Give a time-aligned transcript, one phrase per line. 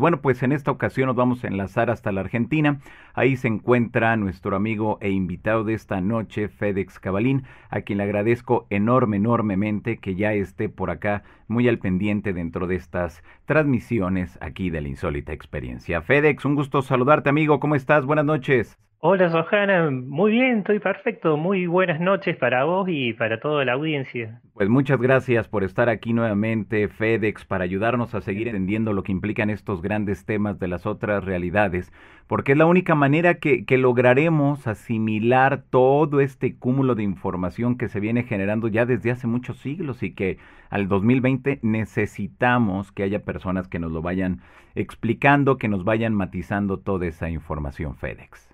[0.00, 2.78] Bueno, pues en esta ocasión nos vamos a enlazar hasta la Argentina.
[3.14, 8.04] Ahí se encuentra nuestro amigo e invitado de esta noche, Fedex Cabalín, a quien le
[8.04, 14.38] agradezco enorme, enormemente que ya esté por acá muy al pendiente dentro de estas transmisiones
[14.40, 16.00] aquí de la insólita experiencia.
[16.00, 17.58] Fedex, un gusto saludarte, amigo.
[17.58, 18.06] ¿Cómo estás?
[18.06, 18.78] Buenas noches.
[19.00, 19.90] Hola, Johanna.
[19.92, 21.36] Muy bien, estoy perfecto.
[21.36, 24.40] Muy buenas noches para vos y para toda la audiencia.
[24.54, 29.12] Pues muchas gracias por estar aquí nuevamente, FedEx, para ayudarnos a seguir entendiendo lo que
[29.12, 31.92] implican estos grandes temas de las otras realidades,
[32.26, 37.86] porque es la única manera que, que lograremos asimilar todo este cúmulo de información que
[37.86, 40.38] se viene generando ya desde hace muchos siglos y que
[40.70, 44.40] al 2020 necesitamos que haya personas que nos lo vayan
[44.74, 48.47] explicando, que nos vayan matizando toda esa información, FedEx.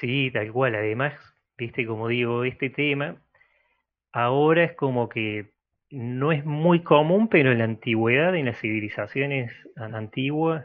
[0.00, 0.74] Sí, tal cual.
[0.74, 1.14] Además,
[1.58, 3.16] viste, como digo, este tema
[4.12, 5.52] ahora es como que
[5.90, 10.64] no es muy común, pero en la antigüedad, en las civilizaciones antiguas,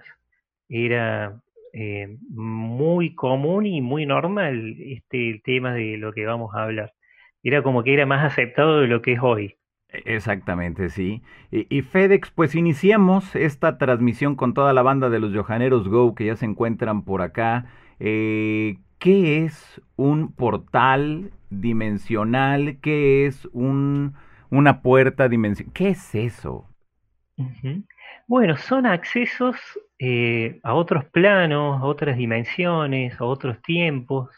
[0.69, 1.41] era
[1.73, 6.93] eh, muy común y muy normal este tema de lo que vamos a hablar.
[7.43, 9.57] Era como que era más aceptado de lo que es hoy.
[9.89, 11.21] E, exactamente, sí.
[11.51, 16.25] Y, FedEx, pues iniciamos esta transmisión con toda la banda de los Johaneros Go que
[16.25, 17.65] ya se encuentran por acá.
[17.99, 22.79] Eh, ¿Qué es un portal dimensional?
[22.81, 24.15] ¿Qué es un,
[24.49, 25.71] una puerta dimensional?
[25.75, 26.67] ¿Qué es eso?
[28.25, 29.57] Bueno, son accesos
[29.99, 34.31] eh, a otros planos, a otras dimensiones, a otros tiempos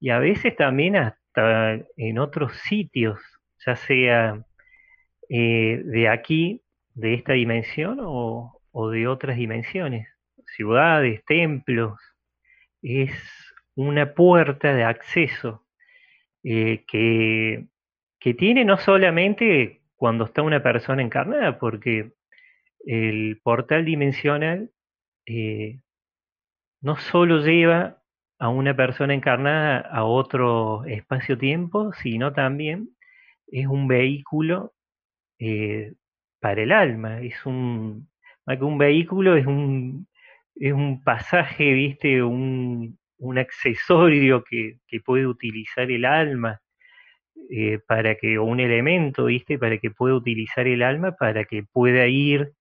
[0.00, 3.20] y a veces también hasta en otros sitios,
[3.66, 4.42] ya sea
[5.28, 6.62] eh, de aquí,
[6.94, 10.08] de esta dimensión o, o de otras dimensiones,
[10.56, 11.98] ciudades, templos.
[12.80, 13.12] Es
[13.76, 15.64] una puerta de acceso
[16.42, 17.66] eh, que,
[18.18, 22.12] que tiene no solamente cuando está una persona encarnada, porque
[22.86, 24.70] el portal dimensional
[25.26, 25.80] eh,
[26.82, 28.02] no solo lleva
[28.38, 32.90] a una persona encarnada a otro espacio-tiempo, sino también
[33.46, 34.74] es un vehículo
[35.38, 35.94] eh,
[36.40, 37.20] para el alma.
[37.22, 38.10] Es un,
[38.46, 40.08] un vehículo es un,
[40.56, 46.60] es un pasaje, viste, un, un accesorio que, puede utilizar el alma
[47.50, 49.58] eh, para que, o un elemento, ¿viste?
[49.58, 52.52] Para que pueda utilizar el alma para que pueda ir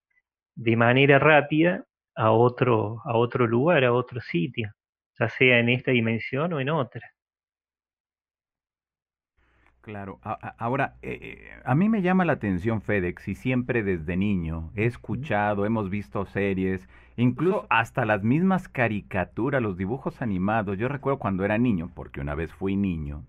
[0.56, 4.74] de manera rápida a otro, a otro lugar, a otro sitio,
[5.20, 7.13] ya sea en esta dimensión o en otra.
[9.84, 10.18] Claro,
[10.60, 14.86] ahora, eh, eh, a mí me llama la atención FedEx y siempre desde niño he
[14.86, 20.78] escuchado, hemos visto series, incluso hasta las mismas caricaturas, los dibujos animados.
[20.78, 23.26] Yo recuerdo cuando era niño, porque una vez fui niño,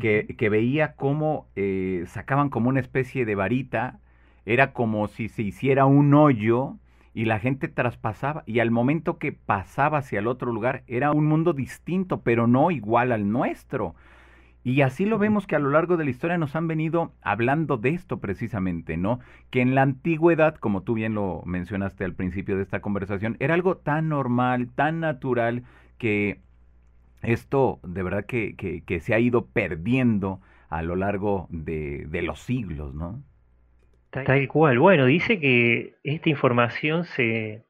[0.00, 4.00] que, que, veía cómo eh, sacaban como una especie de varita,
[4.44, 6.74] era como si se hiciera un hoyo
[7.14, 11.24] y la gente traspasaba y al momento que pasaba hacia el otro lugar era un
[11.24, 13.94] mundo distinto, pero no igual al nuestro.
[14.64, 17.76] Y así lo vemos que a lo largo de la historia nos han venido hablando
[17.76, 19.20] de esto precisamente, ¿no?
[19.50, 23.52] Que en la antigüedad, como tú bien lo mencionaste al principio de esta conversación, era
[23.52, 25.64] algo tan normal, tan natural,
[25.98, 26.40] que
[27.22, 32.40] esto de verdad que, que, se ha ido perdiendo a lo largo de, de los
[32.40, 33.22] siglos, ¿no?
[34.08, 34.78] Tal cual.
[34.78, 37.66] Bueno, dice que esta información se,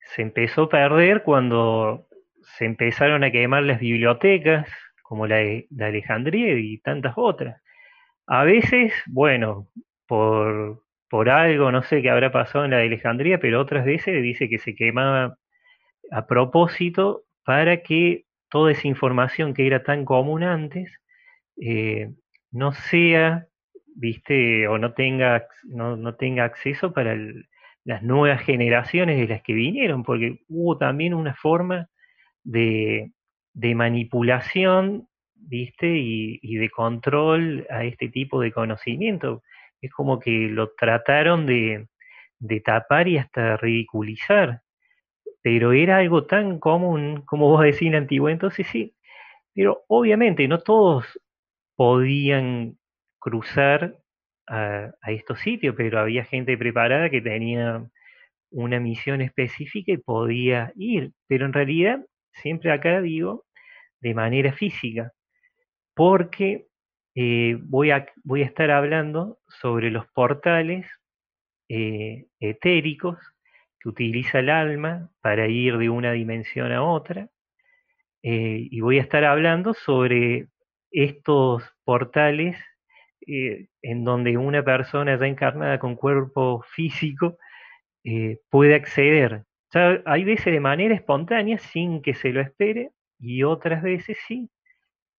[0.00, 2.08] se empezó a perder cuando
[2.56, 4.68] se empezaron a quemar las bibliotecas,
[5.08, 7.62] como la de, Alejandría y tantas otras.
[8.26, 9.68] A veces, bueno,
[10.06, 14.22] por, por algo, no sé qué habrá pasado en la de Alejandría, pero otras veces
[14.22, 15.38] dice que se quemaba
[16.10, 20.90] a propósito para que toda esa información que era tan común antes
[21.60, 22.10] eh,
[22.50, 23.46] no sea,
[23.94, 27.16] viste, o no tenga, no, no tenga acceso para
[27.84, 31.88] las nuevas generaciones de las que vinieron, porque hubo también una forma
[32.44, 33.12] de,
[33.56, 35.88] de manipulación, ¿viste?
[35.88, 39.42] Y, de control a este tipo de conocimiento.
[39.80, 41.88] Es como que lo trataron de,
[42.64, 44.62] tapar y hasta ridiculizar.
[45.42, 48.94] Pero era algo tan común, como vos decís en antiguo, entonces sí.
[49.54, 51.06] Pero obviamente no todos
[51.76, 52.78] podían
[53.18, 53.96] cruzar
[54.46, 57.86] a, a estos sitios, pero había gente preparada que tenía
[58.50, 61.12] una misión específica y podía ir.
[61.26, 63.45] Pero en realidad, siempre acá digo,
[64.00, 65.12] de manera física,
[65.94, 66.66] porque
[67.14, 70.86] eh, voy, a, voy, a, estar hablando sobre los portales
[71.68, 73.18] eh, etéricos
[73.80, 77.28] que utiliza el alma para ir de una dimensión a otra,
[78.22, 80.48] eh, y voy a estar hablando sobre
[80.90, 82.58] estos portales
[83.28, 87.38] en donde una persona ya encarnada con cuerpo físico
[88.50, 89.42] puede acceder.
[90.04, 94.50] Hay veces de manera espontánea, sin que se lo espere, y otras veces sí,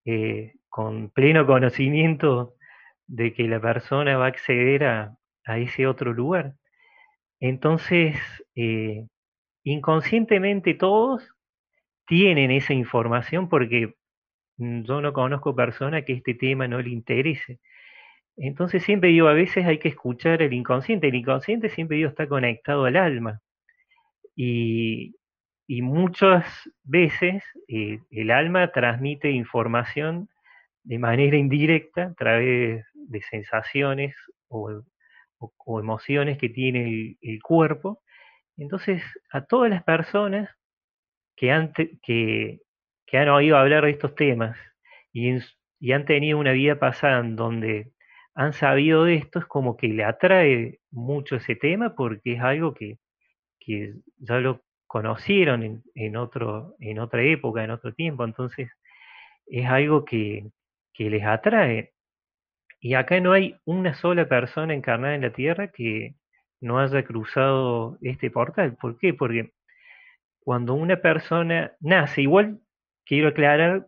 [0.04, 2.54] eh, con pleno conocimiento
[3.06, 5.14] de que la persona va a acceder a,
[5.46, 6.54] ese otro lugar.
[7.40, 8.16] Entonces,
[8.54, 9.06] eh,
[9.64, 11.26] inconscientemente todos
[12.06, 13.94] tienen esa información porque
[14.58, 17.60] yo no conozco persona que este tema no le interese.
[18.36, 21.08] Entonces siempre digo, a veces hay que escuchar el inconsciente.
[21.08, 23.40] El inconsciente siempre digo está conectado al alma.
[24.36, 25.16] Y,
[25.82, 26.46] muchas
[26.84, 30.28] veces eh, el alma transmite información
[30.82, 34.14] de manera indirecta a través de sensaciones
[34.48, 34.82] o,
[35.80, 38.02] emociones que tiene el, cuerpo.
[38.56, 40.50] Entonces, a todas las personas
[41.36, 41.72] que han,
[42.02, 42.60] que,
[43.12, 44.58] han oído hablar de estos temas
[45.12, 45.36] y,
[45.78, 47.92] y han tenido una vida pasada en donde
[48.34, 52.72] han sabido de esto, es como que le atrae mucho ese tema porque es algo
[52.72, 52.98] que,
[54.16, 58.70] ya lo conocieron en, otro, en otra época, en otro tiempo, entonces
[59.46, 60.50] es algo que,
[60.92, 61.92] que les atrae.
[62.80, 66.16] Y acá no hay una sola persona encarnada en la Tierra que
[66.60, 68.76] no haya cruzado este portal.
[68.76, 69.14] ¿Por qué?
[69.14, 69.52] Porque
[70.40, 72.60] cuando una persona nace, igual
[73.04, 73.86] quiero aclarar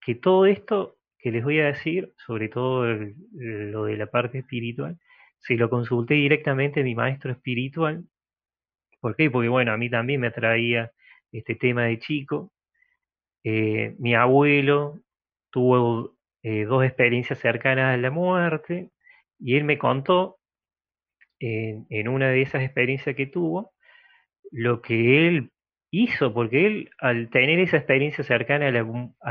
[0.00, 2.86] que todo esto que les voy a decir, sobre todo
[3.32, 4.98] lo de la parte espiritual,
[5.40, 8.04] se lo consulté directamente a mi maestro espiritual.
[9.00, 9.30] ¿Por qué?
[9.30, 10.92] Porque bueno, a mí también me atraía
[11.32, 12.52] este tema de chico.
[13.44, 15.00] Eh, mi abuelo
[15.50, 18.90] tuvo eh, dos experiencias cercanas a la muerte
[19.38, 20.36] y él me contó
[21.42, 23.72] en una de esas experiencias que tuvo
[24.50, 25.52] lo que él
[25.90, 28.72] hizo, porque él al tener esa experiencia cercana a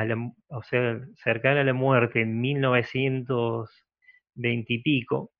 [0.06, 5.31] la, o sea, cercana a la muerte en 1920 y pico,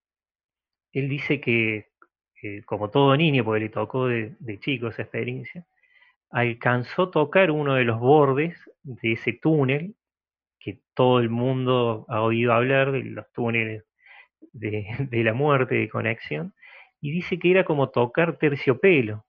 [0.94, 1.89] él dice que,
[2.66, 5.66] como todo niño, porque le tocó de, chico esa experiencia,
[6.30, 9.96] alcanzó a tocar uno de los bordes de ese túnel
[10.60, 13.84] que todo el mundo ha oído hablar de los túneles
[14.54, 16.54] de, de la muerte, de conexión,
[17.02, 19.26] y dice que era como tocar terciopelo.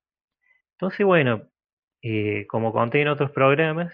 [0.73, 1.51] Entonces, bueno,
[2.03, 3.93] eh, como conté en otros programas,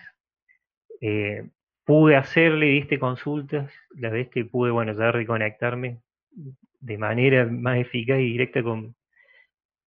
[1.01, 1.49] eh,
[1.85, 6.01] pude hacerle, viste, consultas, la vez que pude, bueno, ya reconectarme
[6.81, 8.96] de manera más eficaz y directa con,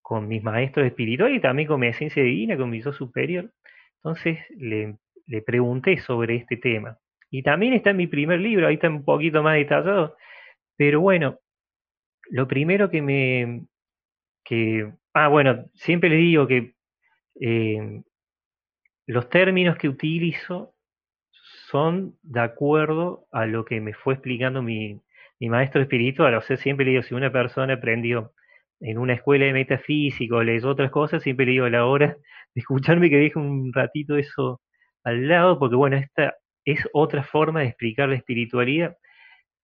[0.10, 3.52] con mis maestros espirituales y también con mi esencia divina, con mi yo superior.
[3.98, 4.96] Entonces le,
[5.28, 6.98] le pregunté sobre este tema.
[7.30, 10.18] Y también está en mi primer libro, ahí está un poquito más detallado.
[10.76, 11.38] Pero bueno,
[12.32, 13.68] lo primero que me...
[14.44, 16.74] Que, ah, bueno, siempre le digo que
[17.40, 18.02] eh,
[19.06, 20.74] los términos que utilizo
[21.70, 25.00] son de acuerdo a lo que me fue explicando mi,
[25.40, 26.34] maestro espiritual.
[26.34, 28.34] O sea, siempre le digo, si una persona aprendió
[28.82, 32.08] en una escuela de metafísica o leyó otras cosas, siempre le digo la hora
[32.56, 34.62] de escucharme que deje un ratito eso
[35.04, 36.36] al lado, porque bueno, esta
[36.66, 38.96] es otra forma de explicar la espiritualidad.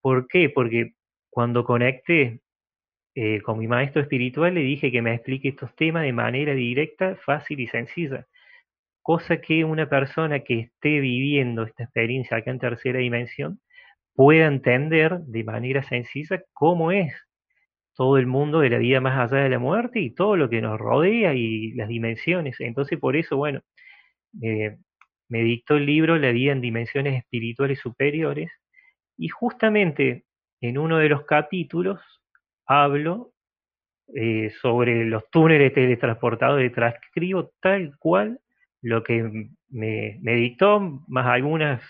[0.01, 0.49] ¿Por qué?
[0.49, 0.93] Porque
[1.29, 2.41] cuando conecté
[3.15, 7.17] eh, con mi maestro espiritual le dije que me explique estos temas de manera directa,
[7.25, 8.27] fácil y sencilla
[9.05, 13.59] cosa que una persona que esté viviendo esta experiencia acá en tercera dimensión
[14.15, 17.13] pueda entender de manera sencilla cómo es
[17.95, 20.61] todo el mundo de la vida más allá de la muerte y todo lo que
[20.61, 22.59] nos rodea y las dimensiones.
[22.59, 23.61] Entonces, por eso, bueno,
[24.41, 24.77] eh,
[25.29, 28.51] me dictó el libro La vida en dimensiones espirituales superiores
[29.17, 30.25] y justamente
[30.61, 31.99] en uno de los capítulos
[32.65, 33.31] hablo
[34.13, 38.39] eh, sobre los túneles teletransportados, transcribo tal cual
[38.81, 41.81] lo que me, dictó, más algunas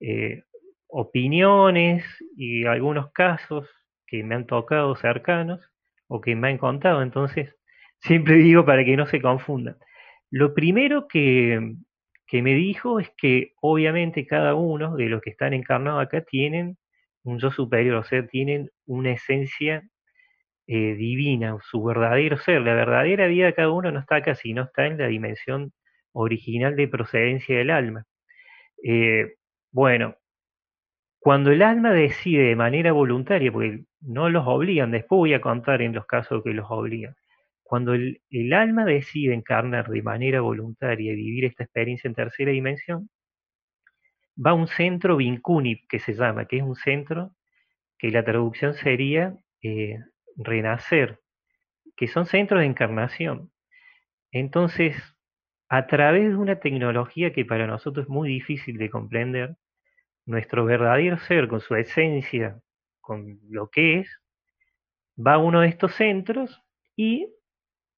[0.00, 0.42] eh,
[0.88, 2.04] opiniones
[2.36, 3.68] y algunos casos
[4.10, 5.60] que me han tocado cercanos
[6.08, 7.02] o que me han contado.
[7.02, 7.56] Entonces,
[8.00, 9.76] siempre digo para que no se confundan.
[10.30, 11.74] Lo primero que,
[12.32, 16.76] me dijo es que obviamente cada uno de los que están encarnados acá tienen
[17.24, 19.82] un yo superior, o sea, tienen una esencia
[20.66, 22.62] eh, divina, su verdadero ser.
[22.62, 25.72] La verdadera vida de cada uno no está acá, sino está en la dimensión
[26.12, 28.04] original de procedencia del alma.
[28.84, 29.34] Eh,
[29.72, 30.16] bueno,
[31.20, 35.82] cuando el alma decide de manera voluntaria, porque no los obligan, después voy a contar
[35.82, 37.14] en los casos que los obligan,
[37.62, 43.10] cuando el, alma decide encarnar de manera voluntaria y vivir esta experiencia en tercera dimensión,
[44.34, 47.32] va a un centro Vincunip, que se llama, que es un centro
[47.98, 49.98] que la traducción sería eh,
[50.36, 51.20] renacer,
[51.96, 53.52] que son centros de encarnación.
[54.32, 54.96] Entonces,
[55.68, 59.56] a través de una tecnología que para nosotros es muy difícil de comprender,
[60.30, 62.60] nuestro verdadero ser, con su esencia,
[63.00, 64.20] con lo que es,
[65.18, 66.62] va a uno de estos centros
[66.96, 67.28] y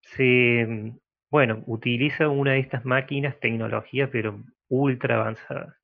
[0.01, 0.95] se,
[1.31, 5.77] bueno, utiliza una de estas máquinas, tecnología, pero ultra avanzadas.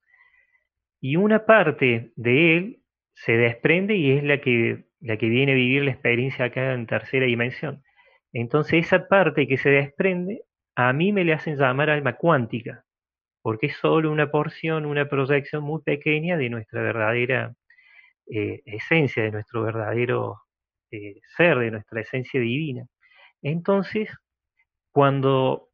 [1.01, 2.83] Y una parte de él
[3.15, 6.87] se desprende y es la que, la que viene a vivir la experiencia acá en
[6.87, 7.83] tercera dimensión.
[8.33, 10.43] Entonces esa parte que se desprende,
[10.75, 12.85] a mí me le hacen llamar alma cuántica,
[13.49, 17.55] porque es solo una porción, una proyección muy pequeña de nuestra verdadera
[18.31, 20.43] eh, esencia, de nuestro verdadero
[20.91, 22.85] eh, ser, de nuestra esencia divina.
[23.41, 24.11] Entonces,
[24.93, 25.71] cuando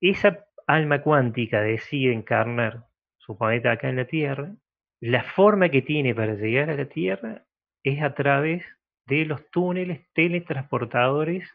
[0.00, 2.86] esa alma cuántica decide encarnar
[3.18, 4.54] su planeta acá en la Tierra,
[4.98, 7.44] la forma que tiene para llegar a la Tierra
[7.82, 8.64] es a través
[9.04, 11.46] de los túneles teletransportadores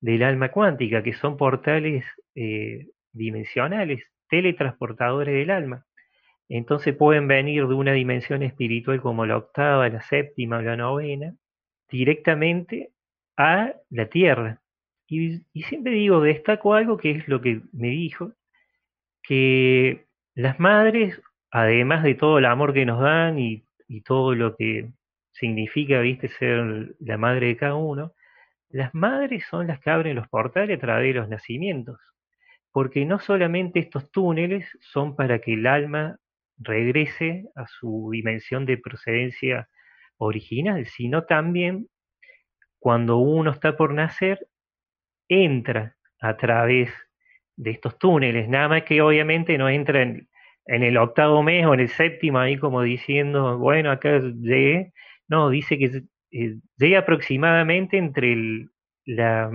[0.00, 5.84] del alma cuántica, que son portales eh, dimensionales, teletransportadores del alma.
[6.48, 11.34] Entonces pueden venir de una dimensión espiritual como la octava, la séptima o la novena,
[11.90, 12.92] directamente
[13.36, 14.62] a la Tierra.
[15.06, 18.32] Y, siempre digo, destaco algo que es lo que me dijo,
[19.22, 21.20] que las madres,
[21.50, 24.88] además de todo el amor que nos dan y, y todo lo que
[25.32, 28.14] significa, viste, ser la madre de cada uno,
[28.70, 31.98] las madres son las que abren los portales a través de los nacimientos,
[32.72, 36.18] porque no solamente estos túneles son para que el alma
[36.58, 39.68] regrese a su dimensión de procedencia
[40.18, 41.88] original, sino también
[42.78, 44.46] cuando uno está por nacer,
[45.28, 46.90] entra a través
[47.56, 50.28] de estos túneles, nada más que obviamente no entra en,
[50.66, 54.92] el octavo mes o en el séptimo, ahí como diciendo, bueno, acá llegué,
[55.28, 56.02] no, dice que
[56.32, 58.68] eh, llega aproximadamente entre
[59.04, 59.50] la,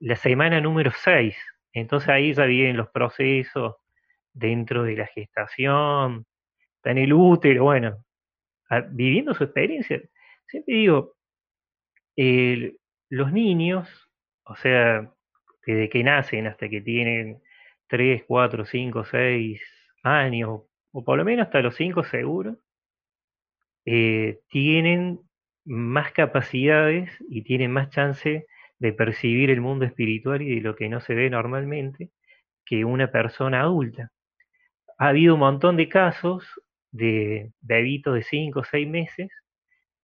[0.00, 1.36] la, semana número 6.
[1.72, 3.76] Entonces ahí ya vienen los procesos
[4.32, 6.26] dentro de la gestación,
[6.76, 8.04] está en el útero, bueno,
[8.90, 10.00] viviendo su experiencia.
[10.46, 11.14] Siempre digo,
[13.08, 13.88] los niños,
[14.44, 15.10] o sea,
[15.66, 17.42] desde que nacen hasta que tienen
[17.88, 19.62] 3, 4, 5, 6
[20.02, 20.62] años,
[20.92, 22.56] o por lo menos hasta los 5 seguro,
[23.84, 25.20] eh, tienen
[25.64, 28.46] más capacidades y tienen más chance
[28.82, 32.10] de percibir el mundo espiritual y de lo que no se ve normalmente
[32.66, 34.10] que una persona adulta.
[34.98, 36.44] Ha habido un montón de casos
[36.90, 39.30] de bebitos de 5 o 6 meses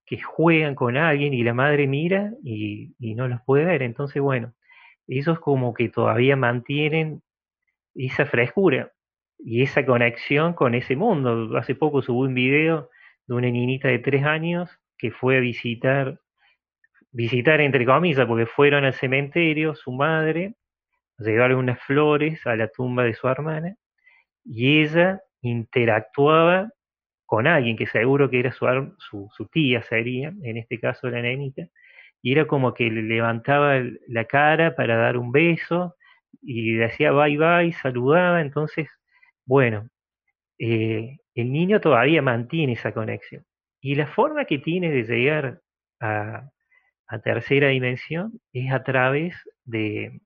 [0.06, 3.82] que juegan con alguien y la madre mira y, no los puede ver.
[3.82, 4.54] Entonces, bueno,
[5.08, 7.20] esos como que todavía mantienen
[7.96, 8.92] esa frescura
[9.40, 11.56] y esa conexión con ese mundo.
[11.58, 12.90] Hace poco subí un video
[13.26, 16.20] de una niñita de 3 años que fue a visitar,
[17.12, 20.54] visitar entre comillas, porque fueron al cementerio, su madre,
[21.18, 23.76] llevaron unas flores a la tumba de su hermana,
[24.44, 26.70] y ella interactuaba
[27.26, 28.66] con alguien que seguro que era su,
[28.98, 31.68] su, su tía, sería, en este caso la nenita,
[32.22, 35.96] y era como que le levantaba la cara para dar un beso
[36.42, 38.88] y decía bye bye, saludaba, entonces,
[39.46, 39.88] bueno,
[40.58, 43.44] eh, el niño todavía mantiene esa conexión.
[43.80, 45.60] Y la forma que tiene de llegar
[46.00, 46.50] a,
[47.22, 49.34] tercera dimensión es a través
[49.64, 50.20] de,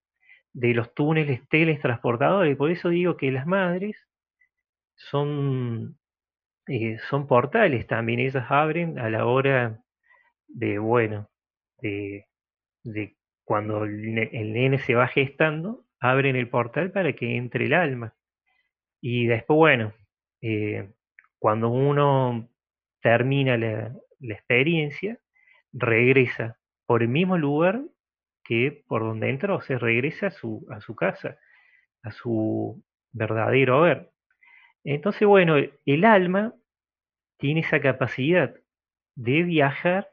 [0.53, 2.57] los túneles teletransportadores.
[2.57, 3.95] Por eso digo que las madres
[4.95, 5.97] son,
[6.67, 8.19] eh, son portales también.
[8.19, 9.81] Ellas abren a la hora
[10.47, 11.29] de, bueno,
[11.81, 12.27] de,
[13.43, 18.15] cuando el, nene se va gestando, abren el portal para que entre el alma.
[19.01, 19.93] Y después, bueno,
[20.41, 20.89] eh,
[21.39, 22.49] cuando uno
[23.01, 25.19] termina la, experiencia,
[25.73, 26.57] regresa
[26.93, 27.81] por el mismo lugar
[28.43, 31.39] que por donde entró, se regresa a su, a su casa,
[32.03, 34.11] a su verdadero haber.
[34.83, 35.55] Entonces, bueno,
[35.87, 36.53] el alma
[37.39, 38.53] tiene esa capacidad
[39.15, 40.11] de viajar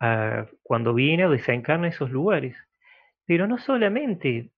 [0.00, 2.56] a, cuando viene o desencarna esos lugares,
[3.26, 4.50] pero no solamente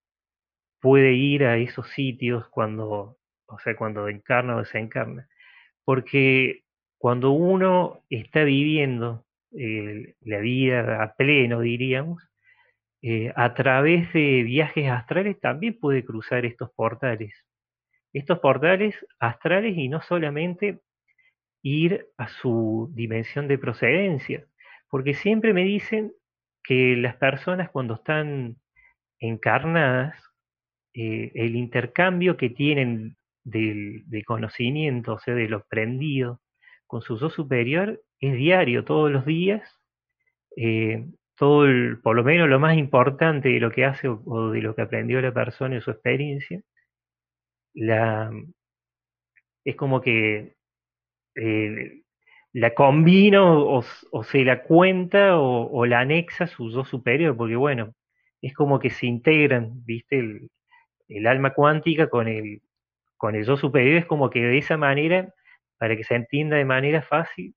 [0.81, 5.29] puede ir a esos sitios cuando, o sea, cuando encarna o desencarna,
[5.85, 6.63] porque
[6.97, 9.27] cuando uno está viviendo
[9.59, 12.23] eh, la vida a pleno, diríamos,
[13.03, 17.35] eh, a través de viajes astrales también puede cruzar estos portales.
[18.13, 20.81] Estos portales astrales y no solamente
[21.63, 24.47] ir a su dimensión de procedencia,
[24.89, 26.13] porque siempre me dicen
[26.63, 28.57] que las personas cuando están
[29.19, 30.17] encarnadas,
[30.95, 36.41] eh, el intercambio que tienen del, conocimiento, o sea, de lo aprendido,
[36.87, 39.63] con su yo superior es diario, todos los días,
[40.57, 41.67] eh, todo
[42.03, 45.21] por lo menos lo más importante de lo que hace o, de lo que aprendió
[45.21, 46.63] la persona en su experiencia,
[47.75, 48.31] la,
[49.65, 50.57] es como que
[51.37, 52.03] eh,
[52.53, 57.95] la combina o, se la cuenta o, la anexa a su yo superior, porque bueno,
[58.41, 60.19] es como que se integran, ¿viste?
[60.19, 60.51] El,
[61.09, 62.63] el alma cuántica con el,
[63.17, 65.33] con el yo superior, es como que de esa manera,
[65.79, 67.55] para que se entienda de manera fácil,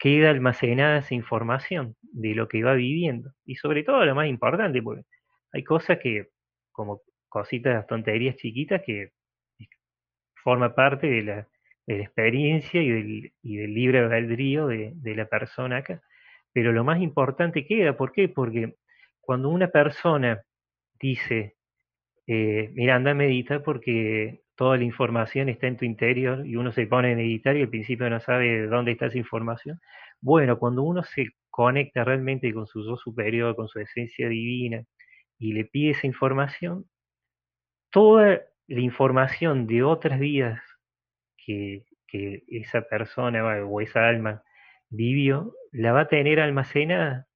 [0.00, 3.32] queda almacenada esa información de lo que va viviendo.
[3.44, 5.04] Y sobre todo lo más importante, porque
[5.52, 6.28] hay cosas que,
[6.72, 9.10] como cositas, tonterías chiquitas, que
[10.42, 11.46] forma parte de la,
[11.86, 12.88] experiencia y
[13.42, 16.00] del, libre albedrío de, la persona acá.
[16.52, 18.28] Pero lo más importante queda, ¿por qué?
[18.28, 18.76] Porque
[19.20, 20.40] cuando una persona
[21.00, 21.56] dice,
[22.28, 23.14] eh, mira, anda
[23.64, 27.62] porque toda la información está en tu interior y uno se pone a meditar y
[27.62, 29.80] al principio no sabe dónde está esa información.
[30.20, 34.84] Bueno, cuando uno se conecta realmente con su yo superior, con su esencia divina
[35.38, 36.84] y le pide esa información,
[37.88, 40.60] toda la información de otras vidas
[41.38, 41.86] que,
[42.48, 44.42] esa persona o esa alma
[44.90, 47.28] vivió, la va a tener almacenada,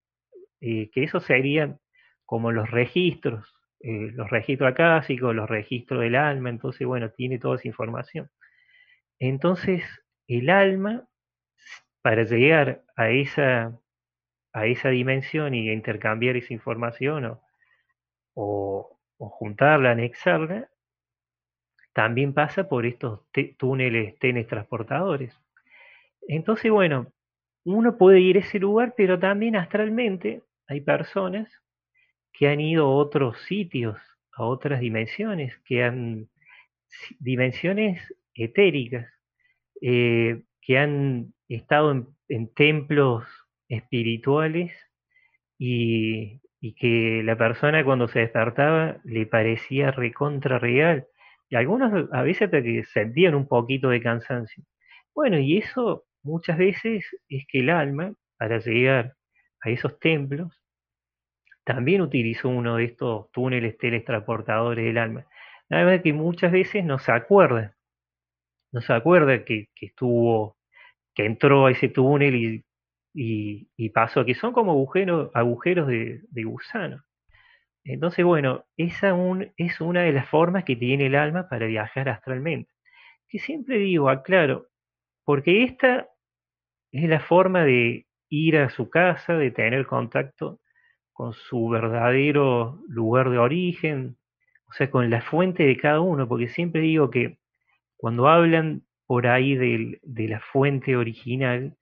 [0.61, 1.79] eh, que eso serían
[2.27, 3.54] como los registros,
[3.87, 8.31] eh, los registros acásicos, los registros del alma, entonces, bueno, tiene toda esa información.
[9.19, 9.85] Entonces,
[10.27, 11.07] el alma,
[12.01, 13.79] para llegar a esa,
[14.55, 20.71] a esa dimensión y intercambiar esa información o, o, juntarla, anexarla,
[21.93, 23.21] también pasa por estos
[23.59, 25.39] túneles tenes transportadores.
[26.27, 27.13] Entonces, bueno,
[27.65, 31.64] uno puede ir a ese lugar, pero también astralmente hay personas
[32.35, 33.97] que han ido a otros sitios,
[34.33, 36.29] a otras dimensiones, que han
[37.19, 38.01] dimensiones
[38.35, 39.07] etéricas,
[39.81, 43.25] eh, que han estado en, templos
[43.69, 44.73] espirituales
[45.59, 51.07] y, y, que la persona cuando se despertaba le parecía recontra real.
[51.49, 54.65] Y algunos a veces hasta que sentían un poquito de cansancio.
[55.15, 59.15] Bueno, y eso muchas veces es que el alma, para llegar
[59.61, 60.64] a esos templos,
[61.65, 65.27] también utilizó uno de estos túneles teletransportadores del alma.
[65.69, 67.75] Nada más que muchas veces no se acuerda,
[68.73, 70.57] no se acuerda que, estuvo,
[71.15, 72.35] que entró a ese túnel
[73.15, 77.03] y, y, pasó, que son como agujeros, agujeros de, gusano.
[77.85, 79.17] Entonces, bueno, esa
[79.57, 82.73] es una de las formas que tiene el alma para viajar astralmente.
[83.29, 84.69] Que siempre digo, aclaro,
[85.25, 86.09] porque esta
[86.93, 90.61] es la forma de ir a su casa, de tener contacto
[91.15, 94.17] con su verdadero lugar de origen,
[94.69, 97.39] o sea, con la fuente de cada uno, porque siempre digo que
[97.97, 101.77] cuando hablan por ahí de, la fuente original,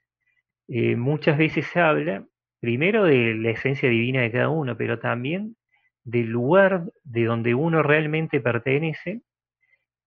[0.68, 2.26] eh, muchas veces se habla
[2.60, 5.56] primero de la esencia divina de cada uno, pero también
[6.04, 9.22] del lugar de donde uno realmente pertenece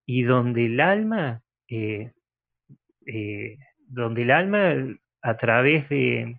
[0.06, 2.12] y donde el alma, eh,
[3.08, 3.58] eh,
[3.88, 4.76] donde el alma
[5.24, 6.38] a través de,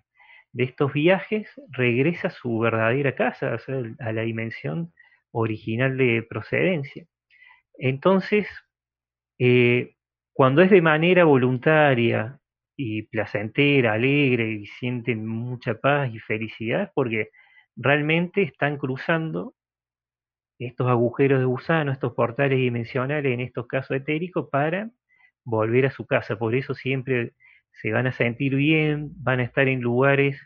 [0.57, 3.57] de estos viajes regresa a su verdadera casa,
[3.99, 4.91] a la dimensión
[5.29, 7.05] original de procedencia.
[7.77, 8.47] Entonces,
[9.37, 9.93] eh,
[10.33, 12.39] cuando es de manera voluntaria
[12.75, 17.29] y placentera, alegre y sienten mucha paz y felicidad, porque
[17.75, 19.53] realmente están cruzando
[20.57, 24.89] estos agujeros de gusano, estos portales dimensionales, en estos casos etéricos, para
[25.43, 26.35] volver a su casa.
[26.35, 27.33] Por eso siempre
[27.81, 30.39] se van a sentir bien, van a estar en lugares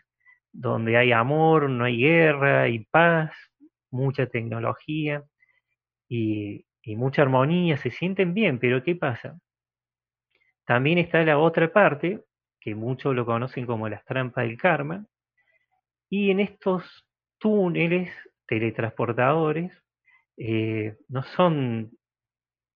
[0.52, 3.32] donde hay amor, no hay guerra, hay paz,
[3.90, 5.24] mucha tecnología
[6.08, 9.38] y, mucha armonía, se sienten bien, pero ¿qué pasa?
[10.66, 12.22] También está la otra parte,
[12.60, 15.06] que muchos lo conocen como las trampas del karma,
[16.10, 17.06] y en estos
[17.38, 18.12] túneles
[18.46, 19.72] teletransportadores
[20.36, 21.92] eh, no son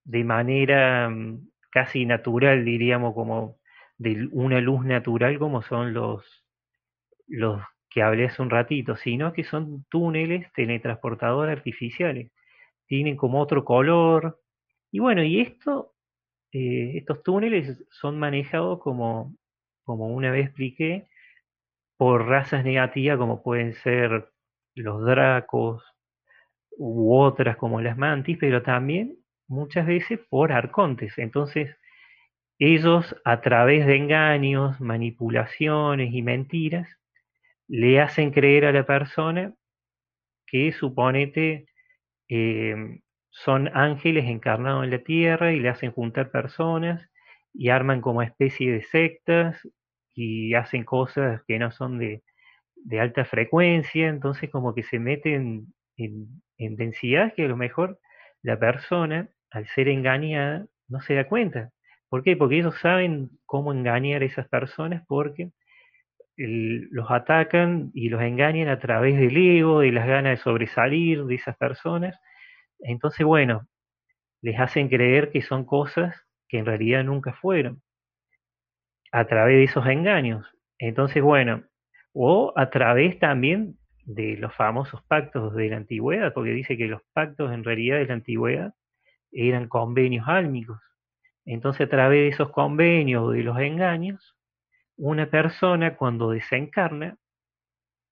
[0.05, 3.59] de manera mm, casi natural, diríamos, como
[3.99, 6.25] de una luz natural como son los,
[7.27, 12.31] los que hablé hace un ratito, sino que son túneles teletransportadores artificiales.
[12.87, 14.41] Tienen como otro color.
[14.93, 15.95] Y bueno, y esto,
[16.53, 19.35] eh, estos túneles son manejados como,
[19.85, 21.09] como una vez expliqué,
[21.97, 24.29] por razas negativas como pueden ser
[24.75, 25.83] los dracos
[26.79, 29.17] u otras como las mantis, pero también
[29.49, 31.17] muchas veces por arcontes.
[31.19, 31.77] Entonces,
[32.59, 36.89] ellos a través de engaños, manipulaciones y mentiras,
[37.69, 39.55] le hacen creer a la persona
[40.47, 41.67] que suponete
[42.29, 47.09] em, son ángeles encarnados en la tierra y le hacen juntar personas
[47.53, 49.61] y arman como especie de sectas
[50.15, 52.23] y hacen cosas que no son de,
[53.01, 55.67] alta frecuencia, entonces como que se meten
[55.97, 57.99] en, en densidad que a lo mejor
[58.43, 61.73] la persona, al ser engañada, no se da cuenta.
[62.09, 62.37] ¿Por qué?
[62.37, 65.51] Porque ellos saben cómo engañar a esas personas porque
[66.37, 71.35] los atacan y los engañan a través del ego, de las ganas de sobresalir de
[71.35, 72.19] esas personas.
[72.81, 73.67] Entonces, bueno,
[74.43, 76.15] les hacen creer que son cosas
[76.49, 77.83] que en realidad nunca fueron,
[79.13, 80.47] a través de esos engaños.
[80.79, 81.65] Entonces, bueno,
[82.13, 87.03] o a través también de los famosos pactos de la antigüedad, porque dice que los
[87.13, 88.75] pactos en realidad de la antigüedad
[89.33, 90.79] eran convenios álmicos.
[91.47, 94.37] Entonces, a través de esos convenios o de los engaños,
[94.97, 97.17] una persona cuando desencarna,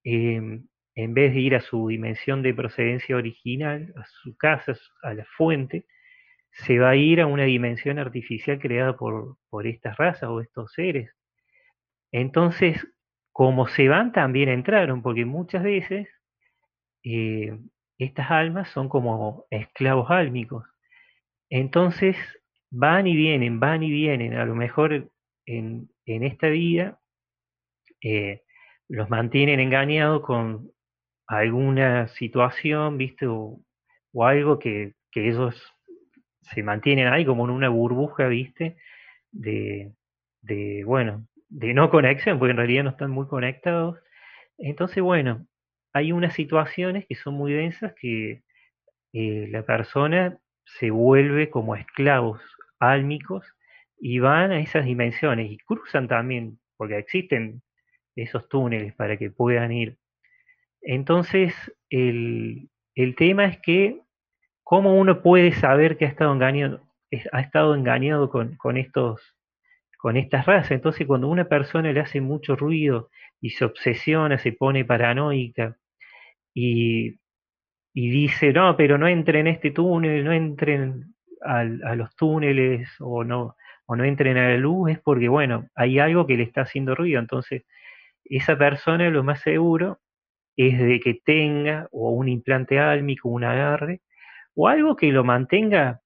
[0.04, 5.14] em, en vez de ir a su dimensión de procedencia original, a su casa, a
[5.14, 5.86] la fuente,
[6.52, 10.72] se va a ir a una dimensión artificial creada por, por estas razas o estos
[10.72, 11.10] seres.
[12.12, 12.86] Entonces,
[13.32, 16.08] como se van, también entraron, porque muchas veces
[17.02, 17.58] eh,
[17.98, 20.64] estas almas son como esclavos álmicos.
[21.50, 22.16] Entonces,
[22.74, 24.34] van y vienen, van y vienen.
[24.34, 25.10] A lo mejor
[25.46, 26.98] en, esta vida
[28.02, 28.42] eh,
[28.88, 30.70] los mantienen engañados con
[31.26, 33.26] alguna situación, ¿viste?
[33.26, 33.60] O,
[34.20, 35.72] algo que, que ellos
[36.42, 38.76] se mantienen ahí como en una burbuja, ¿viste?
[39.32, 39.92] De,
[40.42, 43.98] de, bueno, de no conexión, porque en realidad no están muy conectados.
[44.58, 45.46] Entonces, bueno,
[45.92, 48.42] hay unas situaciones que son muy densas que
[49.12, 52.40] eh, la persona se vuelve como esclavos
[52.78, 53.46] álmicos
[53.98, 57.62] y van a esas dimensiones y cruzan también, porque existen
[58.16, 59.96] esos túneles para que puedan ir.
[60.82, 61.54] Entonces,
[61.88, 64.04] el, el tema es que
[64.64, 66.80] ¿Cómo uno puede saber que ha estado engañado,
[67.32, 69.20] ha estado engañado con, estos,
[69.98, 70.70] con estas razas?
[70.72, 73.10] Entonces, cuando una persona le hace mucho ruido
[73.42, 75.76] y se obsesiona, se pone paranoica
[76.54, 77.18] y,
[77.92, 83.56] dice, no, pero no entren en este túnel, no entren a los túneles o no,
[83.86, 86.94] o no entren a la luz, es porque, bueno, hay algo que le está haciendo
[86.94, 87.20] ruido.
[87.20, 87.64] Entonces,
[88.24, 90.00] esa persona lo más seguro
[90.56, 94.02] es de que tenga o un implante álmico, un agarre,
[94.54, 96.00] o algo que lo mantenga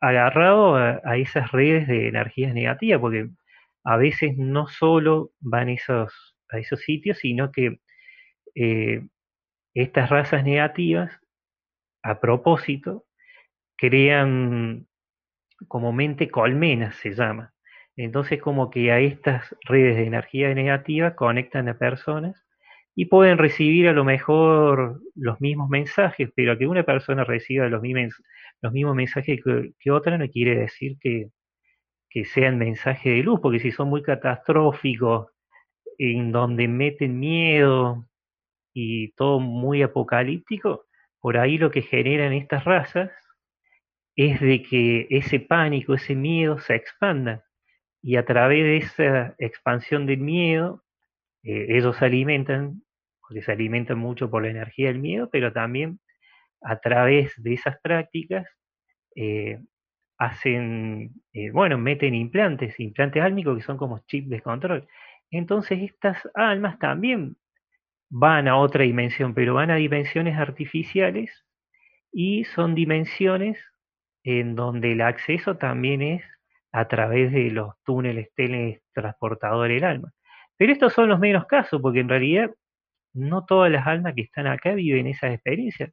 [0.00, 3.28] agarrado a, esas redes de energías negativas, porque
[3.84, 7.80] a veces no solo van esos, a esos sitios, sino que
[8.54, 9.06] eh,
[9.74, 11.12] estas razas negativas,
[12.02, 13.06] a propósito,
[13.76, 14.86] crean
[15.68, 17.52] como mente colmenas, se llama.
[17.96, 22.44] Entonces como que a estas redes de energía negativa conectan a personas
[22.96, 27.82] y pueden recibir a lo mejor los mismos mensajes, pero que una persona reciba los
[27.82, 28.22] mismos,
[28.62, 29.40] los mismos mensajes
[29.78, 31.30] que, otra no quiere decir que,
[32.10, 35.28] que sean mensajes de luz, porque si son muy catastróficos,
[35.98, 38.06] en donde meten miedo
[38.72, 40.86] y todo muy apocalíptico,
[41.20, 43.10] por ahí lo que generan estas razas
[44.16, 47.44] es de que ese pánico, ese miedo se expanda
[48.02, 50.84] y a través de esa expansión del miedo
[51.42, 52.82] eh, ellos se alimentan,
[53.20, 56.00] porque se alimentan mucho por la energía del miedo, pero también
[56.62, 58.46] a través de esas prácticas
[59.16, 59.60] eh,
[60.18, 64.88] hacen, eh, bueno, meten implantes, implantes álmicos que son como chips de control.
[65.30, 67.36] Entonces estas almas también
[68.10, 71.44] van a otra dimensión, pero van a dimensiones artificiales
[72.12, 73.58] y son dimensiones
[74.24, 76.24] en donde el acceso también es
[76.72, 80.12] a través de los túneles teletransportadores del alma.
[80.56, 82.50] Pero estos son los menos casos, porque en realidad
[83.12, 85.92] no todas las almas que están acá viven esas experiencias,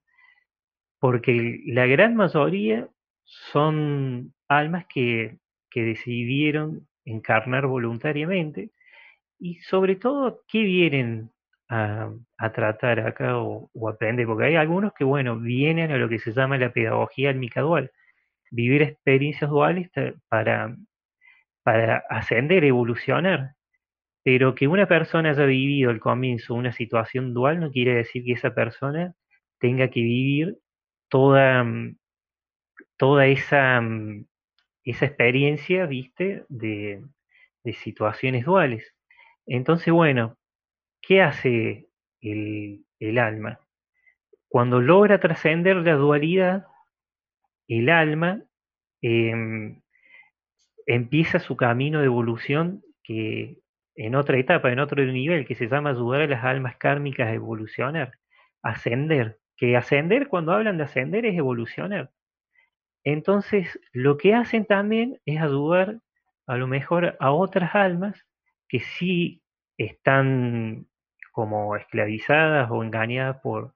[1.00, 2.88] porque la gran mayoría
[3.24, 5.38] son almas que,
[5.74, 8.72] decidieron encarnar voluntariamente
[9.40, 11.32] y sobre todo, ¿qué vienen
[11.70, 12.12] a,
[12.54, 14.28] tratar acá o, aprender?
[14.28, 17.92] Porque hay algunos que, bueno, vienen a lo que se llama la pedagogía almica dual,
[18.52, 19.90] vivir experiencias duales
[20.30, 20.76] para,
[21.64, 23.56] para ascender, evolucionar.
[24.24, 28.34] Pero que una persona haya vivido al comienzo una situación dual no quiere decir que
[28.34, 29.16] esa persona
[29.60, 30.58] tenga que vivir
[31.10, 31.98] toda, mm,
[32.98, 34.26] toda esa, mm,
[34.86, 37.02] esa experiencia, viste, de,
[37.74, 38.94] situaciones duales.
[39.46, 40.38] Entonces, bueno,
[41.02, 41.88] ¿qué hace
[42.22, 42.86] el,
[43.20, 43.60] alma?
[44.50, 46.66] Cuando logra trascender la dualidad,
[47.72, 48.44] el alma
[49.02, 49.82] em,
[50.86, 53.60] empieza su camino de evolución que
[53.96, 57.34] en otra etapa, en otro nivel, que se llama ayudar a las almas kármicas a
[57.34, 58.12] evolucionar,
[58.62, 59.40] ascender.
[59.56, 62.12] Que ascender, cuando hablan de ascender, es evolucionar.
[63.04, 66.00] Entonces, lo que hacen también es ayudar
[66.48, 68.26] a lo mejor a otras almas
[68.68, 69.44] que sí
[69.78, 70.88] están
[71.32, 73.76] como esclavizadas o engañadas por,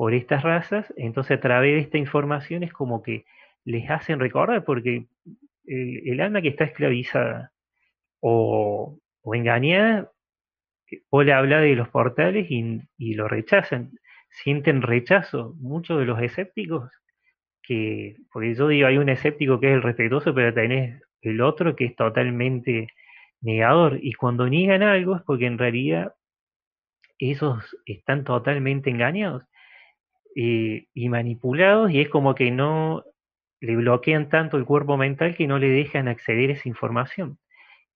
[0.00, 3.26] por estas razas, entonces a través de esta información es como que
[3.66, 5.08] les hacen recordar, porque
[5.66, 7.52] el alma que está esclavizada
[8.18, 10.10] o, o engañada
[11.10, 13.90] Paul habla de los portales y, lo rechazan,
[14.30, 15.52] sienten rechazo.
[15.58, 16.90] Muchos de los escépticos,
[17.62, 21.76] que, porque yo digo, hay un escéptico que es el respetuoso, pero tenés el otro
[21.76, 22.88] que es totalmente
[23.42, 23.98] negador.
[24.00, 26.14] Y cuando niegan algo es porque en realidad
[27.18, 29.44] esos están totalmente engañados
[30.36, 33.04] eh, y manipulados y es como que no
[33.60, 37.38] le bloquean tanto el cuerpo mental que no le dejan acceder a esa información.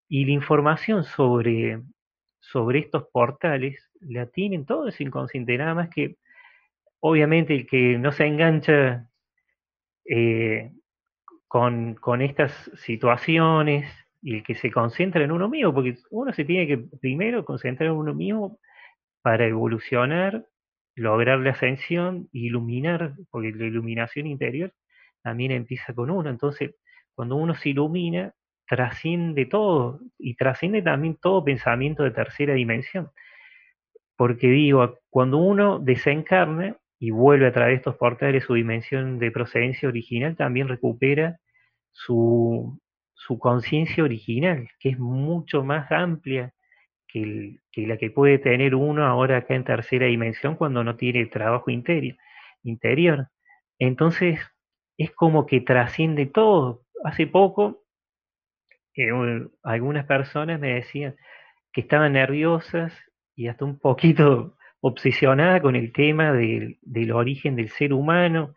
[0.09, 1.81] Y la información sobre,
[2.40, 6.16] sobre estos portales la tienen todo ese inconsciente, nada más que
[7.01, 9.09] obviamente el que no se engancha
[10.05, 10.73] eh,
[11.49, 16.44] con, con, estas situaciones y el que se concentra en uno mismo, porque uno se
[16.44, 18.59] tiene que primero concentrar en uno mismo
[19.23, 20.47] para evolucionar,
[20.96, 24.72] lograr la ascensión, iluminar, porque la iluminación interior
[25.22, 26.30] también empieza con uno.
[26.30, 26.74] Entonces,
[27.14, 28.33] cuando uno se ilumina,
[28.66, 33.11] trasciende todo y trasciende también todo pensamiento de tercera dimensión.
[34.16, 39.30] Porque digo, cuando uno desencarna y vuelve a través de estos portales su dimensión de
[39.30, 41.38] procedencia original, también recupera
[41.90, 42.80] su,
[43.12, 46.53] su conciencia original, que es mucho más amplia
[47.14, 51.70] que, la que puede tener uno ahora acá en tercera dimensión cuando no tiene trabajo
[51.70, 52.16] interior.
[52.64, 53.29] interior.
[53.79, 54.40] Entonces,
[54.98, 56.83] es como que trasciende todo.
[57.05, 57.85] Hace poco,
[58.96, 59.11] eh,
[59.62, 61.16] algunas personas me decían
[61.72, 62.92] que estaban nerviosas
[63.37, 66.79] y hasta un poquito obsesionadas con el tema del,
[67.12, 68.55] origen del ser humano,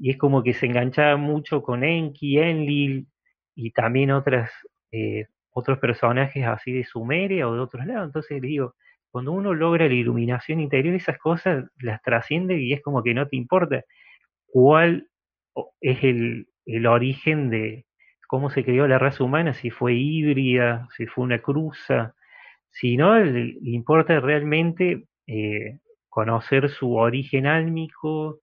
[0.00, 3.08] y es como que se enganchaba mucho con Enki, Enlil
[3.56, 4.50] y también otras
[4.92, 8.06] eh, otros personajes así de Sumeria o de otros lados.
[8.06, 8.74] Entonces digo,
[9.10, 13.26] cuando uno logra la iluminación interior, esas cosas las trasciende y es como que no
[13.26, 13.82] te importa
[14.46, 15.08] cuál
[15.80, 16.46] es el,
[16.86, 17.86] origen de
[18.28, 22.14] cómo se creó la raza humana, si fue híbrida, si fue una cruza,
[22.70, 28.40] si no, le, importa realmente eh, conocer su origen álmico,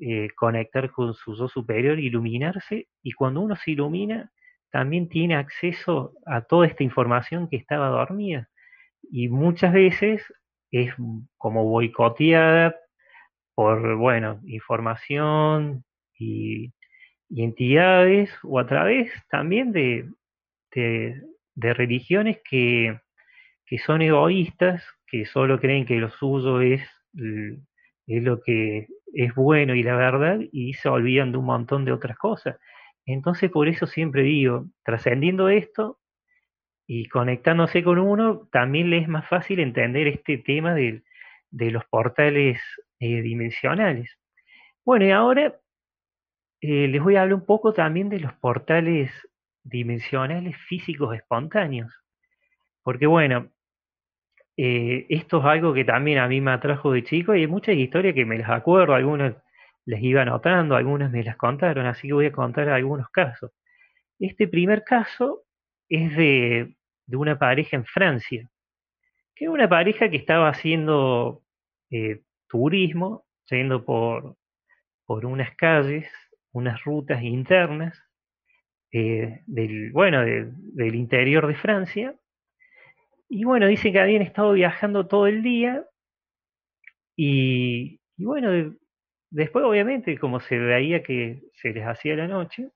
[0.00, 4.30] eh, conectar con su yo superior, iluminarse, y cuando uno se ilumina,
[4.74, 8.48] también tiene acceso a toda esta información que estaba dormida
[9.08, 10.20] y muchas veces
[10.72, 10.92] es
[11.38, 12.74] como boicoteada
[13.54, 15.84] por, bueno, información
[16.18, 16.72] y,
[17.30, 20.08] entidades o a través también de,
[21.54, 22.98] religiones que,
[23.66, 26.82] que, son egoístas, que solo creen que lo suyo es,
[28.08, 31.92] es lo que es bueno y la verdad y se olvidan de un montón de
[31.92, 32.56] otras cosas.
[33.06, 35.98] Entonces, por eso siempre digo, trascendiendo esto
[36.86, 41.02] y conectándose con uno, también le es más fácil entender este tema de,
[41.50, 42.60] los portales
[42.98, 44.18] eh, dimensionales.
[44.84, 45.54] Bueno, y ahora
[46.60, 49.10] eh, les voy a hablar un poco también de los portales
[49.62, 51.92] dimensionales físicos espontáneos.
[52.82, 53.50] Porque bueno,
[54.56, 57.76] eh, esto es algo que también a mí me atrajo de chico y hay muchas
[57.76, 59.34] historias que me las acuerdo, algunas
[59.86, 63.52] les iba anotando, algunas me las contaron, así que voy a contar algunos casos.
[64.18, 65.44] Este primer caso
[65.88, 66.76] es de,
[67.08, 68.48] una pareja en Francia,
[69.34, 71.42] que es una pareja que estaba haciendo
[71.90, 74.36] eh, turismo, yendo por,
[75.04, 76.08] por unas calles,
[76.52, 78.00] unas rutas internas
[78.92, 82.14] eh, del, bueno, del interior de Francia.
[83.28, 85.84] Y bueno, dice que habían estado viajando todo el día
[87.16, 88.76] y, y bueno,
[89.34, 92.70] Después, obviamente, como se veía que se les hacía la noche,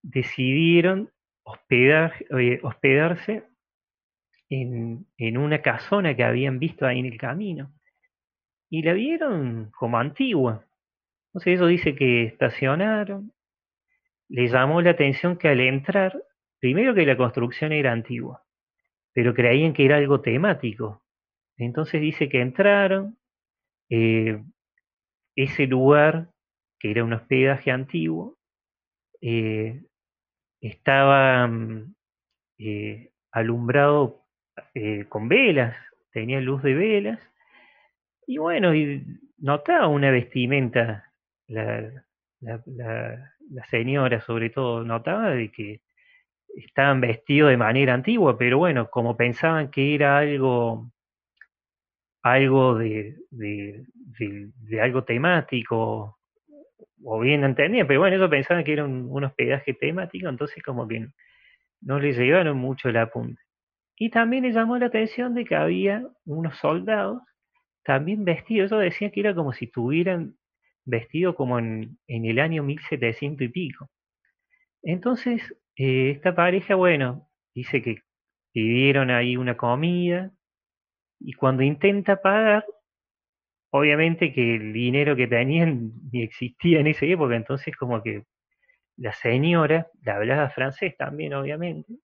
[0.00, 1.10] decidieron
[1.42, 3.44] hospedar, eh, hospedarse
[4.48, 7.74] en, una casona que habían visto ahí en el camino.
[8.70, 10.64] Y la vieron como antigua.
[11.26, 13.34] Entonces eso dice que estacionaron.
[14.30, 16.18] Le llamó la atención que al entrar,
[16.58, 18.42] primero que la construcción era antigua,
[19.12, 21.02] pero creían que era algo temático.
[21.58, 23.18] Entonces dice que entraron,
[23.90, 24.42] eh,
[25.36, 26.30] ese lugar,
[26.78, 28.36] que era un hospedaje antiguo,
[29.20, 29.82] eh,
[30.60, 31.94] estaba mm,
[32.58, 34.24] eh, alumbrado
[34.74, 35.76] eh, con velas,
[36.12, 37.20] tenía luz de velas,
[38.26, 38.72] y bueno,
[39.38, 41.12] notaba una vestimenta,
[41.46, 42.04] la,
[42.40, 45.80] la señora sobre todo notaba de que
[46.56, 50.90] estaban vestidos de manera antigua, pero bueno, como pensaban que era algo
[52.32, 53.16] algo de,
[54.80, 56.18] algo temático,
[57.04, 61.08] o bien entendía, pero bueno, ellos pensaban que era un, hospedaje temático, entonces como que
[61.80, 63.40] no le llevaron mucho el apunte.
[63.96, 67.22] Y también le llamó la atención de que había unos soldados
[67.84, 70.34] también vestidos, ellos decían que era como si estuvieran
[70.84, 73.88] vestidos como en, el año 1700 y pico.
[74.82, 75.42] Entonces,
[75.76, 78.02] eh, esta pareja, bueno, dice que
[78.52, 80.32] pidieron ahí una comida,
[81.26, 82.64] y cuando intenta pagar,
[83.70, 88.22] obviamente que el dinero que tenían ni existía en esa época, entonces como que
[88.96, 91.94] la señora, la hablaba francés también, obviamente,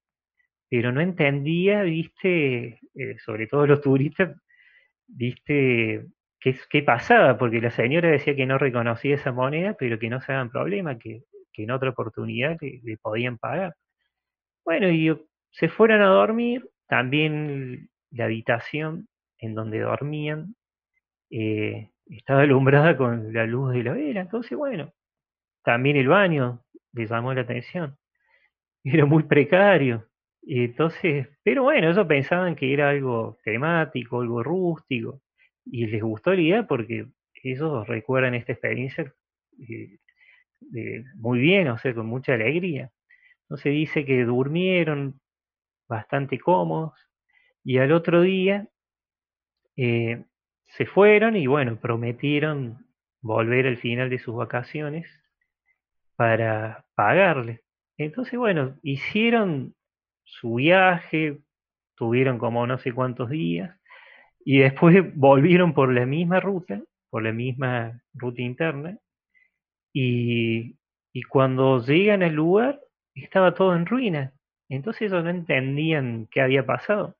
[0.69, 4.37] pero no entendía, viste, eh, sobre todo los turistas,
[5.07, 6.05] viste,
[6.41, 10.33] qué, pasaba, porque la señora decía que no reconocía esa moneda, pero que no se
[10.33, 11.23] hagan problema, que,
[11.55, 13.77] en otra oportunidad le, podían pagar.
[14.65, 15.17] Bueno, y
[15.53, 19.07] se fueron a dormir, también la habitación
[19.43, 20.55] en donde dormían
[21.31, 24.93] eh, estaba alumbrada con la luz de la vela, entonces bueno,
[25.65, 27.97] también el baño le llamó la atención.
[28.85, 30.09] Era muy precario.
[30.43, 35.23] Entonces, pero bueno, ellos pensaban que era algo temático, algo rústico,
[35.65, 37.07] y les gustó la idea porque
[37.43, 39.13] ellos recuerdan esta experiencia
[39.69, 42.91] eh, muy bien, o sea, con mucha alegría.
[43.43, 45.21] Entonces dice que durmieron
[45.89, 46.95] bastante cómodos
[47.65, 48.69] y al otro día
[49.77, 50.25] eh,
[50.77, 52.87] se fueron y bueno, prometieron
[53.21, 55.07] volver al final de sus vacaciones
[56.17, 57.63] para pagarle.
[57.99, 59.75] Entonces, bueno, hicieron
[60.25, 61.39] su viaje,
[61.97, 63.77] tuvieron como no sé cuántos días,
[64.45, 68.99] y después volvieron por la misma ruta, por la misma ruta interna,
[69.93, 70.77] y,
[71.13, 72.81] y cuando llegan al lugar
[73.15, 74.33] estaba todo en ruina.
[74.69, 77.17] Entonces ellos no entendían qué había pasado,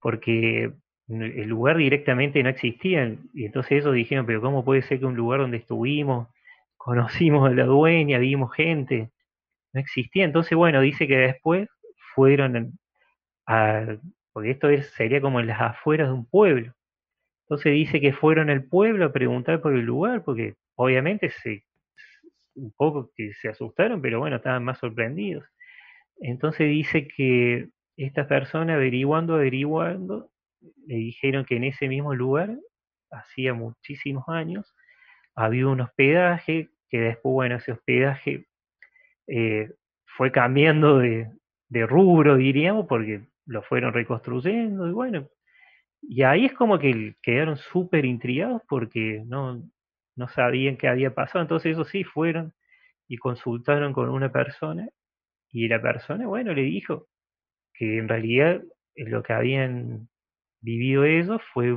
[0.00, 0.72] porque
[1.08, 3.16] el lugar directamente no existía.
[3.34, 6.28] Y entonces ellos dijeron, pero ¿cómo puede ser que un lugar donde estuvimos,
[6.76, 9.10] conocimos a la dueña, vimos gente,
[9.72, 10.24] no existía?
[10.24, 11.68] Entonces, bueno, dice que después
[12.14, 12.78] fueron
[13.46, 13.86] a,
[14.32, 16.74] porque esto sería como en las afueras de un pueblo.
[17.46, 21.64] Entonces dice que fueron al pueblo a preguntar por el lugar, porque obviamente se,
[22.54, 25.44] un poco que se asustaron, pero bueno, estaban más sorprendidos.
[26.20, 30.31] Entonces dice que esta persona averiguando, averiguando,
[30.86, 32.56] le dijeron que en ese mismo lugar,
[33.10, 34.74] hacía muchísimos años,
[35.34, 38.46] había un hospedaje, que después, bueno, ese hospedaje
[39.26, 39.70] eh,
[40.04, 41.30] fue cambiando de,
[41.68, 45.28] de rubro, diríamos, porque lo fueron reconstruyendo y bueno,
[46.02, 49.62] y ahí es como que quedaron súper intrigados porque no,
[50.16, 52.52] no sabían qué había pasado, entonces eso sí fueron
[53.08, 54.88] y consultaron con una persona
[55.50, 57.08] y la persona, bueno, le dijo
[57.74, 58.62] que en realidad
[58.96, 60.08] lo que habían
[60.62, 61.76] vivido ellos fue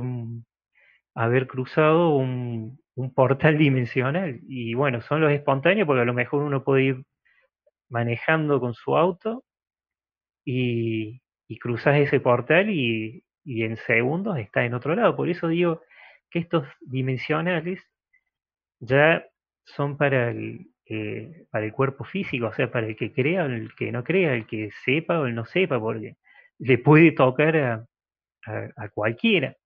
[1.14, 6.42] haber cruzado un, un portal dimensional y bueno, son los espontáneos porque a lo mejor
[6.42, 7.04] uno puede ir
[7.88, 9.44] manejando con su auto
[10.44, 15.14] y, y ese portal y, en segundos está en otro lado.
[15.14, 15.82] Por eso digo
[16.30, 17.80] que estos dimensionales
[18.80, 19.24] ya
[19.64, 23.46] son para el, eh, para el cuerpo físico, o sea, para el que crea o
[23.46, 26.16] el que no crea, el que sepa o el no sepa, porque
[26.58, 27.86] le puede tocar a,
[28.46, 29.56] a cualquiera.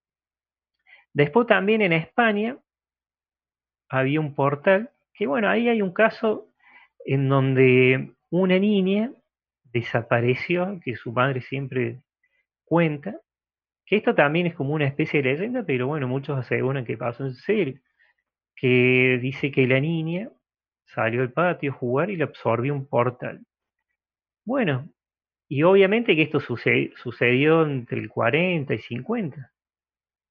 [1.12, 2.58] Después también en España
[3.88, 6.48] había un portal, que bueno, ahí hay un caso
[7.04, 9.12] en donde una niña
[9.64, 12.00] desapareció, que su madre siempre
[12.64, 13.20] cuenta,
[13.84, 17.24] que esto también es como una especie de leyenda, pero bueno, muchos aseguran que pasó
[17.24, 17.80] en serio,
[18.54, 20.30] que dice que la niña
[20.84, 23.44] salió al patio a jugar y le absorbió un portal.
[24.44, 24.88] Bueno,
[25.50, 29.50] y obviamente que esto sucedió entre el 40 y 50.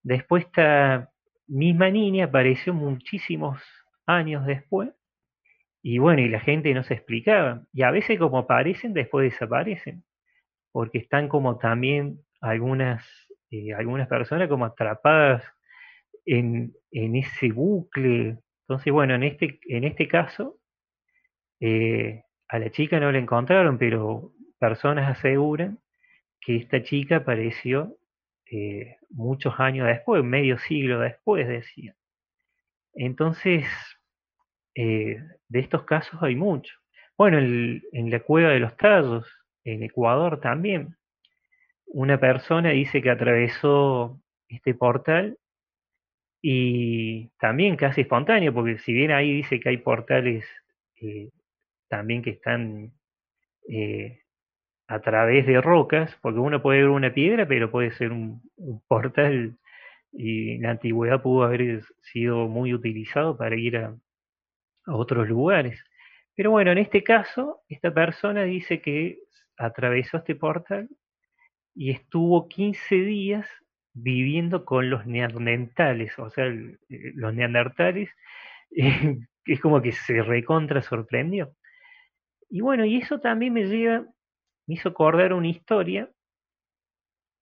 [0.01, 1.11] Después esta
[1.45, 3.61] misma niña apareció muchísimos
[4.05, 4.91] años después
[5.81, 7.63] y bueno, y la gente no se explicaba.
[7.73, 10.05] Y a veces como aparecen, después desaparecen.
[10.71, 13.05] Porque están como también algunas,
[13.51, 15.43] eh, algunas personas como atrapadas
[16.25, 18.37] en, en, ese bucle.
[18.61, 20.59] Entonces, bueno, en este, en este caso,
[21.59, 25.79] eh, a la chica no la encontraron, pero personas aseguran
[26.41, 27.97] que esta chica apareció
[28.51, 31.95] eh, muchos años después, medio siglo después, decía.
[32.93, 33.65] Entonces,
[34.75, 35.17] eh,
[35.47, 36.77] de estos casos hay muchos.
[37.17, 39.27] Bueno, en la cueva de los tallos,
[39.63, 40.95] en Ecuador también,
[41.85, 45.37] una persona dice que atravesó este portal
[46.41, 50.45] y también casi espontáneo, porque si bien ahí dice que hay portales
[51.01, 51.29] eh,
[51.89, 52.93] también que están
[54.89, 58.41] a través de rocas, porque uno puede ver una piedra, pero puede ser un,
[58.87, 59.55] portal
[60.11, 63.95] y en la antigüedad pudo haber sido muy utilizado para ir a,
[64.87, 65.79] otros lugares.
[66.35, 69.19] Pero bueno, en este caso, esta persona dice que
[69.57, 70.89] atravesó este portal
[71.75, 73.47] y estuvo 15 días
[73.93, 76.45] viviendo con los neandertales, o sea,
[76.87, 78.09] los neandertales,
[78.71, 81.53] es como que se recontra sorprendió.
[82.49, 84.07] Y bueno, y eso también me lleva,
[84.69, 86.11] me hizo acordar una historia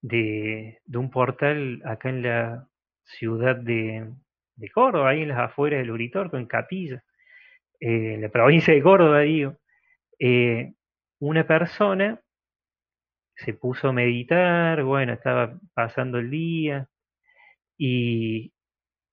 [0.01, 2.69] de, un portal acá en la
[3.03, 4.09] ciudad de,
[4.55, 7.03] de Córdoba, ahí en las afueras del Uritorco, en Capilla,
[7.82, 9.57] eh, en la provincia de Córdoba, digo,
[10.17, 10.73] eh,
[11.19, 12.21] una persona
[13.36, 16.88] se puso a meditar, bueno, estaba pasando el día
[17.78, 18.53] y,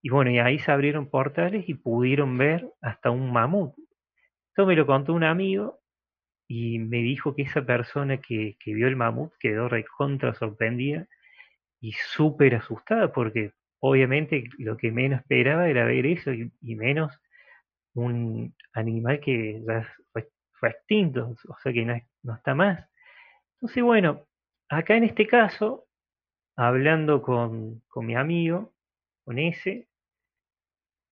[0.03, 3.75] y bueno, y ahí se abrieron portales y pudieron ver hasta un mamut.
[4.51, 5.81] Esto me lo contó un amigo
[6.47, 11.07] y me dijo que esa persona que, vio el mamut quedó recontra sorprendida
[11.81, 17.13] y súper asustada porque obviamente lo que menos esperaba era ver eso y, menos
[17.95, 20.29] un animal que ya fue,
[20.71, 22.89] extinto, o sea que no, está más.
[23.57, 24.27] Entonces, bueno,
[24.71, 25.87] acá en este caso,
[26.57, 28.73] hablando con, mi amigo,
[29.25, 29.89] con ese,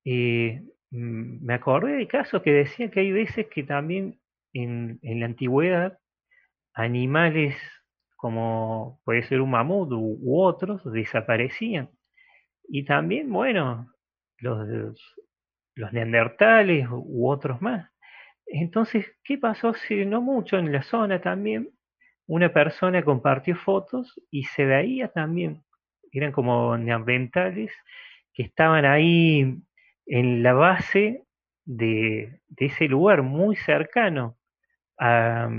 [0.07, 4.22] eh, me acordé de casos que decía que hay veces que también
[4.53, 5.99] en, la antigüedad
[6.75, 7.57] animales
[8.17, 11.91] como puede ser un mamut u, otros desaparecían.
[12.69, 13.93] Y también, bueno,
[14.39, 14.69] los,
[15.75, 17.91] los neandertales u otros más.
[18.47, 19.71] Entonces, ¿qué pasó?
[19.71, 21.71] Hace no mucho en la zona también,
[22.27, 25.65] una persona compartió fotos y se veía también,
[26.13, 27.73] eran como neandertales
[28.33, 29.59] que estaban ahí
[30.07, 31.25] en la base
[31.65, 34.39] de, de ese lugar muy cercano
[35.03, 35.51] a,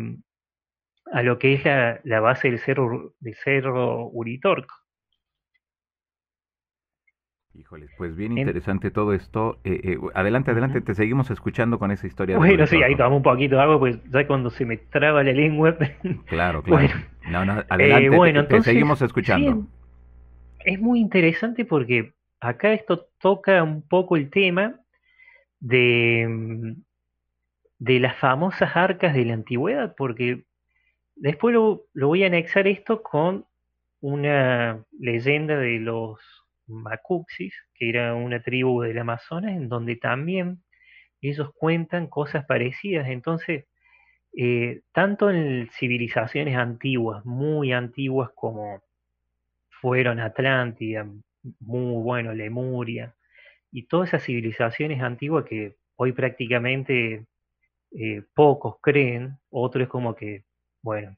[1.11, 1.65] a lo que es
[2.03, 4.73] la, base del cerro, del cerro Uritorco.
[7.55, 9.59] Híjoles, pues bien interesante todo esto.
[9.63, 12.37] Eh, eh, adelante, adelante, te seguimos escuchando con esa historia.
[12.37, 15.33] Bueno, sí, ahí tomamos un poquito de agua, pues ya cuando se me traba la
[15.33, 15.77] lengua.
[16.25, 16.87] Claro, claro.
[17.29, 19.67] no, no, adelante, eh, bueno, te, seguimos escuchando.
[20.65, 24.79] es muy interesante porque acá esto toca un poco el tema
[25.59, 26.75] de,
[27.83, 30.45] de las famosas arcas de la antigüedad, porque
[31.15, 33.45] después lo, voy a anexar esto con
[33.99, 36.17] una leyenda de los
[36.65, 40.63] Macuxis, que era una tribu del Amazonas, en donde también
[41.19, 43.09] ellos cuentan cosas parecidas.
[43.09, 43.65] Entonces,
[44.37, 48.81] eh, tanto en civilizaciones antiguas, muy antiguas como
[49.81, 51.05] fueron Atlántida,
[51.59, 53.13] muy bueno, Lemuria,
[53.73, 57.25] y todas esas civilizaciones antiguas que hoy prácticamente
[57.97, 60.43] eh, pocos creen, otros como que,
[60.81, 61.15] bueno,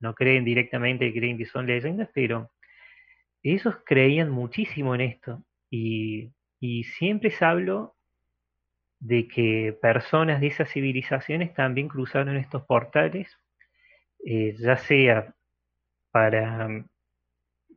[0.00, 2.50] no creen directamente, creen que son leyendas, pero
[3.42, 5.44] ellos creían muchísimo en esto.
[5.70, 6.32] Y,
[6.98, 7.94] siempre se habló
[8.98, 13.38] de que personas de esas civilizaciones también cruzaron estos portales,
[14.24, 15.32] eh, ya sea
[16.10, 16.68] para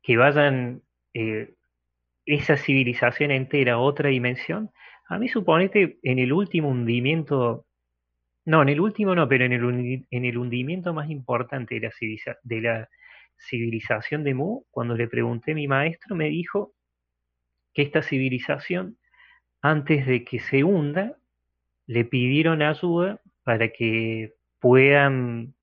[0.01, 0.82] que vayan
[1.13, 1.53] eh,
[2.26, 4.72] esa civilización entera a otra dimensión,
[5.10, 7.66] a mí suponete en el último hundimiento,
[8.45, 12.89] no, en el último no, pero en el, en el hundimiento más importante de la,
[13.41, 16.74] civilización de Mu, cuando le pregunté a mi maestro, me dijo
[17.74, 18.97] que esta civilización,
[19.62, 21.16] antes de que se hunda,
[21.88, 25.55] le pidieron ayuda para que puedan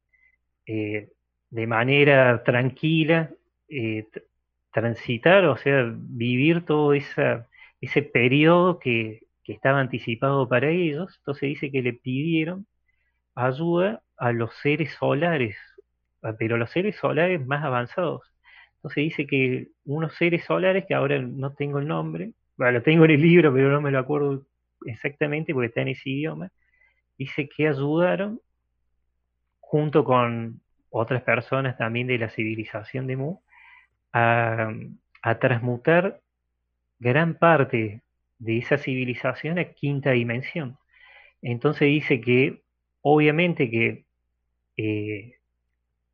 [0.64, 1.11] eh,
[1.51, 3.30] de manera tranquila
[3.68, 4.09] eh,
[4.72, 11.70] transitar, o sea, vivir todo ese periodo que, que estaba anticipado para ellos, entonces dice
[11.70, 12.66] que le pidieron
[13.36, 15.57] ayuda a los seres solares,
[16.22, 18.22] ah, pero los seres solares más avanzados.
[18.76, 23.05] Entonces dice que unos seres solares, que ahora no tengo el nombre, bueno, lo tengo
[23.05, 24.47] en el libro, pero no me lo acuerdo
[24.86, 26.51] exactamente porque está en ese idioma,
[27.18, 28.40] dice que ayudaron
[29.61, 33.40] junto con otras personas también de la civilización de Mu
[34.12, 34.72] a,
[35.22, 36.20] a transmutar
[36.99, 38.03] gran parte
[38.39, 40.78] de esa civilización a quinta dimensión.
[41.43, 42.62] Entonces dice que
[43.03, 44.07] obviamente que
[44.76, 45.34] eh,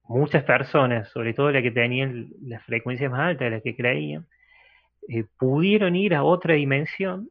[0.05, 4.27] muchas personas, sobre todo las que tenían las frecuencias más altas, las que creían,
[5.09, 7.31] eh, pudieron ir a otra dimensión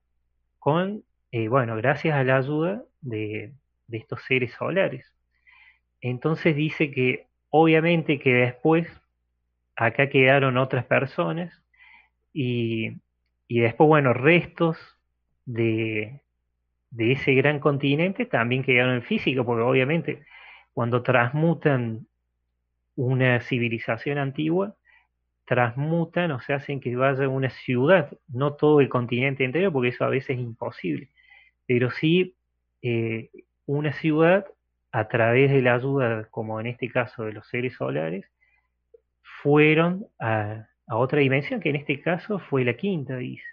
[0.59, 3.53] con, eh, bueno, gracias a la ayuda de,
[3.87, 5.05] de estos seres solares.
[6.01, 8.87] Entonces dice que obviamente que después
[9.75, 11.53] acá quedaron otras personas
[12.33, 12.93] y
[13.51, 14.77] y después, bueno, restos
[15.43, 16.21] de,
[16.97, 20.23] ese gran continente también quedaron en físico, porque obviamente
[20.71, 22.07] cuando transmutan
[22.95, 24.77] una civilización antigua,
[25.43, 30.05] transmutan o se hacen que vaya una ciudad, no todo el continente entero, porque eso
[30.05, 31.09] a veces es imposible,
[31.67, 32.37] pero sí
[32.81, 33.31] eh,
[33.65, 34.45] una ciudad
[34.93, 38.31] a través de la ayuda, como en este caso de los seres solares,
[39.21, 43.45] fueron a, a otra dimensión, que en este caso fue la quinta, dice.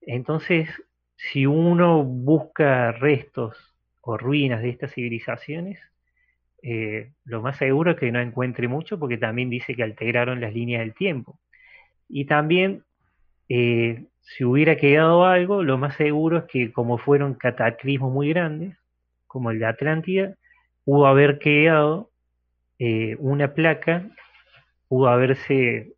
[0.00, 0.68] Entonces,
[1.16, 3.56] si uno busca restos
[4.00, 5.78] o ruinas de estas civilizaciones,
[6.62, 10.54] eh, lo más seguro es que no encuentre mucho porque también dice que alteraron las
[10.54, 11.38] líneas del tiempo.
[12.08, 12.84] Y también,
[13.48, 18.76] eh, si hubiera quedado algo, lo más seguro es que como fueron cataclismos muy grandes,
[19.26, 20.36] como el de Atlántida,
[20.84, 22.10] pudo haber quedado
[22.78, 24.10] eh, una placa,
[24.88, 25.94] pudo haberse,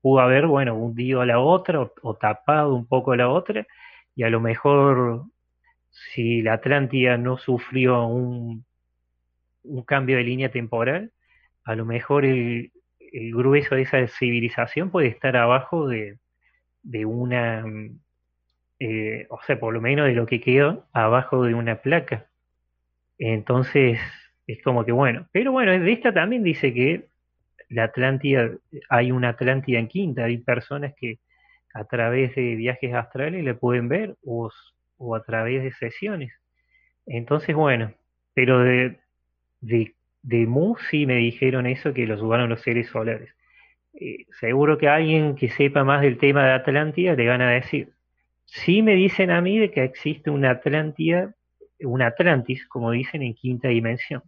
[0.00, 3.66] pudo haber, bueno, hundido a la otra o, tapado un poco a la otra,
[4.14, 5.24] y a lo mejor
[5.90, 8.64] si la Atlántida no sufrió un
[9.64, 11.12] un cambio de línea temporal,
[11.64, 12.72] a lo mejor el,
[13.10, 16.18] grueso de esa civilización puede estar abajo de,
[17.04, 17.64] una,
[18.78, 22.26] eh, o sea, por lo menos de lo que quedó abajo de una placa.
[23.18, 24.00] Entonces,
[24.46, 27.08] es como que bueno, pero bueno, de esta también dice que
[27.72, 28.50] la Atlántida,
[28.88, 31.18] hay una Atlántida en quinta, hay personas que
[31.74, 34.50] a través de viajes astrales le pueden ver o,
[35.14, 36.32] a través de sesiones.
[37.06, 37.92] Entonces, bueno,
[38.34, 38.98] pero de,
[39.60, 43.34] de, de Mu sí me dijeron eso, que los jugaron los seres solares.
[43.94, 47.92] Eh, seguro que alguien que sepa más del tema de Atlántida le van a decir.
[48.44, 51.34] Sí me dicen a mí de que existe una Atlántida,
[51.80, 54.22] un Atlantis, como dicen, en quinta dimensión.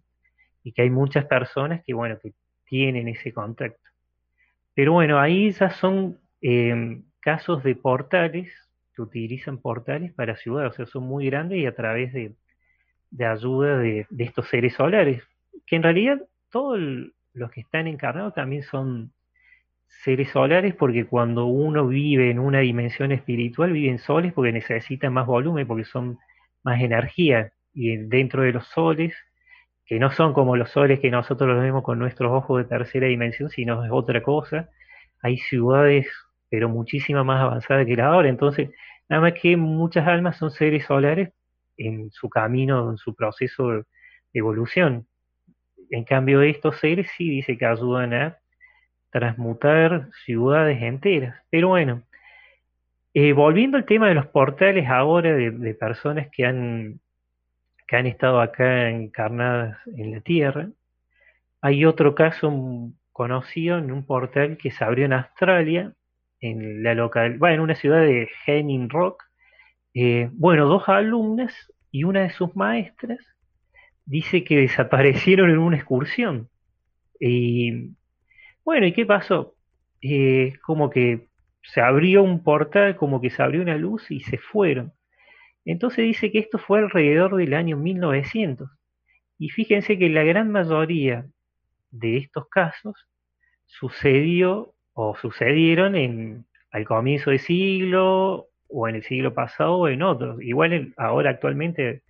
[0.63, 2.33] Y que hay muchas personas que, bueno, que
[2.65, 3.81] tienen ese contacto.
[4.75, 8.53] Pero bueno, ahí ya son em, casos de portales,
[8.95, 12.35] que utilizan portales para ciudades, o sea, son muy grandes y a través de,
[13.15, 15.23] de ayuda de, estos seres solares,
[15.67, 16.81] que en realidad todos
[17.33, 19.13] los que están encarnados también son
[19.87, 25.27] seres solares porque cuando uno vive en una dimensión espiritual viven soles porque necesitan más
[25.27, 26.19] volumen, porque son
[26.65, 29.15] más energía y dentro de los soles,
[29.87, 33.07] que no son como los soles que nosotros los vemos con nuestros ojos de tercera
[33.07, 34.71] dimensión, sino es otra cosa,
[35.23, 36.07] hay ciudades
[36.55, 38.71] pero muchísimas más avanzadas que la ahora, entonces
[39.09, 41.33] nada más que muchas almas son seres solares
[41.77, 43.85] en su camino, en su proceso de
[44.33, 45.05] evolución.
[45.91, 48.39] En cambio, estos seres sí dice que ayudan a
[49.11, 51.37] transmutar ciudades enteras.
[51.51, 52.03] Pero bueno,
[53.15, 57.01] eh, volviendo al tema de los portales ahora de, personas que han,
[57.87, 60.69] que han estado acá encarnadas en la Tierra,
[61.61, 62.53] hay otro caso
[63.13, 65.93] conocido en un portal que se abrió en Australia,
[66.41, 69.23] en la local, bueno, en una ciudad de Henning Rock,
[69.95, 71.53] eh, bueno, dos alumnas
[71.91, 73.21] y una de sus maestras
[74.05, 76.51] dice que desaparecieron en una excursión.
[77.21, 77.93] Y
[78.65, 79.55] bueno, ¿y qué pasó?
[80.03, 81.29] Eh, como que
[81.63, 84.93] se abrió un portal, como que se abrió una luz y se fueron.
[85.65, 88.69] Entonces dice que esto fue alrededor del año 1900.
[89.39, 91.27] Y fíjense que la gran mayoría
[91.91, 92.95] de estos casos
[93.67, 100.03] sucedió o sucedieron en, al comienzo del siglo o en el siglo pasado o en
[100.03, 100.41] otros.
[100.43, 102.03] Igual ahora actualmente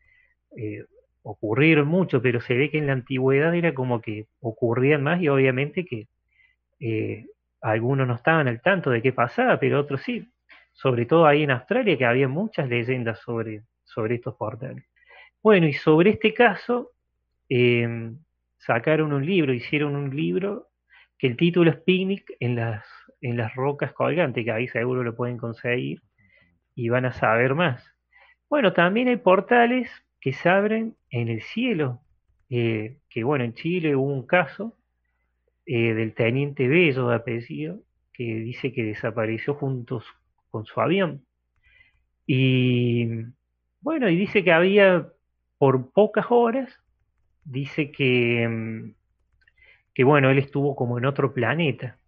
[0.56, 0.84] eh,
[1.22, 5.28] ocurrieron mucho, pero se ve que en la antigüedad era como que ocurrían más y
[5.28, 6.08] obviamente que
[6.80, 7.26] eh,
[7.60, 10.30] algunos no estaban al tanto de qué pasaba, pero otros sí.
[10.74, 14.84] Sobre todo ahí en Australia que había muchas leyendas sobre, sobre estos portales.
[15.42, 16.92] Bueno, y sobre este caso
[17.48, 18.18] em,
[18.58, 20.68] sacaron un libro, hicieron un libro
[21.18, 22.84] que el título es Picnic en las,
[23.20, 26.02] en las rocas colgantes, que ahí seguro lo pueden conseguir
[26.74, 27.84] y van a saber más.
[28.48, 32.00] Bueno, también hay portales que se abren en el cielo,
[32.50, 34.76] eh, que bueno, en Chile hubo un caso
[35.66, 37.80] eh, del teniente Bello de apellido,
[38.12, 40.04] que dice que desapareció juntos
[40.54, 41.26] con su avión.
[42.28, 43.08] Y
[43.80, 45.08] bueno, y dice que había
[45.58, 46.70] por pocas horas,
[47.44, 48.94] dice que, mm,
[49.94, 51.98] que bueno, él estuvo como en otro planeta.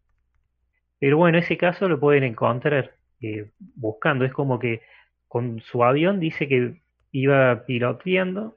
[1.01, 2.95] Pero bueno, ese caso lo pueden encontrar.
[3.21, 4.25] Eh, buscando.
[4.25, 4.83] Es como que
[5.27, 8.55] con su avión dice que iba piloteando,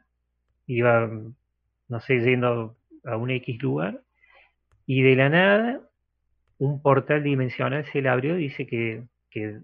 [0.67, 1.09] iba,
[1.87, 4.03] no sé, yendo a un X lugar,
[4.85, 5.89] y de la nada
[6.59, 9.59] un portal dimensional se le abrió y dice que, que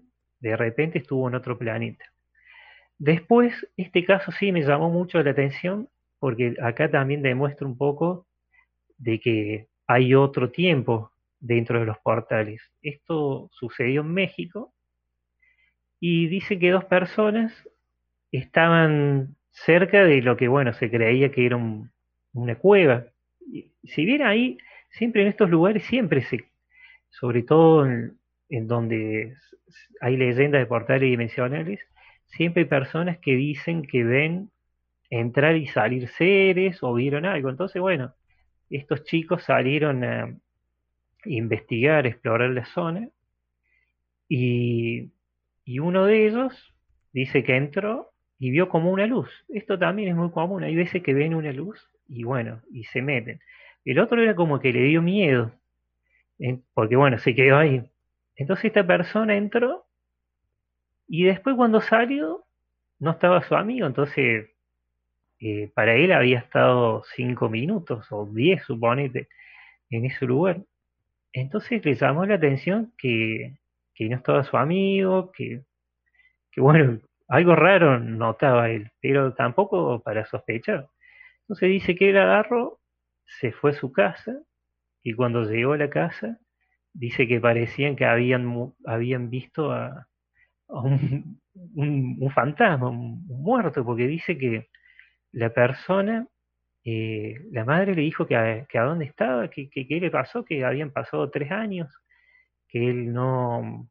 [0.46, 2.04] de repente estuvo en otro planeta.
[2.98, 5.88] Después, este caso sí me llamó mucho la atención
[6.18, 8.26] porque acá también demuestra un poco
[8.96, 12.62] de que hay otro tiempo dentro de los portales.
[12.82, 14.72] Esto sucedió en México
[16.00, 17.52] y dice que dos personas
[18.32, 21.58] estaban cerca de lo que, bueno, se creía que era
[22.32, 23.06] una cueva.
[23.84, 24.58] si bien ahí,
[24.90, 26.44] siempre en estos lugares, siempre se,
[27.10, 28.18] sobre todo en,
[28.48, 29.34] donde
[30.00, 31.80] hay leyendas de portales dimensionales,
[32.26, 34.50] siempre hay personas que dicen que ven
[35.10, 37.50] entrar y salir seres o vieron algo.
[37.50, 38.14] Entonces, bueno,
[38.70, 40.36] estos chicos salieron a
[41.24, 43.08] investigar, explorar la zona
[44.28, 45.10] y
[45.66, 46.72] y uno de ellos
[47.12, 49.28] dice que entró y vio como una luz.
[49.48, 53.02] Esto también es muy común, hay veces que ven una luz y bueno, y se
[53.02, 53.40] meten.
[53.84, 55.52] El otro era como que le dio miedo,
[56.72, 57.82] porque bueno, se quedó ahí.
[58.36, 59.86] Entonces esta persona entró
[61.08, 62.44] y después cuando salió
[62.98, 64.48] no estaba su amigo, entonces
[65.40, 69.28] eh, para él había estado cinco minutos o diez, suponete,
[69.90, 70.62] en ese lugar.
[71.32, 73.56] Entonces le llamó la atención que,
[73.94, 75.62] que no estaba su amigo, que,
[76.50, 80.88] que bueno, algo raro notaba él, pero tampoco para sospechar.
[81.42, 82.80] Entonces dice que él agarró,
[83.26, 84.38] se fue a su casa
[85.02, 86.38] y cuando llegó a la casa
[86.98, 90.06] dice que parecían que habían, habían visto a,
[90.68, 91.40] un,
[92.34, 94.68] fantasma, un, muerto, porque dice que
[95.32, 96.26] la persona,
[96.84, 100.64] eh, la madre le dijo que a, que dónde estaba, que, qué le pasó, que
[100.64, 101.92] habían pasado tres años,
[102.68, 103.88] que él no,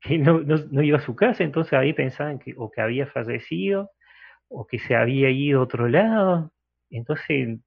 [0.00, 3.90] que no, no, iba a su casa, entonces ahí pensaban que o que había fallecido
[4.48, 6.52] o que se había ido a otro lado.
[6.90, 7.60] Entonces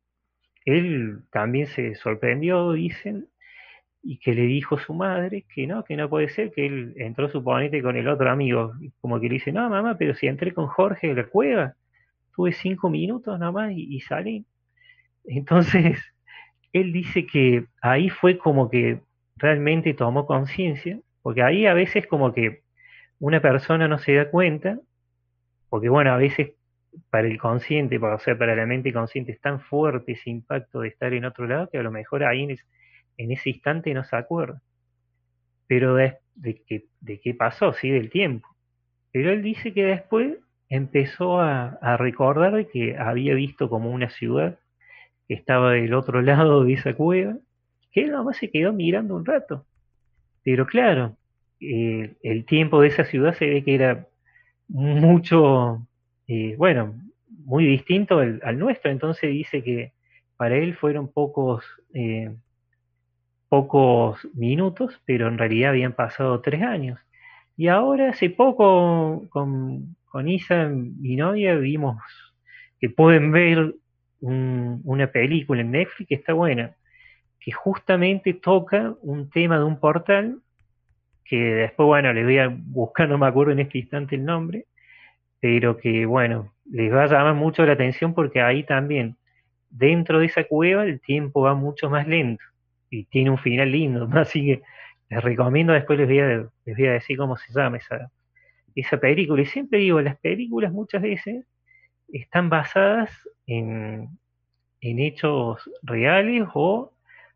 [0.65, 3.29] él también se sorprendió, dicen,
[4.07, 7.27] y que le dijo su madre que no, que no puede ser, que él entró
[7.27, 10.67] suponete con el otro amigo, como que le dice, no mamá, pero si entré con
[10.67, 11.75] Jorge de la cueva,
[12.33, 14.45] tuve cinco minutos nomás y, y salí.
[15.25, 15.99] Entonces,
[16.71, 19.01] él dice que ahí fue como que
[19.35, 22.61] realmente tomó conciencia, porque ahí a veces como que
[23.19, 24.79] una persona no se da cuenta,
[25.69, 26.53] porque bueno, a veces
[27.09, 30.87] para el consciente, o sea, para la mente consciente es tan fuerte ese impacto de
[30.87, 32.57] estar en otro lado que a lo mejor ahí en,
[33.17, 34.61] en ese instante no se acuerda.
[35.67, 38.47] Pero de, de, qué, de qué pasó, sí, del tiempo.
[39.11, 40.37] Pero él dice que después
[40.69, 44.59] empezó a, recordar que había visto como una ciudad
[45.27, 47.37] que estaba del otro lado de esa cueva,
[47.91, 49.65] que él nomás se quedó mirando un rato.
[50.43, 51.15] Pero claro,
[51.59, 54.07] eh, el tiempo de esa ciudad se ve que era
[54.67, 55.87] mucho,
[56.27, 56.95] eh, bueno,
[57.45, 59.93] muy distinto al, al, nuestro, entonces dice que
[60.35, 62.35] para él fueron pocos, eh,
[63.49, 66.99] pocos minutos, pero en realidad habían pasado tres años.
[67.55, 69.95] Y ahora hace poco con,
[70.27, 71.97] Isa, mi novia, vimos
[72.79, 73.75] que pueden ver
[74.19, 76.75] un, una película en Netflix que está buena,
[77.39, 80.39] que justamente toca un tema de un portal
[81.23, 84.65] que después, bueno, les voy a buscar, no me acuerdo en este instante el nombre,
[85.39, 89.17] pero que, bueno, les va a llamar mucho la atención porque ahí también,
[89.69, 92.43] dentro de esa cueva, el tiempo va mucho más lento
[92.89, 94.61] y tiene un final lindo, así que
[95.09, 96.27] les recomiendo, después les voy a,
[96.65, 98.11] les voy a decir cómo se llama esa,
[98.75, 99.41] esa película.
[99.41, 101.45] Y siempre digo, las películas muchas veces
[102.09, 103.09] están basadas
[103.45, 104.09] en,
[104.81, 106.93] en hechos reales o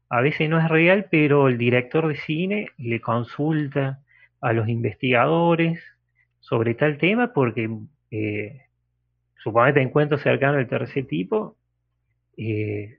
[0.09, 4.01] a veces no es real, pero el director de cine le consulta
[4.41, 5.81] a los investigadores
[6.39, 7.69] sobre tal tema porque
[8.09, 8.61] eh,
[9.37, 11.55] suponete encuentro cercano al tercer tipo,
[12.35, 12.97] eh,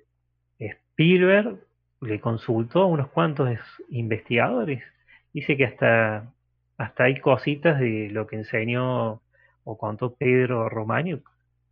[0.59, 1.59] Spielberg
[2.03, 3.49] le consultó a unos cuantos
[3.89, 4.83] investigadores.
[5.33, 6.33] Dice que hasta,
[6.77, 9.23] hasta hay cositas de lo que enseñó
[9.65, 11.23] o contó Pedro Romagnio,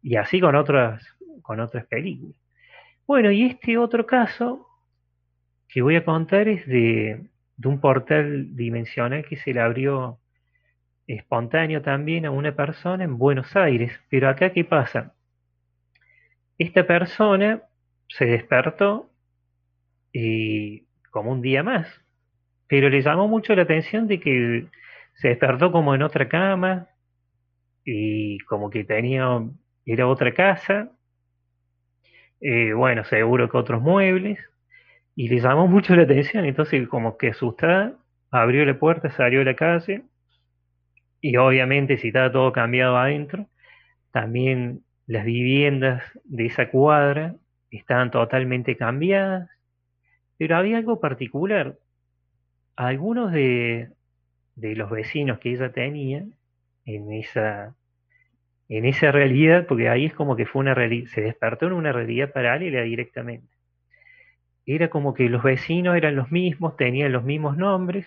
[0.02, 1.02] y así con otras,
[1.42, 2.36] con otras películas.
[3.06, 4.68] Bueno, y este otro caso
[5.68, 7.26] que voy a contar es de,
[7.64, 10.18] un portal dimensional que se le abrió
[11.06, 13.92] espontáneo también a una persona en Buenos Aires.
[14.08, 15.12] Pero acá, ¿qué pasa?
[16.58, 17.62] Esta persona
[18.08, 19.09] se despertó
[20.12, 21.86] y como un día más,
[22.66, 24.66] pero le llamó mucho la atención de que
[25.14, 26.88] se despertó como en otra cama
[27.84, 29.26] y como que tenía,
[29.84, 30.90] era otra casa,
[32.40, 34.38] eh, bueno, seguro que otros muebles,
[35.14, 37.94] y le llamó mucho la atención, entonces como que asustada,
[38.30, 40.02] abrió la puerta, salió a la calle,
[41.20, 43.46] y obviamente si estaba todo cambiado adentro,
[44.12, 47.34] también las viviendas de esa cuadra
[47.70, 49.50] estaban totalmente cambiadas,
[50.40, 51.76] pero había algo particular.
[52.74, 53.90] Algunos de,
[54.56, 56.24] de los vecinos que ella tenía
[56.86, 57.76] en esa,
[58.70, 61.92] en esa realidad, porque ahí es como que fue una realidad, se despertó en una
[61.92, 63.60] realidad paralela directamente
[64.66, 68.06] era como que los vecinos eran los mismos, tenían los mismos nombres,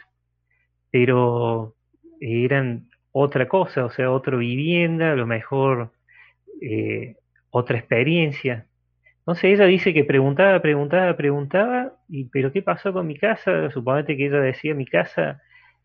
[0.91, 1.75] pero
[2.21, 5.91] eran otra cosa, o sea, otra vivienda, a lo mejor
[6.61, 7.17] eh,
[7.49, 8.65] otra experiencia.
[9.23, 13.69] Entonces ella dice que preguntaba, preguntaba, preguntaba, y pero ¿qué pasó con mi casa?
[13.71, 15.41] Suponete que ella decía mi casa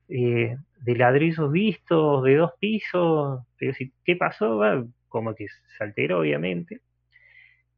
[0.08, 4.60] eh, de ladrillos vistos, de dos pisos, pero si, ¿qué pasó?
[5.08, 6.80] como que se alteró, obviamente.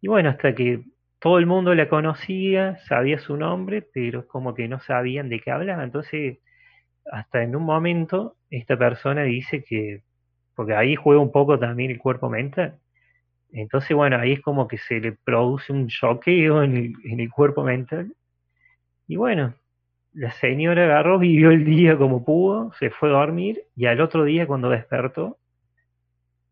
[0.00, 0.82] Y bueno, hasta que
[1.18, 5.50] todo el mundo la conocía, sabía su nombre, pero como que no sabían de qué
[5.50, 5.84] hablaba.
[5.84, 6.38] Entonces,
[7.12, 10.02] hasta en un momento, esta persona dice que
[10.54, 12.78] porque ahí juega un poco también el cuerpo mental.
[13.52, 17.64] Entonces, bueno, ahí es como que se le produce un choqueo en el, el cuerpo
[17.64, 18.12] mental.
[19.06, 19.54] Y bueno,
[20.12, 24.24] la señora agarró, vivió el día como pudo, se fue a dormir y al otro
[24.24, 25.38] día cuando despertó,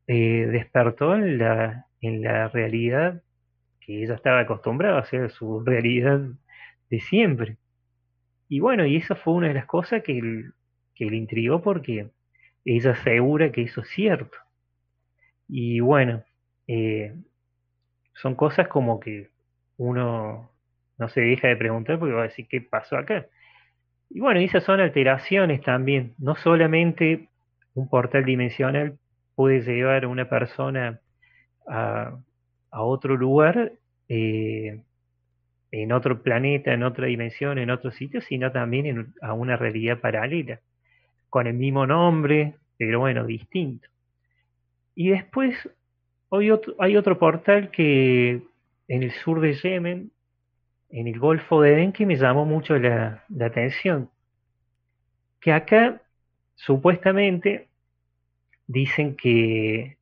[0.07, 3.23] eh, despertó en la, en la realidad
[3.81, 6.21] que ella estaba acostumbrada a hacer, su realidad
[6.91, 7.57] de siempre.
[8.49, 10.45] Y bueno, y esa fue una de las cosas que,
[10.95, 12.09] que le intrigó porque
[12.65, 14.39] ella asegura que eso es cierto.
[15.49, 16.23] Y bueno,
[16.69, 17.15] eh,
[18.15, 19.31] son cosas como que
[19.79, 20.51] uno
[20.99, 23.27] no se deja de preguntar porque va a decir qué pasó acá.
[24.11, 26.15] Y bueno, esas son alteraciones también.
[26.19, 27.29] No solamente
[27.75, 28.99] un portal dimensional
[29.35, 31.01] puede llevar a una persona
[31.67, 32.19] a,
[32.71, 33.73] otro lugar,
[34.09, 34.83] eh,
[35.71, 40.61] en otro planeta, en otra dimensión, en otro sitio, sino también a una realidad paralela,
[41.29, 43.89] con el mismo nombre, pero bueno, distinto.
[44.95, 45.69] Y después
[46.31, 48.43] hay otro, portal que
[48.89, 50.11] en el sur de Yemen,
[50.91, 54.11] en el Golfo de Edén, que me llamó mucho la, la atención.
[55.41, 56.03] Que acá,
[56.55, 57.69] supuestamente,
[58.67, 59.97] dicen que,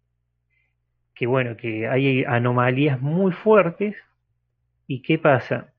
[1.14, 3.97] que, bueno, que hay anomalías muy fuertes.
[4.87, 5.72] ¿Y qué pasa?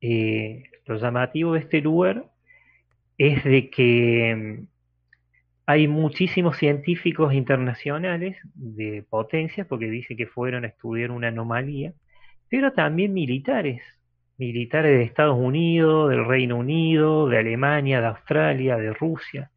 [0.00, 2.24] Eh, lo llamativo de este lugar
[3.18, 4.64] es de que
[5.72, 11.94] hay muchísimos científicos internacionales de potencia, porque dice que fueron a estudiar una anomalía,
[12.50, 13.80] pero también militares,
[14.36, 19.50] militares de Estados Unidos, del Reino Unido, de Alemania, de Australia, de Rusia.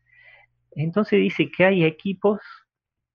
[0.72, 2.40] Entonces dice que hay equipos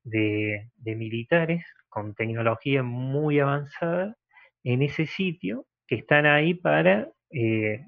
[0.05, 4.15] de, militares con tecnología muy avanzada
[4.63, 7.87] en ese sitio que están ahí para eh,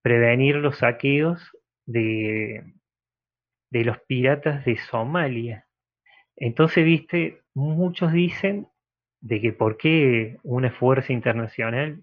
[0.00, 1.38] prevenir los saqueos
[1.84, 2.64] de,
[3.70, 5.66] de los piratas de Somalia.
[6.36, 8.68] Entonces, viste, muchos dicen
[9.20, 12.02] de que por qué una fuerza internacional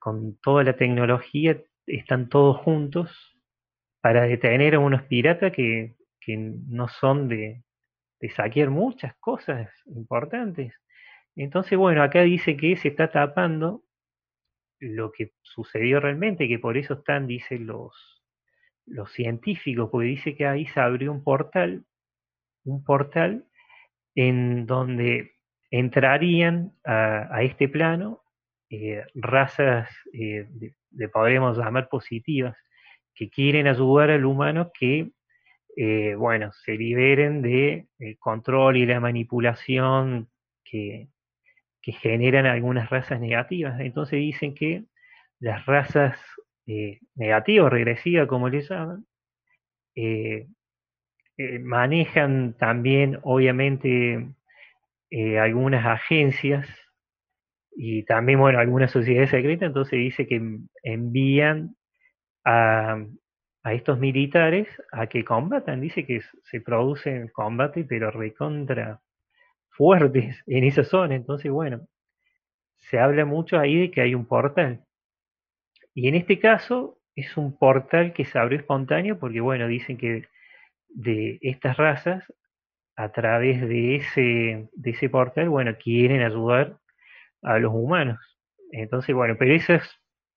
[0.00, 3.36] con toda la tecnología están todos juntos
[4.00, 7.62] para detener a unos piratas que, que no son de,
[8.20, 10.74] de saquear muchas cosas importantes.
[11.34, 13.82] Entonces, bueno, acá dice que se está tapando
[14.78, 18.15] lo que sucedió realmente, que por eso están, dicen los,
[18.86, 21.84] los científicos, porque dice que ahí se abrió un portal,
[22.64, 23.46] un portal
[24.14, 25.32] en donde
[25.70, 28.22] entrarían a, este plano
[28.70, 30.48] eh, razas, eh,
[30.92, 32.56] le podríamos llamar positivas,
[33.14, 35.10] que quieren ayudar al humano que,
[35.76, 40.28] eh, bueno, se liberen de control y la manipulación
[40.64, 41.08] que,
[41.86, 43.78] que generan algunas razas negativas.
[43.78, 44.86] Entonces dicen que
[45.38, 46.18] las razas
[46.66, 49.06] eh, negativa regresiva, como le llaman,
[49.96, 50.48] eh,
[51.38, 54.28] eh, manejan también, obviamente,
[55.40, 56.66] algunas agencias
[57.74, 60.40] y también, bueno, algunas sociedades secretas, entonces dice que
[60.82, 61.76] envían
[62.44, 63.04] a,
[63.64, 69.00] a estos militares a que combatan, dice que se producen combates, pero recontra
[69.70, 71.88] fuertes en esa zona, entonces, bueno,
[72.78, 74.85] se habla mucho ahí de que hay un portal.
[75.96, 80.28] Y en este caso es un portal que se abrió espontáneo porque, bueno, dicen que
[80.90, 82.22] de estas razas,
[82.96, 86.76] a través de ese, de ese portal, bueno, quieren ayudar
[87.42, 88.18] a los humanos.
[88.72, 89.90] Entonces, bueno, pero eso es,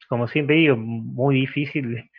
[0.07, 2.10] como siempre digo, muy difícil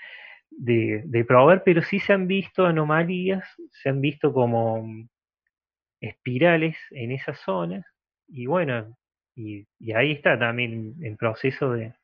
[0.51, 4.87] de, probar, pero sí se han visto anomalías, se han visto como
[6.01, 7.87] espirales en esas zonas,
[8.29, 8.97] y bueno,
[9.35, 11.95] y, y ahí está también el proceso de,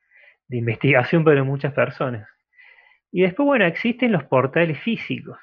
[0.49, 2.29] de investigación para muchas personas.
[3.13, 5.39] Y después, bueno, existen los portales físicos.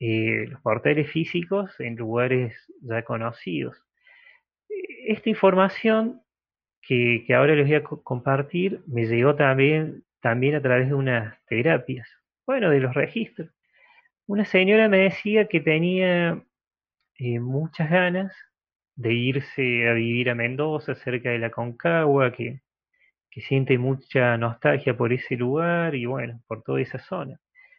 [0.00, 3.76] Eh, los portales físicos en lugares ya conocidos.
[5.06, 6.22] Esta información
[6.82, 12.08] que, ahora les voy a compartir me llegó también, también a través de unas terapias,
[12.46, 13.50] bueno, de los registros.
[14.26, 16.42] Una señora me decía que tenía
[17.18, 18.32] eh, muchas ganas
[18.94, 22.60] de irse a vivir a Mendoza, cerca de la Concagua, que
[23.30, 27.38] que siente mucha nostalgia por ese lugar y bueno, por toda esa zona.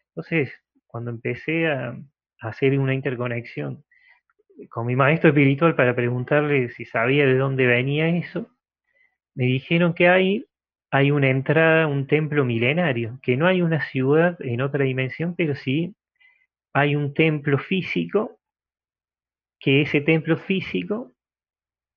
[0.09, 0.51] Entonces,
[0.87, 1.97] cuando empecé a,
[2.41, 3.83] hacer una interconexión
[4.69, 8.47] con mi maestro espiritual para preguntarle si sabía de dónde venía eso,
[9.35, 10.45] me dijeron que hay,
[10.89, 15.55] hay una entrada, un templo milenario, que no hay una ciudad en otra dimensión, pero
[15.55, 15.95] sí
[16.73, 18.39] hay un templo físico,
[19.59, 21.13] que ese templo físico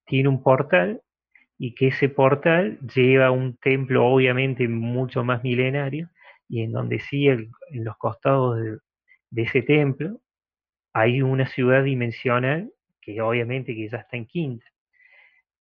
[0.04, 1.00] tiene un portal
[1.64, 6.10] y que ese portal lleva a un templo obviamente mucho más milenario
[6.48, 8.60] y en donde sí en los costados
[9.30, 10.20] de, ese templo
[10.92, 14.66] hay una ciudad dimensional que obviamente que ya está en quinta.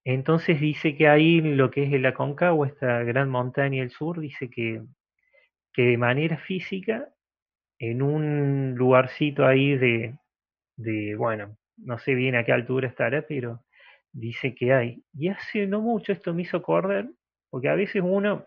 [0.04, 4.49] Entonces dice que ahí lo que es el Aconcagua, esta gran montaña del sur, dice
[4.49, 4.82] que,
[5.72, 7.10] que de manera física,
[7.78, 10.16] en un lugarcito ahí de,
[10.78, 13.64] de, bueno, no sé bien a qué altura estará, pero
[14.14, 15.03] dice que hay.
[15.14, 17.09] Y hace no mucho esto me hizo acordar,
[17.49, 18.45] porque a veces uno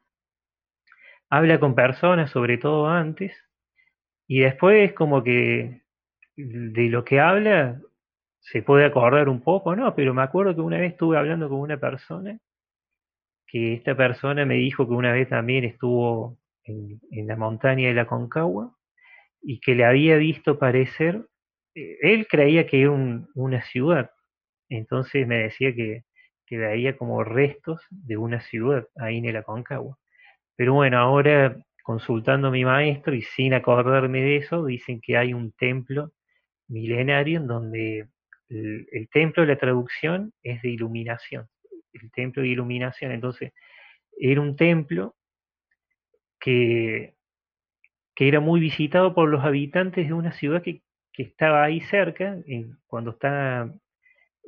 [1.31, 3.33] habla con personas, sobre todo antes,
[4.27, 5.83] y después como que
[6.37, 7.81] de lo que habla
[8.41, 9.95] se puede acordar un poco, ¿no?
[9.95, 12.39] Pero me acuerdo que una vez estuve hablando con una persona,
[13.47, 18.07] que esta persona me dijo que una vez también estuvo en, la montaña de la
[18.07, 18.77] Concagua
[19.43, 21.27] y que le había visto parecer,
[21.75, 24.11] eh, él creía que era una ciudad,
[24.77, 26.05] entonces me decía que,
[26.47, 29.99] que veía como restos de una ciudad ahí en la Concagua.
[30.57, 35.35] Pero bueno, ahora consultando a mi maestro y sin acordarme de eso, dicen que hay
[35.35, 36.12] un templo
[36.68, 38.09] milenario en donde
[38.49, 41.47] el, templo de la traducción es de iluminación,
[41.93, 43.12] el templo de iluminación.
[43.12, 43.53] Entonces,
[44.18, 45.14] era un templo
[46.41, 47.14] que,
[48.14, 50.83] que era muy visitado por los habitantes de una ciudad que,
[51.16, 52.37] estaba ahí cerca,
[52.89, 53.72] cuando está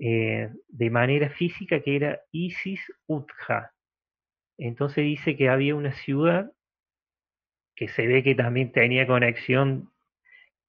[0.00, 3.72] eh, de manera física, que era Isis Utja.
[4.58, 6.52] Entonces dice que había una ciudad
[7.74, 9.90] que se ve que también tenía conexión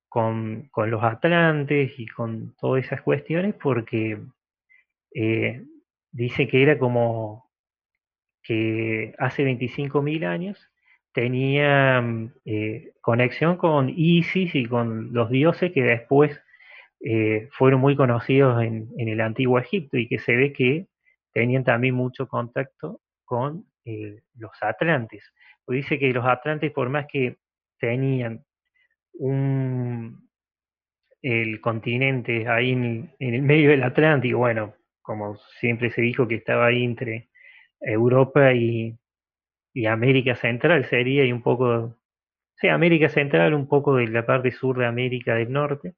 [0.09, 4.19] con, los atlantes y con todas esas cuestiones porque
[5.13, 5.65] eh,
[6.11, 7.51] dice que era como
[8.41, 10.69] que hace 25.000 años
[11.13, 12.03] tenía
[12.45, 16.39] eh, conexión con Isis y con los dioses que después
[17.09, 20.87] eh, fueron muy conocidos en, en, el antiguo Egipto y que se ve que
[21.31, 23.65] tenían también mucho contacto con
[24.35, 25.23] los atlantes.
[25.63, 27.37] Pues dice que los atlantes, por más que
[27.79, 28.43] tenían
[29.13, 30.29] un,
[31.21, 36.65] el continente ahí en, el medio del Atlántico, bueno, como siempre se dijo que estaba
[36.65, 37.29] ahí entre
[37.79, 38.97] Europa y,
[39.87, 41.95] América Central, sería y un poco,
[42.55, 45.93] sí, América Central, un poco de la parte sur de América del Norte,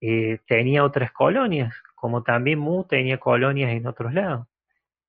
[0.00, 4.46] eh, tenía otras colonias, como también Mu tenía colonias en otros lados.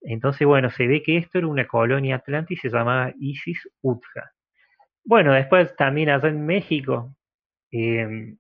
[0.02, 4.32] Entonces, bueno, se ve que esto era una colonia atlántica y se llamaba Isis Utja.
[5.04, 7.18] Bueno, después también allá en México
[7.72, 8.38] Em,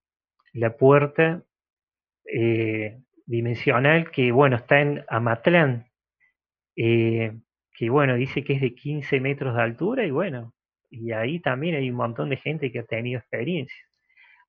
[0.53, 1.43] la puerta
[2.25, 5.87] eh, dimensional que, bueno, está en Amatlán,
[6.75, 7.33] eh,
[7.73, 10.53] que, bueno, dice que es de 15 metros de altura y, bueno,
[10.89, 13.86] y ahí también hay un montón de gente que ha tenido experiencias.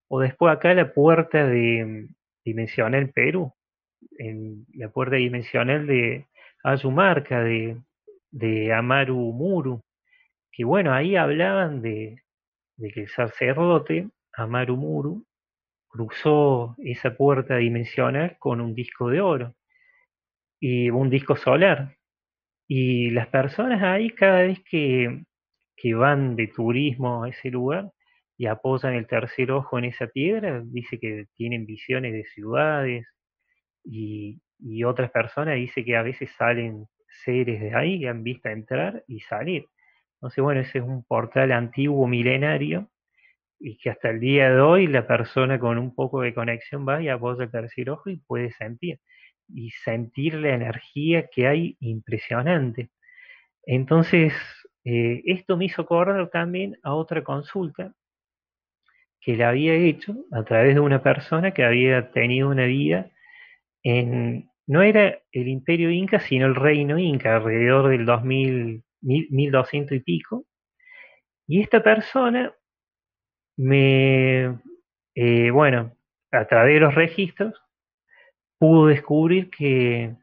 [0.08, 2.08] O después acá la puerta de
[2.44, 3.52] dimensional Perú,
[4.18, 6.26] en la puerta dimensional de
[6.64, 7.80] Ayumarca, de,
[8.30, 9.82] de Amaru Muru,
[10.50, 12.22] que bueno, ahí hablaban de,
[12.76, 15.26] de que el sacerdote Amaru Muru
[15.88, 19.54] cruzó esa puerta dimensional con un disco de oro
[20.60, 21.96] y un disco solar.
[22.68, 25.24] Y las personas ahí cada vez que,
[25.94, 27.90] van de turismo a ese lugar
[28.38, 33.06] y apoyan el tercer ojo en esa piedra, dice que tienen visiones de ciudades
[33.84, 36.86] y, y otras personas dice que a veces salen
[37.24, 39.66] seres de ahí que han visto entrar y salir.
[40.14, 42.90] Entonces, bueno, ese es un portal antiguo milenario
[43.60, 47.02] y que hasta el día de hoy la persona con un poco de conexión va
[47.02, 49.00] y apoya el tercer ojo y puede sentir.
[49.48, 52.90] Y sentir la energía que hay impresionante.
[53.66, 54.34] Entonces,
[54.84, 57.94] eh, esto me hizo correr también a otra consulta
[59.20, 63.10] que le había hecho a través de una persona que había tenido una vida
[63.82, 70.00] en, no era el imperio inca, sino el reino inca, alrededor del 2000, 1200 y
[70.00, 70.44] pico.
[71.46, 72.52] Y esta persona
[73.56, 74.58] me,
[75.14, 75.96] eh, bueno,
[76.30, 77.54] a través de los registros,
[78.58, 80.14] pudo descubrir que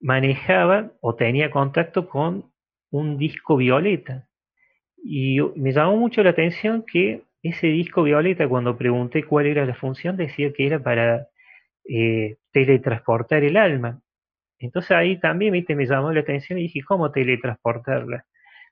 [0.00, 2.50] manejaba o tenía contacto con
[2.90, 4.28] un disco violeta.
[4.96, 9.74] Y me llamó mucho la atención que ese disco violeta, cuando pregunté cuál era la
[9.74, 11.28] función, decía que era para
[11.88, 14.00] eh, teletransportar el alma.
[14.58, 18.24] Entonces ahí también me llamó la atención y dije, ¿cómo teletransportarla?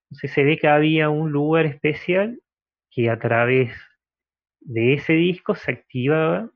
[0.05, 2.41] Entonces se ve que había un lugar especial
[2.91, 3.73] que a través
[4.61, 6.51] de ese disco se activaba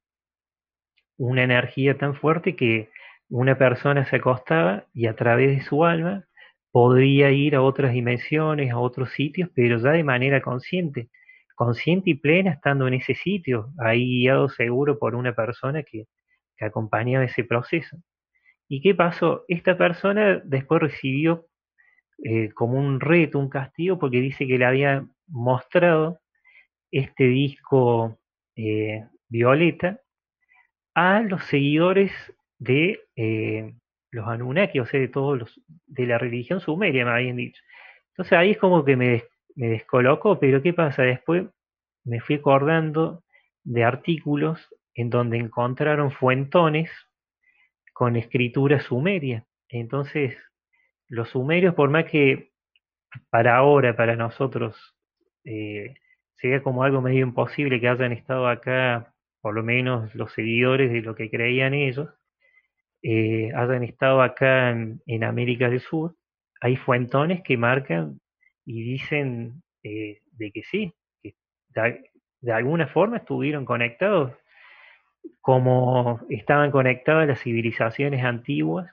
[1.17, 2.91] una energía tan fuerte que
[3.29, 6.25] una persona se acostaba y a través de su alma
[6.71, 11.09] podría ir a otras dimensiones, a otros sitios, pero ya de manera consciente,
[11.59, 16.07] consciente y plena estando en ese sitio, ahí guiado seguro por una persona que,
[16.61, 17.97] acompañaba ese proceso.
[18.69, 19.45] ¿Y qué pasó?
[19.47, 21.47] Esta persona después recibió
[22.25, 26.19] eh, como un reto, un castigo, porque dice que le había mostrado
[26.91, 28.19] este disco
[28.57, 30.01] eh, Violeta
[30.95, 32.13] a los seguidores
[32.59, 33.73] de eh,
[34.11, 37.63] los Anunnaki, o sea, de todos los, de la religión sumeria, me habían dicho.
[38.11, 39.23] Entonces ahí es como que me,
[39.57, 41.03] me descolocó, pero ¿qué pasa?
[41.03, 41.47] Después
[42.05, 43.23] me fui acordando
[43.65, 44.61] de artículos
[44.95, 46.91] en donde encontraron fuentones
[47.93, 49.45] con escritura sumeria.
[49.69, 50.37] Entonces,
[51.09, 52.53] los sumerios, por más que
[53.31, 54.77] para ahora, para nosotros,
[55.45, 55.95] eh,
[56.37, 61.03] sea como algo medio imposible que hayan estado acá, por lo menos los seguidores de
[61.03, 62.09] lo que creían ellos,
[63.03, 66.17] eh, hayan estado acá en, América del Sur,
[66.61, 68.21] hay fuentones que marcan
[68.69, 70.93] y dicen eh, de que sí,
[71.23, 71.35] que
[71.73, 74.35] de alguna forma estuvieron conectados,
[75.41, 78.93] como estaban conectadas las civilizaciones antiguas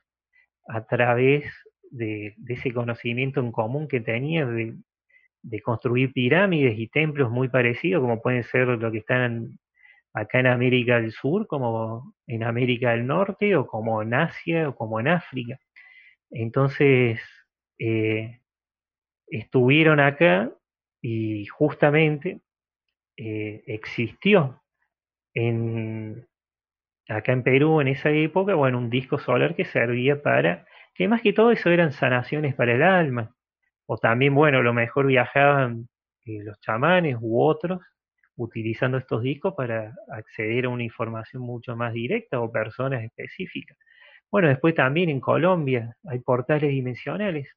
[0.70, 1.52] a través
[1.92, 4.82] de, ese conocimiento en común que tenían
[5.42, 9.60] de, construir pirámides y templos muy parecidos, como pueden ser lo que están
[10.14, 14.76] acá en América del Sur, como en América del Norte, o como en Asia, o
[14.76, 15.60] como en África.
[16.32, 17.20] Entonces,
[17.78, 18.40] eh,
[19.28, 20.52] estuvieron acá
[21.02, 22.42] y justamente
[23.18, 24.62] eh, existió
[25.34, 26.28] en,
[27.08, 31.22] acá en Perú en esa época, bueno, un disco solar que servía para, que más
[31.22, 33.36] que todo eso eran sanaciones para el alma,
[33.86, 35.88] o también, bueno, lo mejor viajaban
[36.26, 37.82] eh, los chamanes u otros
[38.38, 43.78] utilizando estos discos para acceder a una información mucho más directa o personas específicas.
[44.32, 47.48] Bueno, después también en Colombia hay portales dimensionales,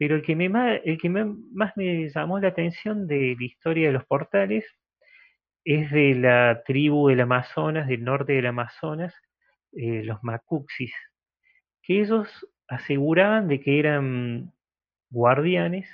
[0.00, 4.64] pero el que, más me llamó la atención de la historia de los portales
[5.62, 9.14] es de la tribu del Amazonas, del norte del Amazonas,
[9.72, 10.94] eh, los Macuxis,
[11.82, 14.54] que ellos aseguraban de que eran
[15.10, 15.86] guardianes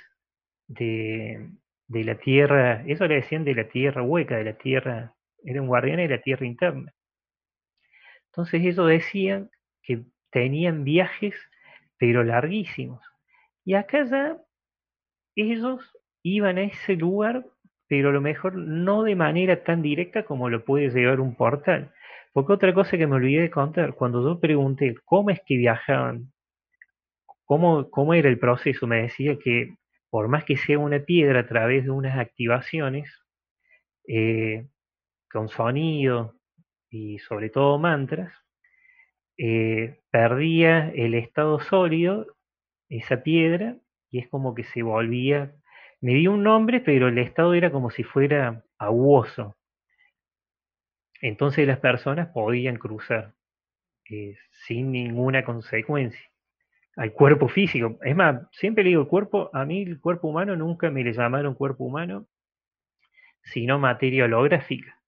[0.67, 1.49] de,
[1.89, 6.15] la tierra, eso le decían de la tierra hueca, de la tierra, eran guardianes de
[6.15, 6.93] la tierra interna.
[8.27, 9.51] Entonces ellos decían
[9.83, 11.35] que tenían viajes,
[11.97, 13.01] pero larguísimos.
[13.67, 14.37] Y acá ya
[15.35, 17.45] ellos iban a ese lugar
[17.87, 21.93] pero a lo mejor no de manera tan directa como lo puede llevar un portal.
[22.33, 26.31] Porque otra cosa que me olvidé de contar, cuando yo pregunté cómo es que viajaban,
[27.45, 29.75] cómo, cómo era el proceso, me decía que
[30.09, 33.09] por más que sea una piedra a través de unas activaciones,
[34.07, 34.67] eh,
[35.29, 36.35] con sonido
[36.89, 38.33] y sobre todo mantras,
[39.37, 42.36] eh, perdía el estado sólido,
[42.89, 43.77] esa piedra,
[44.09, 45.53] y es como que se volvía
[46.01, 49.57] me dio un nombre, pero el estado era como si fuera aguoso.
[51.21, 53.33] Entonces las personas podían cruzar
[54.09, 54.35] eh,
[54.65, 56.21] sin ninguna consecuencia
[56.95, 57.97] al cuerpo físico.
[58.03, 61.55] Es más, siempre le digo, cuerpo, a mí el cuerpo humano nunca me le llamaron
[61.55, 62.27] cuerpo humano,
[63.43, 64.99] sino materia holográfica.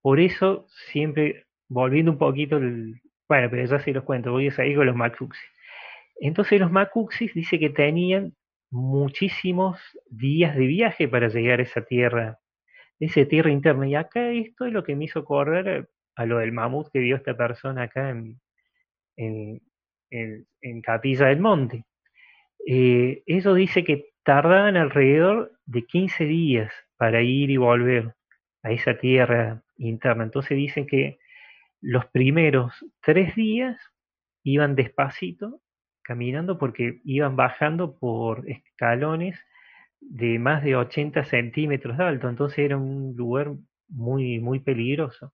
[0.00, 4.52] Por eso siempre, volviendo un poquito, el, bueno, pero ya se los cuento, voy a
[4.52, 5.42] salir con los Macuxis.
[6.20, 8.34] Entonces los Macuxis dice que tenían
[8.70, 12.38] muchísimos días de viaje para llegar a esa tierra,
[12.98, 13.86] esa tierra interna.
[13.86, 17.16] Y acá esto es lo que me hizo correr a lo del mamut que vio
[17.16, 18.40] esta persona acá en,
[19.16, 21.84] en, Capilla del Monte.
[22.66, 28.14] Eh, eso dice que tardaban alrededor de 15 días para ir y volver
[28.62, 30.24] a esa tierra interna.
[30.24, 31.18] Entonces dicen que
[31.80, 33.76] los primeros tres días
[34.44, 35.61] iban despacito
[36.02, 39.38] caminando porque iban bajando por escalones
[40.00, 43.52] de más de 80 centímetros de alto, entonces era un lugar
[43.88, 45.32] muy, muy peligroso.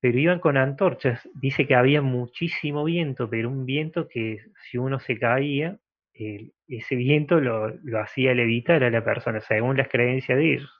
[0.00, 4.98] Pero iban con antorchas, dice que había muchísimo viento, pero un viento que si uno
[5.00, 5.78] se caía,
[6.12, 10.70] ese viento lo, lo hacía levitar a la persona, según las creencias de ellos.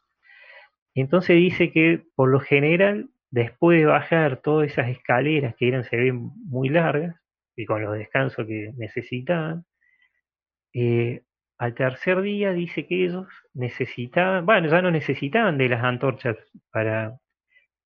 [0.95, 5.97] Entonces dice que por lo general, después de bajar todas esas escaleras que eran, se
[5.97, 7.17] ven muy largas,
[7.57, 9.65] y con los descansos que necesitaban.
[10.75, 11.23] Eh,
[11.59, 16.37] al tercer día dice que ellos necesitaban, bueno, ya no necesitaban de las antorchas
[16.71, 17.19] para,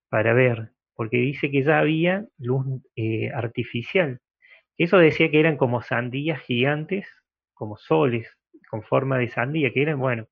[0.09, 2.67] para ver, porque dice que ya había luz
[2.97, 4.21] eh, artificial.
[4.77, 7.07] Eso decía que eran como sandías gigantes,
[7.55, 8.29] como soles,
[8.69, 10.27] con forma de sandía, que eran, bueno,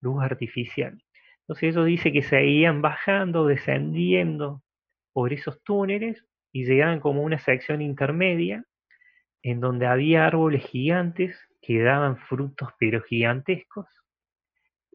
[0.00, 1.02] luz artificial.
[1.42, 4.62] Entonces eso dice que seguían bajando, descendiendo
[5.12, 8.64] por esos túneles y llegaban como una sección intermedia
[9.42, 13.86] en donde había árboles gigantes que daban frutos pero gigantescos.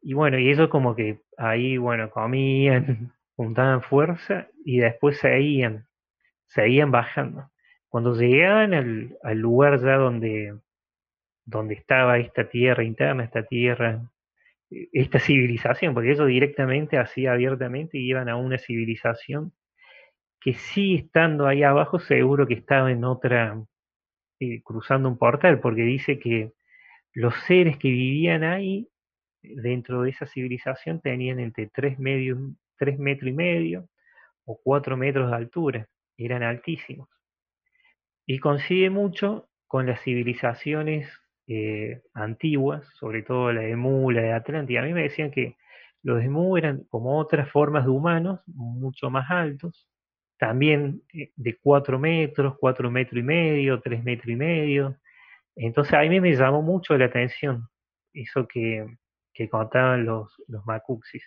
[0.01, 5.87] Y bueno, y eso como que ahí, bueno, comían, juntaban fuerza y después seguían,
[6.45, 7.49] seguían bajando.
[7.89, 10.59] Cuando llegaban al, lugar ya donde,
[11.45, 14.01] donde estaba esta tierra interna, esta tierra,
[14.69, 19.53] esta civilización, porque eso directamente, así abiertamente, iban a una civilización
[20.41, 23.63] que sí estando ahí abajo seguro que estaba en otra,
[24.39, 26.53] eh, cruzando un portal, porque dice que
[27.13, 28.89] los seres que vivían ahí,
[29.41, 32.37] dentro de esa civilización, tenían entre 3, medio,
[32.77, 33.89] 3 metros y medio
[34.45, 37.09] o 4 metros de altura, eran altísimos.
[38.25, 41.07] Y coincide mucho con las civilizaciones
[41.47, 44.81] eh, antiguas, sobre todo la de Mu, la de Atlántida.
[44.81, 45.55] A mí me decían que
[46.03, 49.87] los de Mu eran como otras formas de humanos, mucho más altos,
[50.37, 54.97] también eh, de 4 metros, 4 metros y medio, 3 metros y medio.
[55.55, 57.67] Entonces a mí me llamó mucho la atención
[58.13, 58.85] eso que,
[59.33, 61.23] que contaban los, los Macuxis.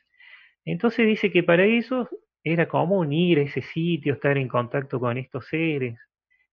[0.64, 2.08] Entonces dice que para ellos
[2.44, 5.98] era común ir a ese sitio, estar en contacto con estos seres.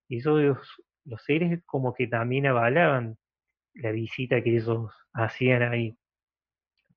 [0.07, 0.57] Y ellos,
[1.05, 3.17] los seres como que también avalaban
[3.73, 5.97] la visita que ellos hacían ahí.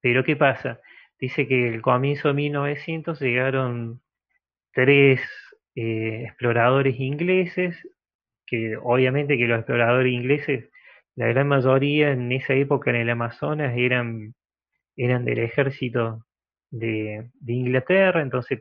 [0.00, 0.80] Pero ¿qué pasa?
[1.18, 4.00] Dice que el comienzo de 1900 llegaron
[4.72, 5.20] tres
[5.80, 7.76] eh, exploradores ingleses,
[8.46, 10.70] que obviamente que los exploradores ingleses,
[11.14, 14.34] la gran mayoría en esa época en el Amazonas eran,
[14.96, 16.26] eran del ejército
[16.70, 18.60] de, Inglaterra, entonces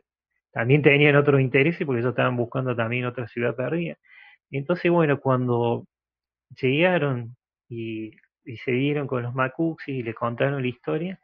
[0.52, 3.96] también tenían otros intereses porque ellos estaban buscando también otra ciudad perdida.
[4.52, 5.86] Entonces, bueno, cuando
[6.60, 7.36] llegaron
[7.68, 8.12] y,
[8.64, 11.20] se dieron con los Macuxis y le contaron la historia,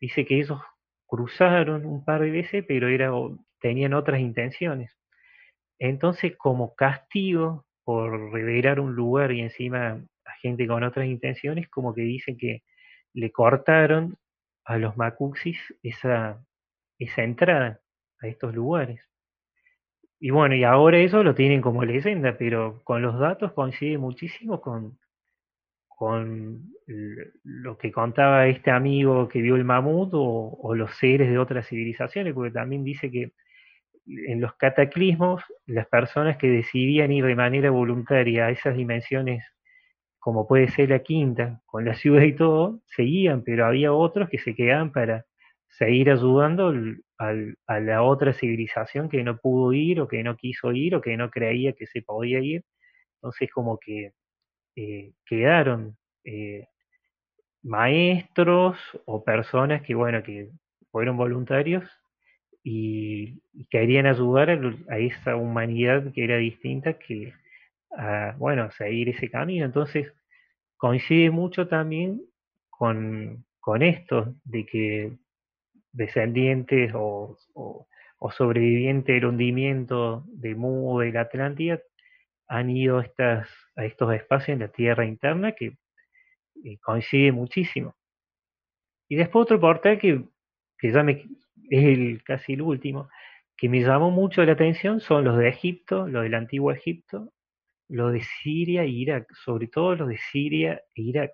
[0.00, 0.60] dice que ellos
[1.06, 3.10] cruzaron un par de veces, pero era,
[3.60, 4.99] tenían otras intenciones.
[5.80, 11.94] Entonces, como castigo por revelar un lugar y encima a gente con otras intenciones, como
[11.94, 12.62] que dicen que
[13.14, 14.16] le cortaron
[14.64, 16.44] a los Macuxis esa,
[16.98, 17.80] esa entrada
[18.20, 19.00] a estos lugares.
[20.20, 24.60] Y bueno, y ahora eso lo tienen como leyenda, pero con los datos coincide muchísimo
[24.60, 24.98] con,
[25.88, 26.74] con
[27.42, 32.34] lo que contaba este amigo que vio el mamut o, los seres de otras civilizaciones,
[32.34, 33.32] porque también dice que
[34.26, 39.44] en los cataclismos las personas que decidían ir de manera voluntaria a esas dimensiones,
[40.18, 44.38] como puede ser la quinta, con la ciudad y todo, seguían, pero había otros que
[44.38, 45.26] se quedaban para
[45.68, 46.74] seguir ayudando
[47.18, 51.16] a la otra civilización que no pudo ir o que no quiso ir o que
[51.16, 52.64] no creía que se podía ir.
[53.16, 54.12] Entonces como que
[54.76, 56.66] eh, quedaron eh,
[57.62, 60.50] maestros o personas que, bueno, que
[60.90, 61.84] fueron voluntarios
[62.62, 63.40] y,
[63.70, 67.32] querían ayudar a, esa humanidad que era distinta que,
[67.96, 69.64] a, bueno, seguir ese camino.
[69.64, 70.12] Entonces
[70.76, 72.22] coincide mucho también
[72.70, 75.12] con, con esto, de que
[75.92, 77.36] descendientes o,
[78.36, 81.80] sobrevivientes del hundimiento de Mu de la Atlántida
[82.48, 85.76] han ido a, estas, a estos espacios en la Tierra interna que
[86.64, 87.94] eh, coincide muchísimo.
[89.08, 90.24] Y después otro portal que,
[90.78, 91.26] que ya me,
[91.70, 93.08] es el, casi el último,
[93.56, 97.32] que me llamó mucho la atención son los de Egipto, los del antiguo Egipto,
[97.88, 101.32] los de Siria e Irak, sobre todo los de Siria e Irak.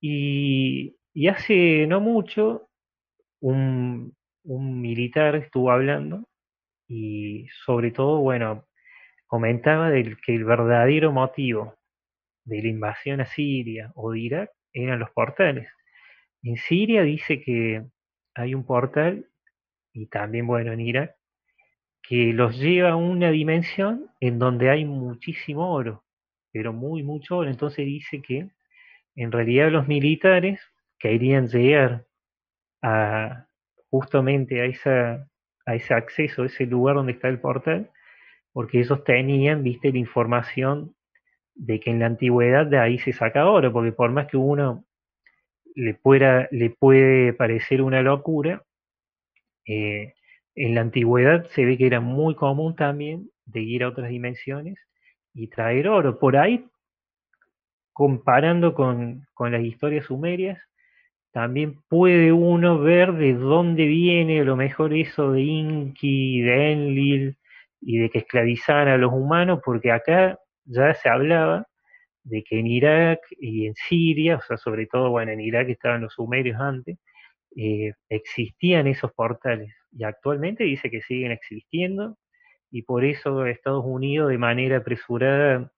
[0.00, 2.70] Y, y hace no mucho
[3.40, 6.28] un, militar estuvo hablando
[6.88, 8.66] y sobre todo, bueno,
[9.26, 11.76] comentaba del que el verdadero motivo
[12.44, 15.68] de la invasión a Siria o de Irak eran los portales.
[16.42, 17.84] En Siria dice que
[18.34, 19.26] hay un portal,
[19.92, 21.16] y también, bueno, en Irak,
[22.02, 26.04] que los lleva a una dimensión en donde hay muchísimo oro,
[26.52, 27.50] pero muy, mucho oro.
[27.50, 28.50] Entonces dice que
[29.16, 30.60] en realidad los militares
[30.98, 32.06] querían llegar
[32.82, 33.46] a,
[33.90, 35.28] justamente a, esa,
[35.66, 37.90] a ese acceso, a ese lugar donde está el portal,
[38.52, 40.94] porque ellos tenían, viste, la información
[41.54, 44.84] de que en la antigüedad de ahí se saca oro, porque por más que uno
[45.74, 48.64] le, pueda, le puede parecer una locura,
[49.66, 50.14] eh,
[50.54, 54.78] en la antigüedad se ve que era muy común también de ir a otras dimensiones
[55.32, 56.18] y traer oro.
[56.18, 56.66] Por ahí,
[57.92, 60.58] comparando con, con las historias sumerias,
[61.32, 67.36] también puede uno ver de dónde viene lo mejor eso de Inki, de Enlil
[67.80, 71.66] y de que esclavizaban a los humanos, porque acá ya se hablaba
[72.30, 76.02] de que en Irak y en Siria, o sea, sobre todo, bueno, en Irak estaban
[76.02, 76.98] los sumerios antes,
[77.56, 82.16] eh, existían esos portales y actualmente dice que siguen existiendo
[82.70, 85.72] y por eso Estados Unidos de manera apresurada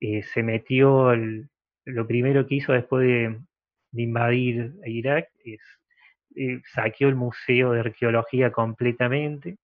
[0.00, 1.14] eh, se metió,
[1.84, 3.38] lo primero que hizo después de,
[3.92, 5.60] invadir Irak, es,
[6.36, 9.58] eh, saqueó el Museo de Arqueología completamente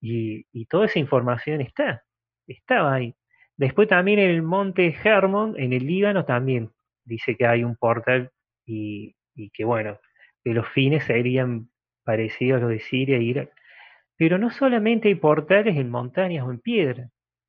[0.00, 2.04] y, toda esa información está,
[2.46, 3.14] estaba ahí.
[3.56, 6.70] Después también en el monte Hermon, en el Líbano, también
[7.04, 8.30] dice que hay un portal
[8.66, 9.14] y,
[9.52, 9.98] que bueno,
[10.42, 11.68] que los fines serían
[12.04, 13.52] parecidos a los de Siria e Irak.
[14.16, 17.08] Pero no solamente hay portales en montañas o en piedra,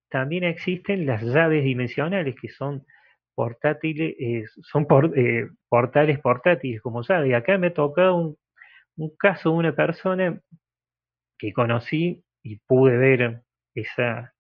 [0.10, 2.86] también existen las llaves dimensionales que son
[3.36, 7.02] portátiles, eh, son eh, portales portátiles como.
[7.26, 8.38] Y acá me ha tocado un,
[8.98, 10.40] un caso de una persona
[11.38, 13.42] que conocí y pude ver
[13.74, 14.34] esa,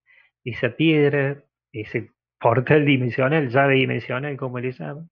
[0.44, 1.44] esa piedra,
[1.82, 5.10] ese portal dimensional, llave dimensional, como le llaman.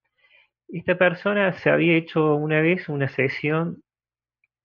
[0.67, 3.83] Esta persona se había hecho una vez una sesión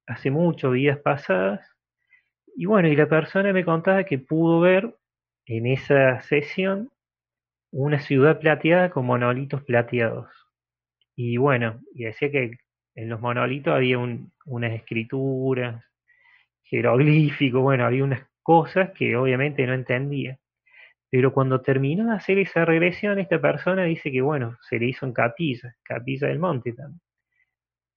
[0.07, 1.61] hace mucho, días pasadas,
[2.61, 4.97] y bueno, y la persona me contaba que pudo ver
[5.47, 6.91] en esa sesión
[7.71, 10.29] una ciudad plateada con monolitos plateados.
[11.15, 12.59] Y bueno, y decía que
[12.97, 15.85] en los monolitos había unas escrituras,
[16.65, 20.39] jeroglíficos, bueno, había unas cosas que obviamente no entendía.
[21.11, 25.07] Pero cuando terminó de hacer esa regresión, esta persona dice que, bueno, se le hizo
[25.07, 27.01] en capilla, capilla del monte también.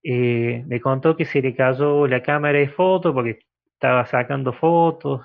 [0.03, 3.39] Eh, me contó que se le cayó la cámara de fotos porque
[3.73, 5.21] estaba sacando fotos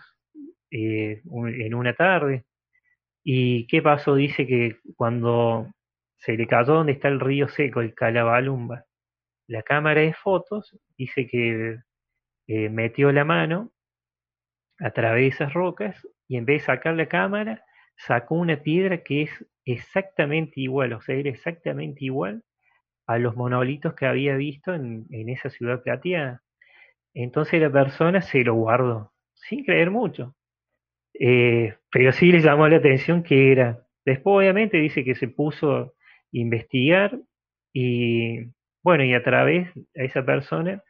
[0.71, 2.45] eh, en una tarde.
[3.25, 4.15] ¿Y qué pasó?
[4.17, 5.69] Dice que cuando
[6.17, 8.85] se le cayó donde está el río seco, el Calabalumba,
[9.49, 11.79] la cámara de fotos, dice que
[12.49, 13.73] eh, metió la mano
[14.79, 17.65] a través de esas rocas y en vez de sacar la cámara,
[17.97, 22.43] sacó una piedra que es exactamente igual, o sea, era exactamente igual
[23.07, 26.43] a los monolitos que había visto en, esa ciudad plateada.
[27.15, 30.35] Entonces la persona se lo guardó, sin creer mucho.
[31.19, 33.87] Eh, pero sí le llamó la atención que era.
[34.05, 35.93] Después obviamente dice que se puso a
[36.33, 37.19] investigar
[37.73, 38.47] y
[38.83, 40.83] bueno, y a través de esa persona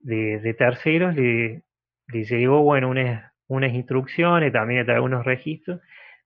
[0.00, 1.62] de, terceros le,
[2.08, 5.80] le, llegó, bueno, unas, unas instrucciones, también a través de unos registros,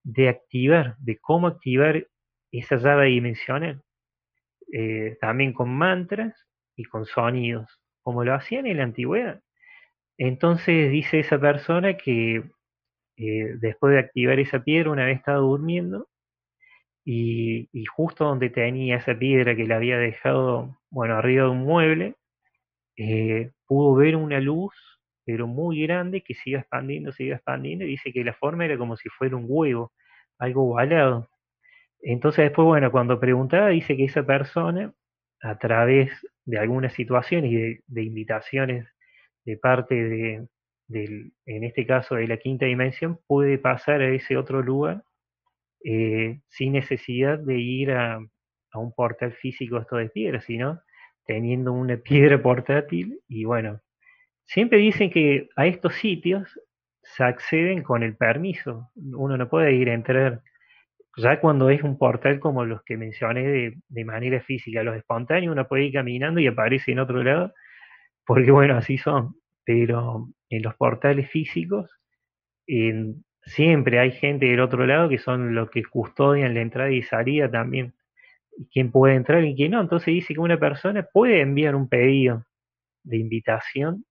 [0.04, 2.06] de activar, de cómo activar
[2.52, 3.82] esa llave dimensional.
[4.72, 6.34] Eh, también con mantras
[6.76, 9.40] y con sonidos, como lo hacían en la antigüedad.
[10.18, 12.44] Entonces dice esa persona que
[13.16, 16.08] eh, después de activar esa piedra, una vez estaba durmiendo,
[17.04, 22.14] y, justo donde tenía esa piedra que le había dejado, bueno, arriba de un mueble,
[22.96, 24.74] eh, pudo ver una luz,
[25.24, 28.96] pero muy grande, que sigue expandiendo, sigue expandiendo, y dice que la forma era como
[28.96, 29.92] si fuera un huevo,
[30.38, 31.28] algo ovalado.
[32.02, 34.92] Entonces después, bueno, cuando preguntaba, dice que esa persona,
[35.42, 36.10] a través
[36.44, 37.56] de algunas situaciones y
[37.86, 38.86] de, invitaciones
[39.44, 44.62] de parte de, en este caso de la quinta dimensión, puede pasar a ese otro
[44.62, 45.02] lugar
[45.84, 48.18] eh, sin necesidad de ir a,
[48.74, 50.80] un portal físico esto de piedra, sino
[51.26, 53.80] teniendo una piedra portátil y bueno,
[54.46, 56.60] siempre dicen que a estos sitios
[57.02, 60.42] se acceden con el permiso, uno no puede ir a entrar
[61.16, 65.68] ya cuando es un portal como los que mencioné de, manera física, los espontáneos, uno
[65.68, 67.52] puede ir caminando y aparece en otro lado,
[68.26, 69.36] porque bueno, así son.
[69.64, 71.90] Pero en los portales físicos,
[73.42, 77.50] siempre hay gente del otro lado que son los que custodian la entrada y salida
[77.50, 77.94] también.
[78.72, 79.80] quién puede entrar y quién no.
[79.80, 82.44] Entonces dice que una persona puede enviar un pedido
[83.04, 84.04] de invitación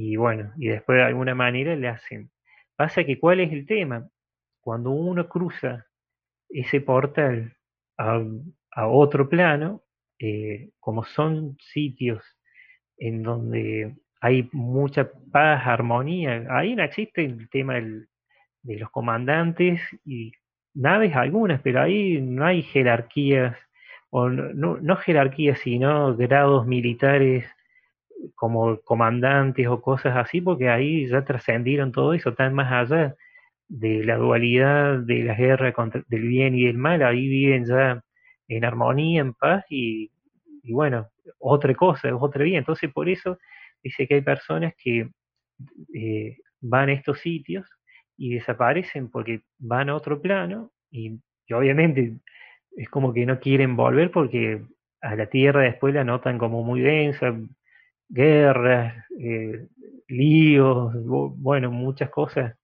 [0.00, 2.30] y bueno, y después de alguna manera le hacen.
[2.76, 4.08] Pasa que cuál es el tema?
[4.60, 5.86] Cuando uno cruza
[6.48, 7.56] ese portal
[7.96, 9.82] a, otro plano,
[10.20, 12.22] eh, como son sitios
[12.96, 20.30] en donde hay mucha paz, armonía, ahí no existe el tema de los comandantes y
[20.74, 23.56] naves algunas, pero ahí no hay jerarquías,
[24.10, 27.50] o no, no jerarquías, sino grados militares
[28.34, 33.16] como comandantes o cosas así, porque ahí ya trascendieron todo eso, están más allá
[33.68, 38.02] de la dualidad de la guerra contra, del bien y del mal, ahí viven ya
[38.48, 40.10] en armonía, en paz y,
[40.64, 41.08] bueno,
[41.38, 42.58] otra cosa, otra vida.
[42.58, 43.38] Entonces por eso
[43.82, 45.10] dice que hay personas que
[45.94, 47.68] eh, van a estos sitios
[48.16, 51.20] y desaparecen porque van a otro plano y,
[51.50, 52.14] obviamente
[52.76, 54.62] es como que no quieren volver porque
[55.00, 57.34] a la tierra después la notan como muy densa,
[58.08, 59.66] guerras, eh,
[60.08, 62.54] líos, bueno, muchas cosas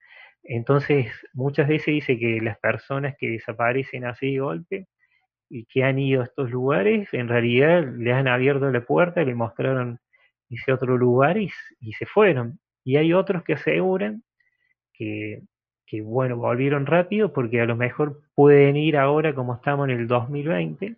[0.44, 4.86] entonces, muchas veces dice que las personas que desaparecen así de golpe
[5.50, 9.34] y que han ido a estos lugares, en realidad les han abierto la puerta, le
[9.34, 10.00] mostraron
[10.50, 11.50] ese otro lugar y,
[11.98, 12.60] se fueron.
[12.84, 14.22] Y hay otros que aseguran
[14.92, 15.42] que,
[15.86, 20.06] que, bueno, volvieron rápido porque a lo mejor pueden ir ahora como estamos en el
[20.06, 20.96] 2020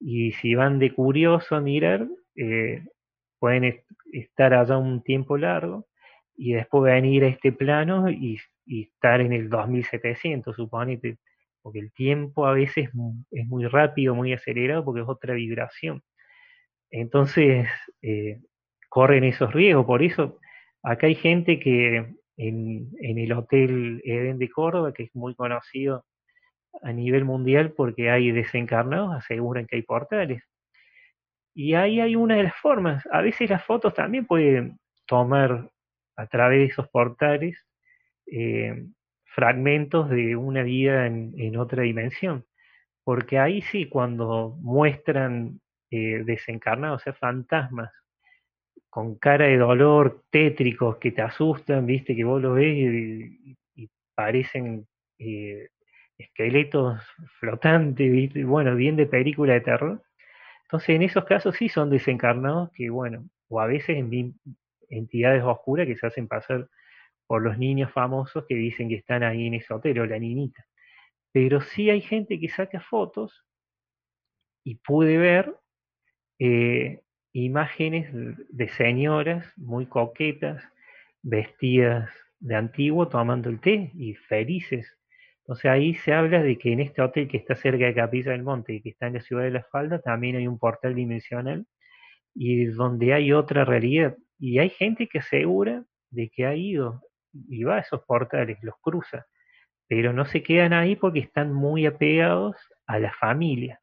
[0.00, 2.84] y si van de curioso a mirar, eh,
[3.40, 5.88] pueden estar allá un tiempo largo
[6.36, 11.18] y después venir a este plano y estar en el 2700, suponete,
[11.62, 12.90] porque el tiempo a veces
[13.30, 16.02] es muy rápido, muy acelerado, porque es otra vibración.
[16.90, 17.68] Entonces,
[18.02, 18.40] eh,
[18.88, 19.86] corren esos riesgos.
[19.86, 20.38] Por eso,
[20.82, 26.04] acá hay gente que en, en el Hotel Eden de Córdoba, que es muy conocido
[26.82, 30.42] a nivel mundial porque hay desencarnados, aseguran que hay portales.
[31.54, 33.04] Y ahí hay una de las formas.
[33.12, 35.70] A veces las fotos también pueden tomar
[36.16, 37.58] a través de esos portales
[38.26, 38.86] eh,
[39.24, 42.44] fragmentos de una vida en, otra dimensión.
[43.04, 45.60] Porque ahí sí, cuando muestran
[45.90, 47.90] eh, desencarnados, o sea, fantasmas,
[48.88, 53.56] con cara de dolor, tétricos, que te asustan, viste, que vos lo ves y,
[54.14, 54.86] parecen
[55.18, 55.68] eh,
[56.18, 57.00] esqueletos
[57.38, 60.02] flotantes, bueno, bien de película de terror.
[60.70, 64.38] Entonces, en esos casos sí son desencarnados que, bueno, o a veces en
[64.88, 66.68] entidades oscuras que se hacen pasar
[67.26, 70.64] por los niños famosos que dicen que están ahí en ese hotel o la niñita.
[71.32, 73.44] Pero sí hay gente que saca fotos
[74.62, 75.56] y pude ver
[76.38, 77.02] eh,
[77.32, 80.62] imágenes de señoras muy coquetas,
[81.20, 84.99] vestidas de antiguo, tomando el té y felices
[85.50, 88.30] o sea, ahí se habla de que en este hotel que está cerca de Capilla
[88.30, 90.94] del Monte y que está en la ciudad de La Falda, también hay un portal
[90.94, 91.66] dimensional
[92.36, 94.16] y donde hay otra realidad.
[94.38, 97.02] Y hay gente que asegura de que ha ido
[97.32, 99.26] y va a esos portales, los cruza,
[99.88, 102.54] pero no se quedan ahí porque están muy apegados
[102.86, 103.80] a la familia.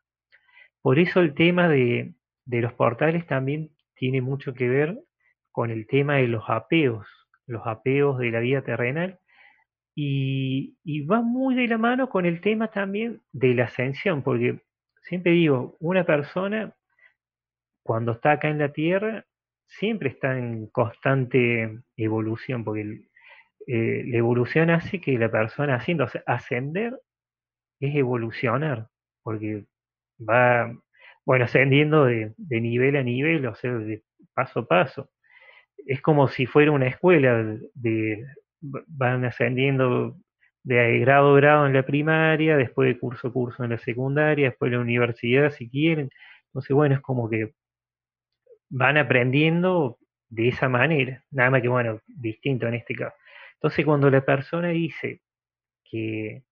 [0.81, 2.13] Por eso el tema de,
[2.45, 4.97] de los portales también tiene mucho que ver
[5.51, 7.09] con el tema de los apegos,
[7.45, 9.19] los apegos de la vida terrenal
[9.99, 14.61] y, va muy de la mano con el tema también de la ascensión, porque
[15.01, 16.75] siempre digo, una persona
[17.81, 19.25] cuando está acá en la Tierra
[19.65, 23.07] siempre está en constante evolución, porque
[23.65, 26.99] eh, la evolución hace que la persona haciendo, ascender
[27.79, 28.89] es evolucionar,
[29.23, 29.65] porque
[30.19, 30.71] va,
[31.25, 34.03] bueno, ascendiendo de, nivel a nivel, o sea, de
[34.35, 35.09] paso a paso.
[35.87, 37.43] Es como si fuera una escuela
[37.73, 38.25] de,
[38.61, 40.17] van ascendiendo
[40.63, 44.49] de grado a grado en la primaria, después de curso a curso en la secundaria,
[44.49, 46.09] después de la universidad si quieren.
[46.47, 47.53] Entonces, bueno, es como que
[48.69, 49.97] van aprendiendo
[50.29, 53.15] de esa manera, nada más que, bueno, distinto en este caso.
[53.55, 55.21] Entonces, cuando la persona dice
[55.83, 56.43] que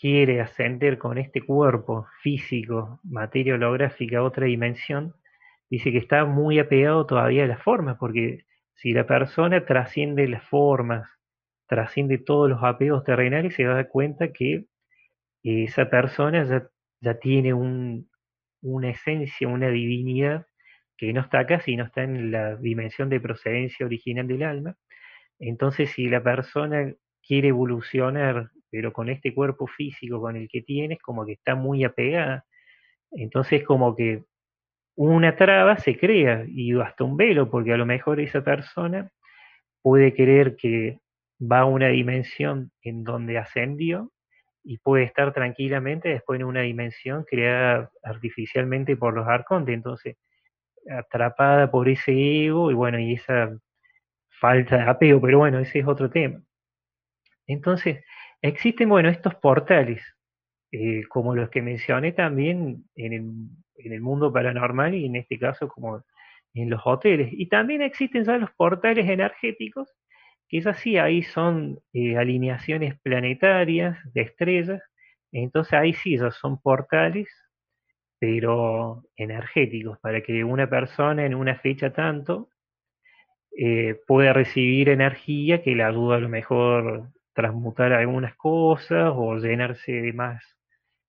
[0.00, 5.14] quiere ascender con este cuerpo físico, materia holográfica a otra dimensión,
[5.68, 8.44] dice que está muy apegado todavía a las formas, porque
[8.74, 11.17] si la persona trasciende las formas,
[11.68, 14.66] trasciende todos los apegos terrenales se da cuenta que
[15.44, 16.68] esa persona
[17.00, 20.46] ya, tiene una esencia, una divinidad
[20.96, 24.76] que no está acá, sino está en la dimensión de procedencia original del alma.
[25.38, 26.92] Entonces, si la persona
[27.22, 31.54] quiere evolucionar, pero con este cuerpo físico con el que tiene, es como que está
[31.54, 32.44] muy apegada.
[33.12, 34.24] Entonces, como que
[34.96, 39.10] una traba se crea y hasta un velo, porque a lo mejor esa persona
[39.82, 40.98] puede querer que
[41.40, 44.12] va a una dimensión en donde ascendió
[44.64, 50.16] y puede estar tranquilamente después en una dimensión creada artificialmente por los arcontes, entonces
[50.90, 52.12] atrapada por ese
[52.46, 53.50] ego y bueno, y esa
[54.28, 56.40] falta de apego, pero bueno, ese es otro tema.
[57.46, 58.04] Entonces,
[58.42, 60.02] existen, bueno, estos portales,
[60.70, 63.22] eh, como los que mencioné también en el,
[63.76, 66.04] en el mundo paranormal y en este caso como
[66.54, 67.30] en los hoteles.
[67.32, 69.94] Y también existen ya los portales energéticos
[70.48, 74.82] Quizás sí, ahí son eh, alineaciones planetarias de estrellas,
[75.30, 77.28] entonces ahí sí, esos son portales,
[78.18, 82.48] pero energéticos, para que una persona en una fecha tanto
[83.56, 89.92] eh, pueda recibir energía que le ayuda a lo mejor transmutar algunas cosas o llenarse
[89.92, 90.42] de más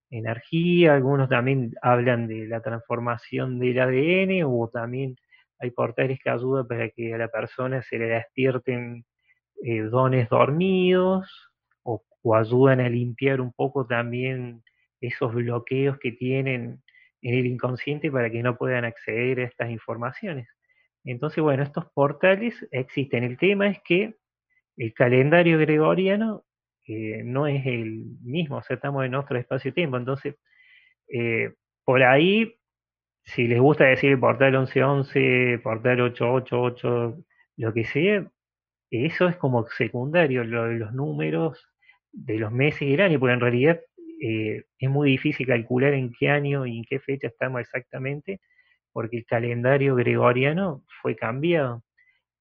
[0.10, 0.96] energía.
[0.96, 5.16] Algunos también hablan de la transformación del ADN o también
[5.60, 9.06] hay portales que ayudan para que a la persona se le despierten
[9.64, 11.52] eh, dones dormidos
[11.84, 12.04] o,
[12.36, 14.64] ayudan a limpiar un poco también
[15.02, 16.82] esos bloqueos que tienen
[17.22, 20.48] en el inconsciente para que no puedan acceder a estas informaciones.
[21.04, 23.24] Entonces, bueno, estos portales existen.
[23.24, 24.16] El tema es que
[24.78, 26.44] el calendario gregoriano
[26.88, 29.98] eh, no es el mismo, o sea, estamos en otro espacio-tiempo.
[29.98, 30.36] Entonces,
[31.08, 31.54] eh,
[31.84, 32.56] por ahí,
[33.24, 37.18] si les gusta decir portal 1111, portal 888,
[37.58, 38.26] lo que sea,
[38.92, 41.70] eso es como secundario, lo de los números
[42.12, 43.80] de los meses y el año, porque en realidad
[44.22, 48.42] eh, es muy difícil calcular en qué año y en qué fecha estamos exactamente,
[48.92, 51.84] porque el calendario gregoriano fue cambiado.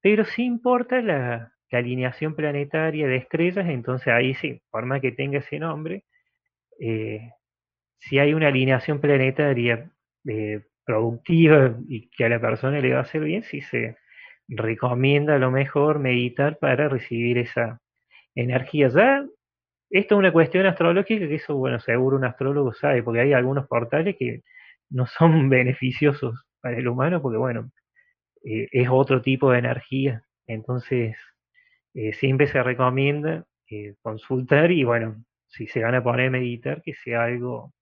[0.03, 5.41] Pero sí importa la, alineación planetaria de estrellas, entonces ahí sí, por más que tenga
[5.41, 6.05] ese nombre,
[6.81, 7.31] eh,
[7.99, 9.91] si hay una alineación planetaria
[10.27, 13.97] eh, productiva y que a la persona le va a hacer bien, sí se
[14.49, 17.81] recomienda a lo mejor meditar para recibir esa,
[18.39, 18.89] energía.
[18.89, 19.27] Ya,
[19.91, 23.67] esto es una cuestión astrológica que eso, bueno, seguro un astrólogo sabe, porque hay algunos
[23.67, 24.43] portales que
[24.91, 27.71] no son beneficiosos para el humano, porque bueno,
[28.45, 30.23] eh, es otro tipo de energía.
[30.47, 31.17] Entonces,
[31.95, 36.83] eh, siempre se recomienda eh, consultar y bueno, si se van a poner a meditar,
[36.83, 37.73] que sea algo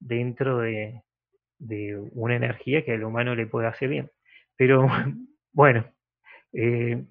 [0.00, 1.02] dentro de,
[1.58, 4.10] de una energía que al humano le pueda hacer bien.
[4.56, 4.86] Pero
[5.54, 5.86] bueno,
[6.52, 7.02] eh,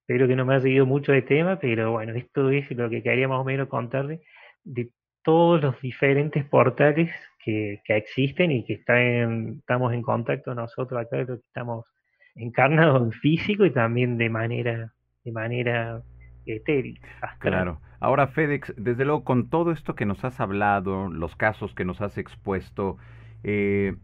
[0.00, 3.02] espero que no me haya seguido mucho de tema, pero bueno, esto es lo que
[3.02, 4.22] quería más o menos contarle
[4.64, 4.90] de
[5.22, 7.10] todos los diferentes portales
[7.44, 11.86] que, existen y que están, estamos en contacto nosotros acá, que estamos
[12.34, 14.92] encarnados en físico y también de manera,
[15.24, 16.02] de manera
[16.46, 17.36] etérica.
[17.38, 17.80] Claro.
[18.00, 22.00] Ahora, FedEx, desde luego, con todo esto que nos has hablado, los casos que nos
[22.00, 22.96] has expuesto,
[23.42, 23.96] eh,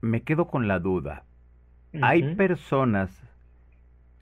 [0.00, 1.24] me quedo con la duda.
[2.02, 3.25] ¿Hay personas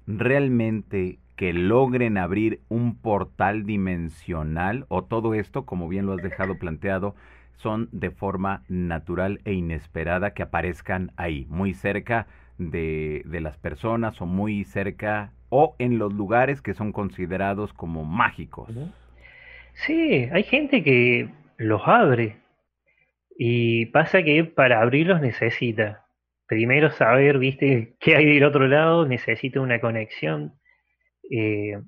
[0.06, 6.58] realmente que logren abrir un portal dimensional o todo esto, como bien lo has dejado
[6.58, 7.14] planteado,
[7.56, 12.26] son de forma natural e inesperada que aparezcan ahí, muy cerca
[12.58, 18.04] de, de las personas o muy cerca o en los lugares que son considerados como
[18.04, 18.70] mágicos.
[19.72, 22.36] Sí, hay gente que los abre
[23.36, 26.03] y pasa que para abrirlos necesita
[26.46, 30.58] primero saber, viste, qué hay del otro lado, necesita una conexión.
[31.30, 31.80] Eh,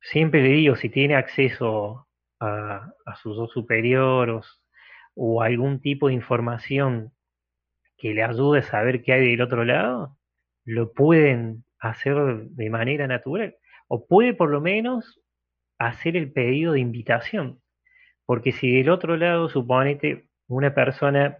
[0.00, 2.08] siempre le digo, si tiene acceso
[2.40, 2.92] a,
[3.22, 4.46] sus dos superiores
[5.14, 7.12] o algún tipo de información
[7.96, 10.16] que le ayude a saber qué hay del otro lado,
[10.64, 12.16] lo pueden hacer
[12.50, 13.56] de manera natural.
[13.88, 15.20] O puede por lo menos
[15.78, 17.60] hacer el pedido de invitación.
[18.26, 21.38] Porque si del otro lado, suponete, una persona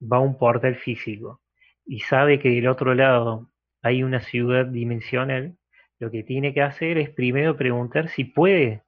[0.00, 1.43] va a un portal físico
[1.86, 3.50] y sabe que del otro lado
[3.82, 5.56] hay una ciudad dimensional,
[5.98, 8.82] lo que tiene que hacer es primero preguntar si puede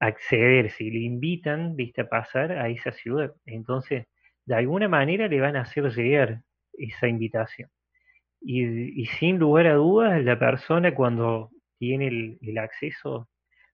[0.00, 3.34] acceder, si le invitan, viste, a pasar a esa ciudad.
[3.46, 4.06] Entonces,
[4.44, 6.42] de alguna manera le van a hacer llegar
[6.74, 7.70] esa invitación.
[8.40, 13.28] Y, sin lugar a dudas, la persona cuando tiene el, el acceso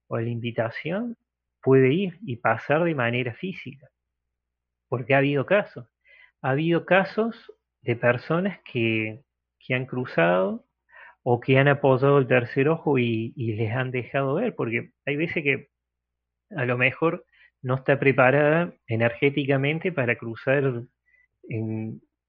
[0.07, 1.17] o la invitación
[1.61, 3.89] puede ir y pasar de manera física.
[4.89, 5.87] Porque ha habido casos.
[6.43, 9.21] Ha habido casos de personas que,
[9.71, 10.67] han cruzado
[11.23, 15.43] o que han apoyado el tercer ojo y, les han dejado ver, porque hay veces
[15.43, 15.69] que
[16.57, 17.25] a lo mejor
[17.63, 20.83] no está preparada energéticamente para cruzar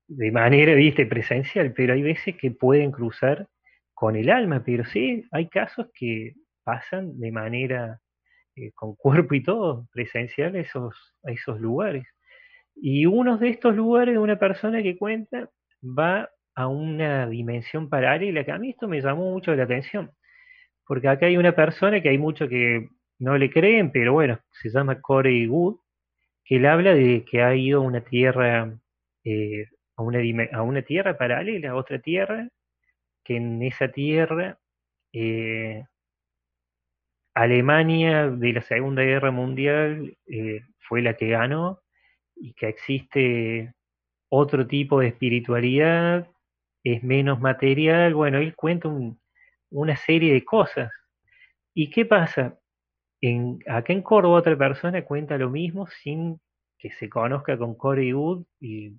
[0.08, 3.48] de manera, viste, presencial, pero hay veces que pueden cruzar
[3.94, 8.00] con el alma, pero sí, hay casos que pasan de manera
[8.56, 12.06] eh, con cuerpo y todo, presencial esos, a esos lugares.
[12.76, 15.50] Y uno de estos lugares de una persona que cuenta
[15.84, 20.12] va a una dimensión paralela, que a mí esto me llamó mucho la atención,
[20.86, 22.90] porque acá hay una persona que hay muchos que
[23.20, 25.78] no le creen, pero bueno, se llama Corey Wood,
[26.46, 28.78] que él habla de que ha ido a una tierra,
[29.24, 30.20] eh, a, una
[30.54, 32.50] a una tierra paralela, a otra tierra,
[33.24, 34.60] que en esa tierra
[35.14, 35.86] eh,
[37.36, 41.83] Alemania de la Segunda Guerra Mundial eh, fue la que ganó
[42.36, 43.74] y que existe
[44.30, 46.28] otro tipo de espiritualidad,
[46.84, 48.14] es menos material.
[48.14, 48.90] Bueno, él cuenta
[49.70, 50.92] una serie de cosas.
[51.74, 52.60] ¿Y qué pasa?
[53.22, 56.40] En, acá en Córdoba otra persona cuenta lo mismo sin
[56.78, 58.98] que se conozca con Corey Wood y,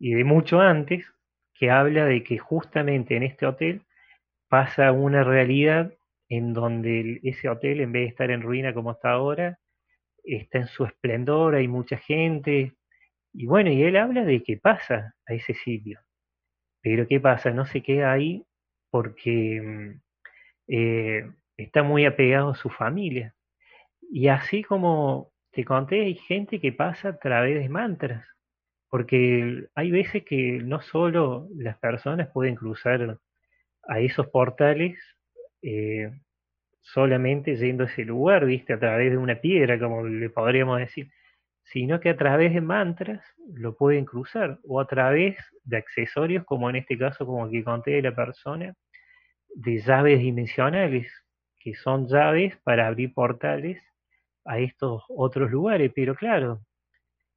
[0.00, 1.06] y de mucho antes,
[1.54, 3.82] que habla de que justamente en este hotel
[4.48, 5.94] pasa una realidad
[6.28, 9.59] en donde ese hotel, en vez de estar en ruina como está ahora,
[10.24, 12.74] está en su esplendor, hay mucha gente,
[13.32, 16.00] y bueno, y él habla de qué pasa a ese sitio.
[16.82, 17.50] Pero ¿qué pasa?
[17.50, 18.44] No se queda ahí
[18.90, 19.96] porque
[20.68, 23.34] eh, está muy apegado a su familia.
[24.10, 28.26] Y así como te conté, hay gente que pasa a través de mantras.
[28.88, 33.18] Porque hay veces que no solo las personas pueden cruzar
[33.88, 34.98] a esos portales
[35.62, 36.10] eh,
[36.80, 41.10] solamente yendo a ese lugar, viste, a través de una piedra, como le podríamos decir,
[41.64, 43.24] sino que a través de mantras
[43.54, 47.92] lo pueden cruzar o a través de accesorios, como en este caso, como que conté
[47.92, 48.74] de la persona,
[49.54, 51.12] de llaves dimensionales,
[51.60, 53.80] que son llaves para abrir portales
[54.44, 55.92] a estos otros lugares.
[55.94, 56.60] Pero claro,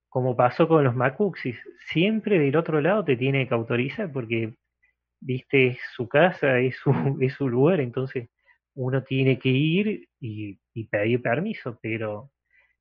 [0.10, 4.56] como pasó con los Macuxis, siempre del otro lado te tiene que autorizar porque,
[5.20, 6.91] viste, es su casa, es su,
[7.22, 8.30] es su lugar, entonces
[8.76, 10.60] uno tiene que ir y,
[10.90, 12.32] pedir permiso, pero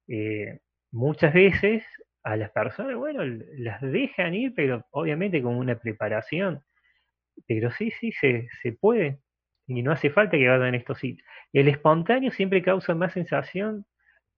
[0.08, 0.60] eh,
[0.90, 1.84] muchas veces
[2.24, 6.62] a las personas, bueno, las dejan ir, pero obviamente con una preparación.
[7.46, 9.20] Pero sí, sí, se, se puede.
[9.66, 11.26] y no hace falta que vayan estos sitios.
[11.52, 13.86] El espontáneo siempre causa más sensación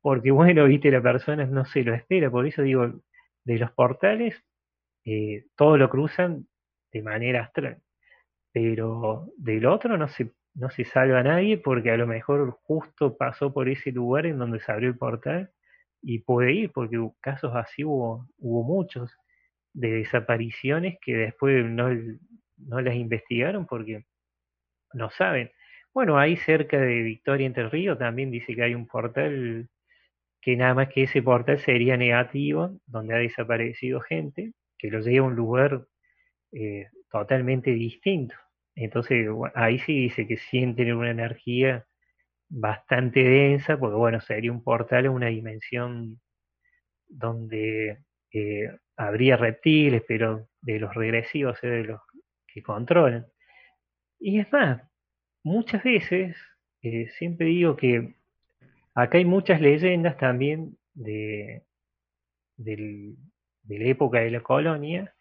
[0.04, 3.00] porque, bueno, viste, la persona no se lo espera, por eso digo,
[3.44, 4.36] de los portales,
[5.04, 6.46] eh, todo lo cruzan
[6.92, 7.82] de manera astral,
[8.52, 13.52] pero del otro no se, no se salva nadie porque a lo mejor justo pasó
[13.52, 15.50] por ese lugar en donde se abrió el portal
[16.02, 19.16] y puede ir, porque casos así hubo, hubo muchos
[19.72, 21.88] de desapariciones que después no,
[22.58, 24.04] no las investigaron porque
[24.92, 25.50] no saben.
[25.92, 29.68] Bueno, ahí cerca de Victoria Entre Ríos también dice que hay un portal
[30.40, 35.26] que nada más que ese portal sería negativo, donde ha desaparecido gente, que lo lleva
[35.26, 35.86] a un lugar
[36.52, 38.34] eh, totalmente distinto.
[38.74, 41.86] Entonces, ahí sí dice que sienten una energía
[42.48, 46.20] bastante densa, porque bueno, sería un portal en una dimensión
[47.08, 47.98] donde
[48.32, 52.00] eh, habría reptiles, pero de los regresivos, de los
[52.46, 53.26] que controlan.
[54.18, 54.82] Y es más,
[55.44, 56.36] muchas veces,
[56.82, 58.14] eh, siempre digo que
[58.94, 61.64] acá hay muchas leyendas también de,
[62.56, 63.16] de
[63.68, 65.14] la época de la colonia,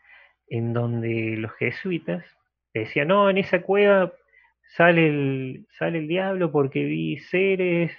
[0.47, 2.23] en donde los jesuitas
[2.81, 4.13] decían, no, en esa cueva
[4.75, 7.91] sale el, sale el diablo porque vi seres,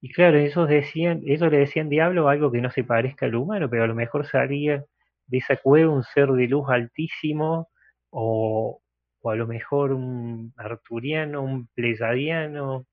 [0.00, 3.68] y claro, ellos decían, ellos le decían diablo algo que no se parezca al humano,
[3.70, 4.84] pero a lo mejor salía
[5.26, 7.68] de esa cueva un ser de luz altísimo,
[8.10, 8.80] o,
[9.22, 12.86] o a lo mejor un arturiano, un pleyadiano,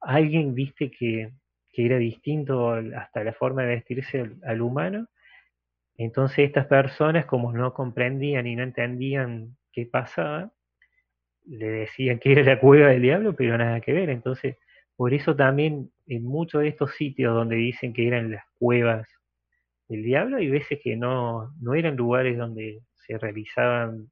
[0.00, 1.32] alguien, viste, que,
[1.72, 5.06] que era distinto hasta la forma de vestirse al, humano.
[5.96, 10.52] Entonces estas personas, como no comprendían y no entendían qué pasaba,
[11.50, 14.08] le decían que era la cueva del diablo, pero nada que ver.
[14.08, 14.56] Entonces,
[14.96, 19.08] por eso también en muchos de estos sitios donde dicen que eran las cuevas
[19.88, 24.10] del diablo, hay veces que no, no eran lugares donde se realizaban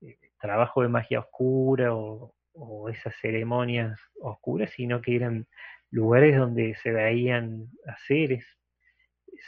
[0.00, 5.46] eh, trabajo de magia oscura o, o esas ceremonias oscuras, sino que eran
[5.90, 8.44] lugares donde se veían a seres,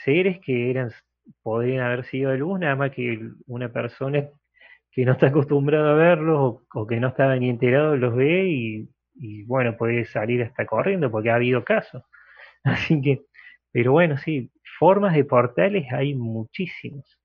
[0.04, 0.92] seres que eran,
[1.42, 4.28] podrían haber sido de luz, nada más que una persona
[4.94, 9.42] que no está acostumbrada a verlos o, que no estaba ni enterado los ve y,
[9.44, 12.04] bueno, puede salir hasta corriendo porque ha habido casos.
[12.64, 13.22] Así que,
[13.72, 17.18] pero bueno, sí, formas de portales hay muchísimos.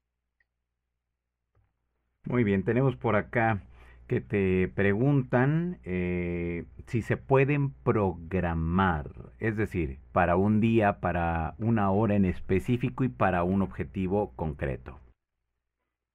[2.25, 3.61] Muy bien, tenemos por acá
[4.07, 11.91] que te preguntan eh, si se pueden programar, es decir, para un día, para una
[11.91, 14.99] hora en específico y para un objetivo concreto.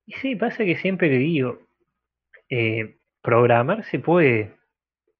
[0.07, 1.59] Y sí, pasa que siempre le digo,
[2.51, 4.53] eh, programar se puede,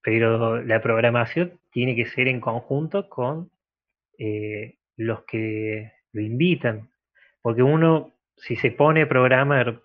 [0.03, 3.51] pero la programación tiene que ser en conjunto con
[4.19, 6.91] eh, los que lo invitan,
[7.43, 9.81] porque uno, si se pone programar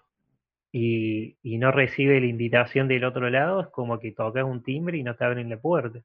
[0.72, 5.04] y, no recibe la invitación del otro lado, es como que tocas un timbre y
[5.04, 6.00] no te abren la puerta.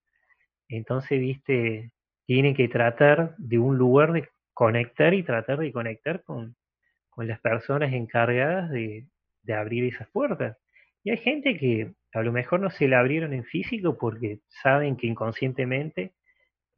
[0.69, 1.93] Entonces, viste,
[2.27, 6.57] tienen que tratar de un lugar de conectar y tratar de conectar con,
[7.15, 9.07] con las personas encargadas de,
[9.55, 10.57] abrir esas puertas.
[11.03, 14.97] Y hay gente que a lo mejor no se la abrieron en físico porque saben
[14.97, 16.15] que inconscientemente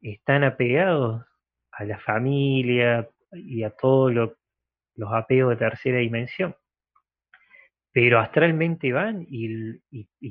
[0.01, 1.25] están apegados
[1.71, 6.55] a la familia y a todos los apegos de tercera dimensión
[7.97, 9.79] pero astralmente van y,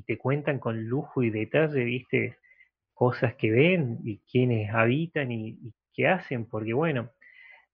[0.03, 2.39] te cuentan con lujo y detalle, viste,
[2.95, 5.59] cosas que ven y quienes habitan y,
[5.93, 7.11] qué hacen, porque bueno,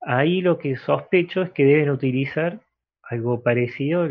[0.03, 2.61] ahí lo que sospecho es que deben utilizar
[3.03, 4.09] algo parecido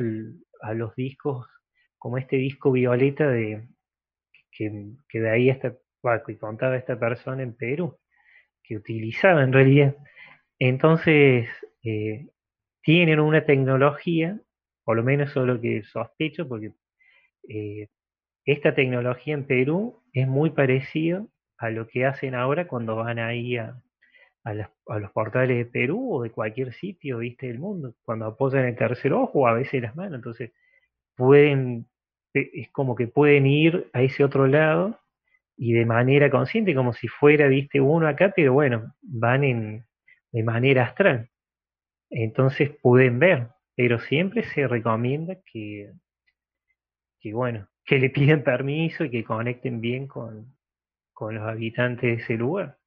[0.62, 1.48] a los discos,
[1.98, 3.68] como este disco violeta de
[4.52, 4.70] que,
[5.14, 5.76] de ahí esta,
[6.26, 7.98] que contaba esta persona en Perú,
[8.64, 9.96] que utilizaba en realidad.
[10.60, 11.48] Entonces,
[11.84, 12.28] eh,
[12.82, 14.40] tienen una tecnología
[14.84, 16.74] por lo menos eso es lo que sospecho, porque
[17.48, 17.88] eh,
[18.46, 21.26] esta tecnología en Perú es muy parecida
[21.58, 23.82] a lo que hacen ahora cuando van ahí a,
[24.44, 29.14] los portales de Perú o de cualquier sitio, viste, del mundo, cuando apoyan el tercer
[29.14, 30.52] ojo a veces las manos, entonces
[31.16, 31.88] pueden,
[32.34, 35.00] es como que pueden ir a ese otro lado
[35.58, 39.86] y de manera consciente, como si fuera, viste, uno acá, pero bueno, van en,
[40.32, 41.30] de manera astral.
[42.10, 45.92] Entonces pueden ver, pero siempre se recomienda que,
[47.20, 50.56] que bueno, que le piden permiso y que conecten bien con,
[51.14, 52.81] con los habitantes de ese lugar.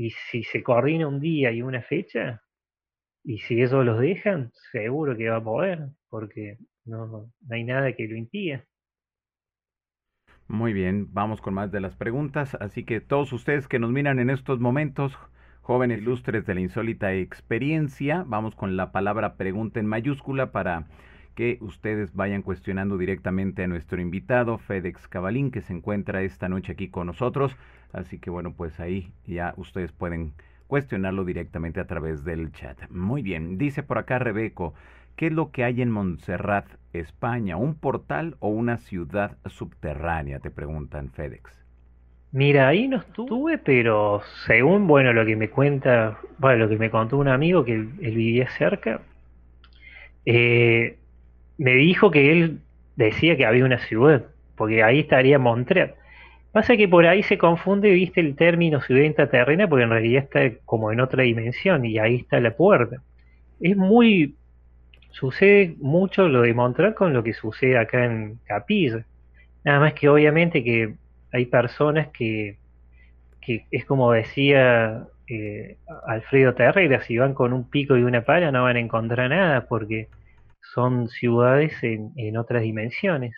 [0.00, 2.40] Y si se coordina un día y una fecha,
[3.24, 7.92] y si ellos los dejan, seguro que va a poder, porque no, no hay nada
[7.92, 8.64] que lo impida.
[10.46, 12.54] Muy bien, vamos con más de las preguntas.
[12.60, 15.18] Así que todos ustedes que nos miran en estos momentos,
[15.62, 18.22] jóvenes ilustres de la insólita experiencia.
[18.24, 20.86] Vamos con la palabra pregunta en mayúscula para
[21.38, 26.72] que ustedes vayan cuestionando directamente a nuestro invitado, FedEx Cabalín, que se encuentra esta noche
[26.72, 27.56] aquí con nosotros.
[27.92, 30.32] Así que bueno, pues ahí ya ustedes pueden
[30.66, 32.90] cuestionarlo directamente a través del chat.
[32.90, 34.74] Muy bien, dice por acá Rebeco,
[35.14, 37.56] ¿qué es lo que hay en Montserrat, España?
[37.56, 40.40] ¿Un portal o una ciudad subterránea?
[40.40, 41.64] Te preguntan FedEx.
[42.32, 46.90] Mira, ahí no estuve, pero según, bueno, lo que me cuenta, bueno, lo que me
[46.90, 49.02] contó un amigo que él, vivía cerca,
[50.26, 50.97] eh,
[51.58, 52.60] me dijo que él
[52.96, 54.24] decía que había una ciudad,
[54.56, 55.94] porque ahí estaría Montreal.
[56.52, 60.58] Pasa que por ahí se confunde, viste, el término ciudad intraterrena, porque en realidad está
[60.64, 63.02] como en otra dimensión y ahí está la puerta.
[63.60, 64.34] Es muy,
[65.10, 69.04] sucede mucho lo de Montreal con lo que sucede acá en Capilla.
[69.64, 70.94] Nada más que obviamente que
[71.32, 72.56] hay personas que,
[73.40, 75.76] que es como decía eh,
[76.06, 79.66] Alfredo Terrera, si van con un pico y una pala no van a encontrar nada
[79.66, 80.08] porque
[80.74, 83.34] son ciudades en, en otras dimensiones.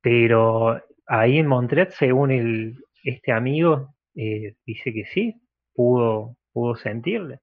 [0.00, 5.40] Pero ahí en Montreal, según el, este amigo, eh, dice que sí,
[5.74, 7.40] pudo, pudo sentirla.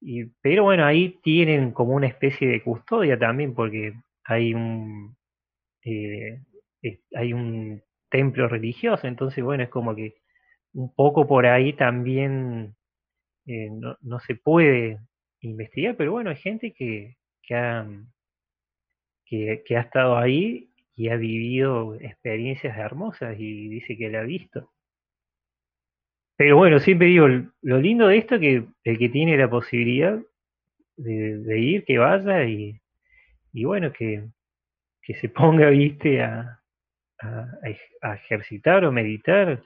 [0.00, 3.94] Y, pero bueno, ahí tienen como una especie de custodia también, porque
[4.24, 5.16] hay un,
[5.84, 6.40] eh,
[7.14, 10.14] hay un templo religioso, entonces bueno, es como que
[10.74, 12.76] un poco por ahí también
[13.46, 14.98] eh, no, se puede
[15.40, 17.54] investigar, pero bueno, hay gente que, que,
[19.64, 24.70] que, ha estado ahí y ha vivido experiencias hermosas y dice que la ha visto.
[26.36, 27.28] Pero bueno, siempre digo,
[27.62, 30.18] lo lindo de esto es que el que tiene la posibilidad
[30.96, 32.80] de, ir, que vaya y,
[33.52, 34.24] y bueno, que,
[35.02, 36.60] que se ponga, viste, a,
[38.02, 39.62] a, ejercitar o meditar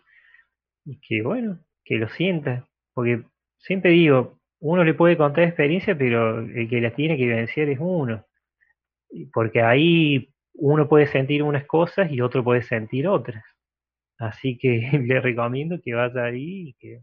[0.85, 3.23] y que bueno, que lo sienta, porque
[3.59, 7.79] siempre digo, uno le puede contar experiencia, pero el que las tiene que vivenciar es
[7.81, 8.25] uno,
[9.33, 13.45] porque ahí uno puede sentir unas cosas y otro puede sentir otras.
[14.19, 17.01] Así que le recomiendo que vaya ahí y que,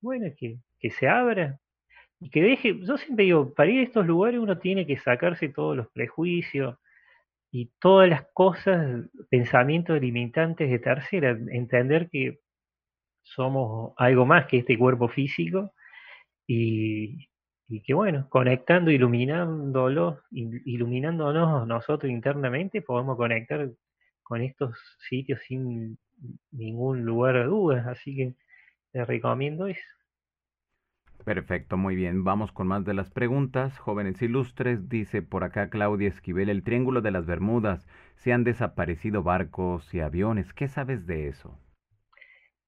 [0.00, 1.58] bueno, que, que se abra
[2.20, 5.48] y que deje, yo siempre digo, para ir a estos lugares uno tiene que sacarse
[5.48, 6.76] todos los prejuicios,
[7.54, 12.40] y todas las cosas, pensamientos limitantes de tercera, entender que
[13.22, 15.72] somos algo más que este cuerpo físico
[16.48, 17.28] y,
[17.84, 23.70] que bueno, conectando, iluminándolo, iluminándonos nosotros internamente, podemos conectar
[24.22, 24.76] con estos
[25.08, 25.98] sitios sin
[26.50, 28.34] ningún lugar de dudas, así que
[28.92, 29.82] les recomiendo eso.
[31.24, 32.22] Perfecto, muy bien.
[32.22, 33.78] Vamos con más de las preguntas.
[33.78, 37.86] Jóvenes ilustres, dice por acá Claudia Esquivel, el Triángulo de las Bermudas,
[38.16, 40.52] se han desaparecido barcos y aviones.
[40.52, 41.58] ¿Qué sabes de eso?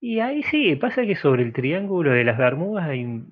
[0.01, 3.24] Y ahí sí, pasa que sobre el Triángulo de las Bermudas hay,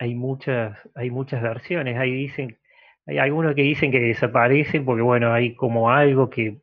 [0.00, 1.96] hay, muchas, hay muchas versiones.
[1.98, 2.58] Ahí dicen,
[3.06, 6.62] hay algunos que dicen que desaparecen porque, bueno, hay como algo que,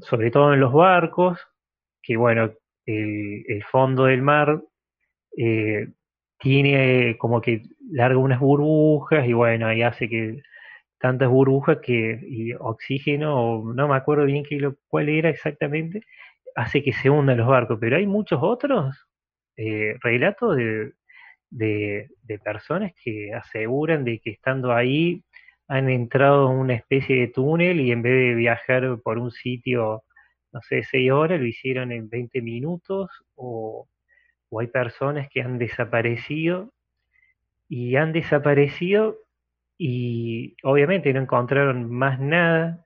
[0.00, 1.38] sobre todo en los barcos,
[2.02, 2.52] que, bueno,
[2.84, 4.60] el, fondo del mar
[5.36, 5.88] eh,
[6.38, 7.62] tiene como que
[7.92, 10.42] larga unas burbujas y bueno, ahí hace que
[10.98, 14.58] tantas burbujas que y oxígeno, no me acuerdo bien qué,
[14.88, 16.02] cuál era exactamente,
[16.56, 19.06] hace que se hundan los barcos, pero hay muchos otros
[19.56, 20.92] eh, relatos de,
[21.50, 25.22] de, de, personas que aseguran de que estando ahí
[25.68, 30.04] han entrado en una especie de túnel y en vez de viajar por un sitio,
[30.52, 33.86] no sé, seis horas, lo hicieron en 20 minutos o
[34.50, 36.72] o hay personas que han desaparecido
[37.68, 39.18] y han desaparecido
[39.76, 42.84] y obviamente no encontraron más nada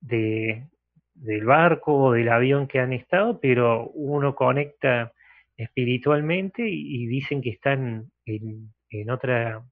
[0.00, 0.66] de,
[1.14, 5.12] del barco o del avión que han estado, pero uno conecta
[5.58, 9.62] espiritualmente y, dicen que están en, en, otra,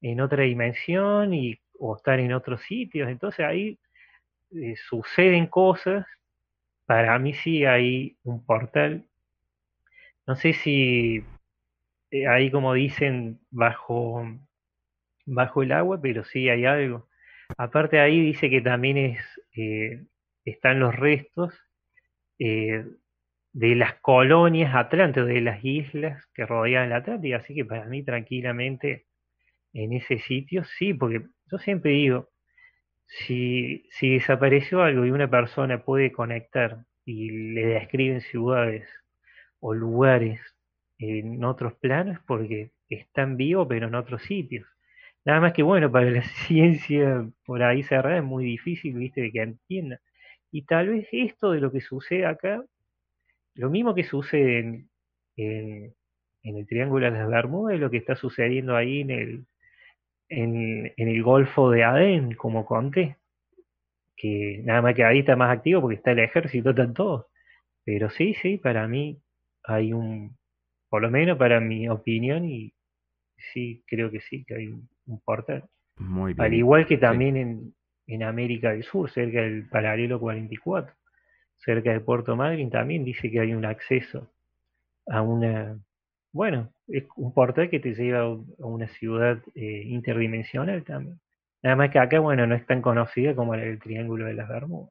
[0.00, 3.08] en otra dimensión y, o están en otros sitios.
[3.08, 3.78] Entonces ahí
[4.52, 6.06] eh, suceden cosas.
[6.86, 9.06] Para mí sí hay un portal
[10.26, 11.24] no sé si
[12.10, 14.24] eh, ahí como dicen bajo,
[15.24, 17.08] bajo el agua, pero sí hay algo.
[17.56, 19.20] Aparte ahí dice que también es,
[19.56, 20.04] eh,
[20.44, 21.54] están los restos
[23.56, 28.02] de las colonias atlánticas, de las islas que rodean la Atlántida, así que para mí
[28.02, 29.06] tranquilamente
[29.72, 32.28] en ese sitio sí, porque yo siempre digo,
[33.06, 38.86] si, si desapareció algo y una persona puede conectar y le describen ciudades
[39.60, 40.38] o lugares
[40.98, 44.66] en otros planos porque están vivos pero en otros sitios.
[45.24, 49.32] Nada más que bueno, para la ciencia por ahí cerrada es muy difícil, viste, de
[49.32, 50.00] que entienda.
[50.52, 52.62] Y tal vez esto de lo que sucede acá,
[53.56, 54.88] lo mismo que sucede en,
[55.36, 55.94] en,
[56.42, 59.46] el Triángulo de las Bermudas, es lo que está sucediendo ahí en el,
[60.28, 63.16] en, en el Golfo de Adén, como conté.
[64.16, 67.26] que nada más que ahí está más activo porque está el ejército, están todos.
[67.84, 69.20] Pero sí, sí, para mí
[69.64, 70.36] hay un,
[70.88, 72.72] por lo menos para mi opinión, y
[73.52, 74.88] sí, creo que sí, que hay un,
[75.24, 75.64] portal.
[75.96, 76.44] Muy bien.
[76.44, 77.74] Al igual que también en,
[78.06, 80.94] en América del Sur, cerca del paralelo 44,
[81.58, 84.28] cerca de Puerto Madryn, también dice que hay un acceso
[85.08, 85.78] a una,
[86.32, 91.20] bueno, es un portal que te lleva a una ciudad eh, interdimensional también.
[91.62, 94.90] Nada más que acá, bueno, no es tan conocida como el Triángulo de las Bermudas.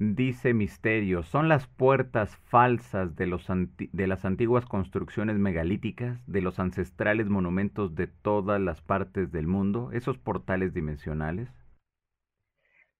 [0.00, 6.60] Dice Misterio, ¿son las puertas falsas de, los de las antiguas construcciones megalíticas, de los
[6.60, 11.48] ancestrales monumentos de todas las partes del mundo, esos portales dimensionales?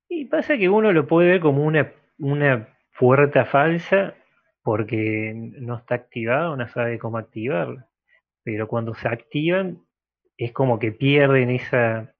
[0.08, 2.66] Y pasa que uno lo puede ver como una, una
[2.98, 4.14] puerta falsa
[4.62, 7.88] porque no está activada o no sabe cómo activarla.
[8.42, 9.82] Pero cuando se activan
[10.36, 12.14] es como que pierden esa,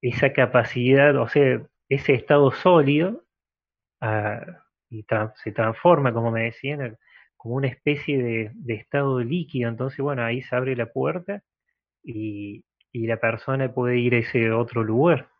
[0.00, 3.24] esa capacidad, o sea, ese estado sólido
[4.90, 5.06] y
[5.36, 6.98] se transforma, como me decían,
[7.36, 9.68] como una especie de, estado líquido.
[9.68, 11.42] Entonces, bueno, ahí se abre la puerta
[12.02, 15.30] y, y la persona puede ir a ese otro lugar.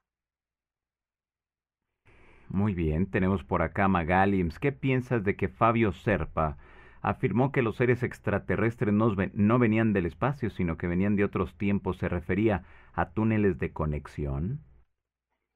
[2.54, 4.60] Muy bien, tenemos por acá Magalims.
[4.60, 6.56] ¿Qué piensas de que Fabio Serpa
[7.02, 11.58] afirmó que los seres extraterrestres no, no, venían del espacio, sino que venían de otros
[11.58, 11.98] tiempos?
[11.98, 12.62] ¿Se refería
[12.92, 14.60] a túneles de conexión?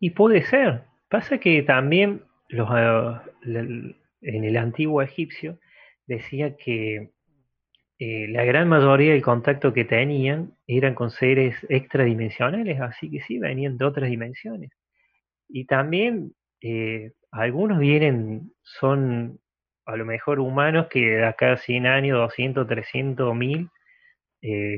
[0.01, 0.87] Y puede ser.
[1.09, 3.95] Pasa que también los, ah, en
[4.45, 5.61] el antiguo egipcio
[6.05, 7.13] decía que
[8.01, 13.39] eh, la gran mayoría del contacto que tenían eran con seres extradimensionales, así que sí,
[13.39, 14.73] venían de otras dimensiones.
[15.49, 19.41] Y también eh, algunos vienen, son
[19.87, 23.71] a lo mejor humanos que de acá a 100 años, 200, 300, 1000,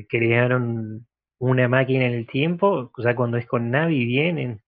[0.09, 1.07] crearon
[1.41, 4.63] una máquina en el tiempo, o sea, cuando es con Navi vienen,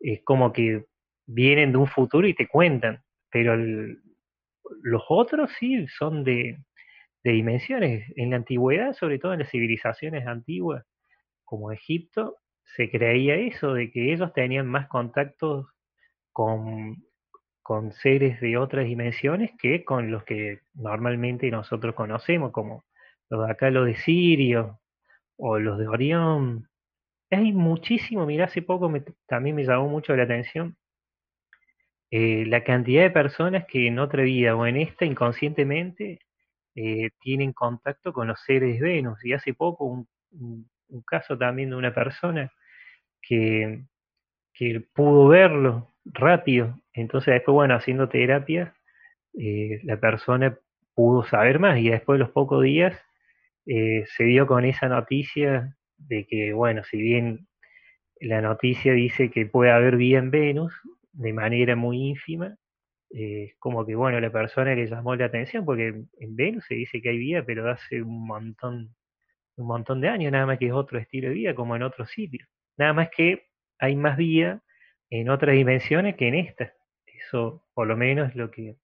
[0.00, 0.84] es como que
[1.26, 6.58] vienen de un futuro y te cuentan, pero los otros sí son de,
[7.24, 8.04] de dimensiones.
[8.16, 10.84] En la antigüedad, sobre todo en las civilizaciones antiguas,
[11.44, 12.36] como Egipto,
[12.76, 15.66] se creía eso, de que ellos tenían más contactos
[16.32, 17.04] con,
[17.92, 22.84] seres de otras dimensiones que con los que normalmente nosotros conocemos, como
[23.28, 24.80] los de acá, los de Sirio
[25.36, 26.68] o los de Orión.
[27.30, 28.92] Hay muchísimo, mira, hace poco
[29.26, 30.76] también me llamó mucho la atención
[32.10, 36.18] eh, la cantidad de personas que en otra vida o en esta inconscientemente
[36.74, 39.24] eh, tienen contacto con los seres Venus.
[39.24, 40.08] Y hace poco un,
[40.88, 42.52] un, caso también de una persona
[43.22, 43.84] que,
[44.54, 46.78] que, pudo verlo rápido.
[46.92, 48.74] Entonces después, bueno, haciendo terapia,
[49.38, 50.58] eh, la persona
[50.94, 52.98] pudo saber más y después de los pocos días
[53.66, 57.46] se dio con esa noticia de que, bueno, si bien
[58.20, 60.72] la noticia dice que puede haber vida en Venus,
[61.12, 62.56] de manera muy ínfima,
[63.12, 67.00] eh, como que bueno, la persona le llamó la atención, porque en Venus se dice
[67.02, 68.94] que hay vida, pero hace un montón,
[69.56, 72.10] un montón de años, nada más que es otro estilo de vida, como en otros
[72.10, 72.48] sitios.
[72.76, 73.46] Nada más que
[73.78, 74.62] hay más vida
[75.10, 76.72] en otras dimensiones que en esta.
[77.06, 78.76] Eso por lo menos es lo que,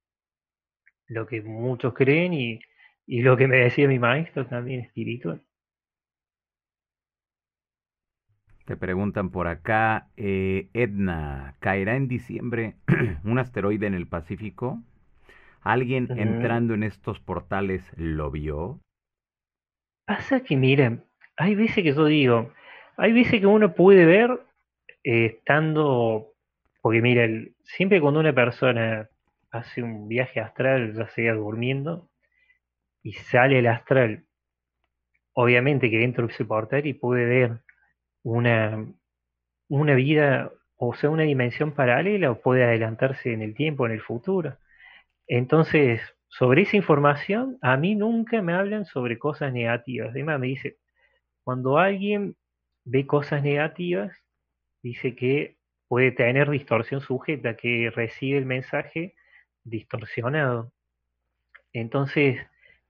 [1.07, 2.61] lo que muchos creen y,
[3.07, 5.43] y lo que me decía mi maestro también espiritual.
[8.67, 12.75] Te preguntan por acá, eh, Edna, ¿caerá en diciembre
[13.25, 14.83] un asteroide en el Pacífico?
[15.61, 18.81] ¿Alguien entrando en estos portales lo vio?
[20.05, 21.05] Pasa que, miren,
[21.37, 22.53] hay veces que yo digo,
[22.97, 24.46] hay veces que uno puede ver
[25.07, 26.35] eh, estando,
[26.83, 27.29] porque mira,
[27.63, 29.09] siempre cuando una persona
[29.53, 32.11] hace un viaje astral, ya sea durmiendo,
[33.05, 34.25] y sale el astral,
[35.33, 37.61] obviamente que dentro de ese portal y puede ver
[38.25, 38.85] una,
[39.69, 44.01] una vida, o sea, una dimensión paralela o puede adelantarse en el tiempo, en el
[44.03, 44.59] futuro.
[45.29, 50.11] Entonces, sobre esa información, a mí nunca me hablan sobre cosas negativas.
[50.11, 50.79] Además, me dice,
[51.45, 52.37] cuando alguien
[52.85, 54.26] ve cosas negativas,
[54.87, 55.57] dice que
[55.89, 59.15] puede tener distorsión sujeta, que recibe el mensaje
[59.65, 60.73] distorsionado.
[61.73, 62.39] Entonces,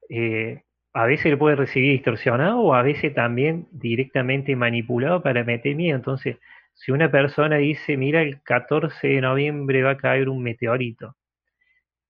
[0.08, 0.62] eh,
[0.92, 5.96] a veces lo puede recibir distorsionado o a veces también directamente manipulado para meter miedo.
[5.96, 6.36] Entonces,
[6.74, 11.16] si una persona dice, mira, el 14 de noviembre va a caer un meteorito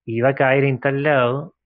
[0.04, 1.56] y va a caer en tal lado,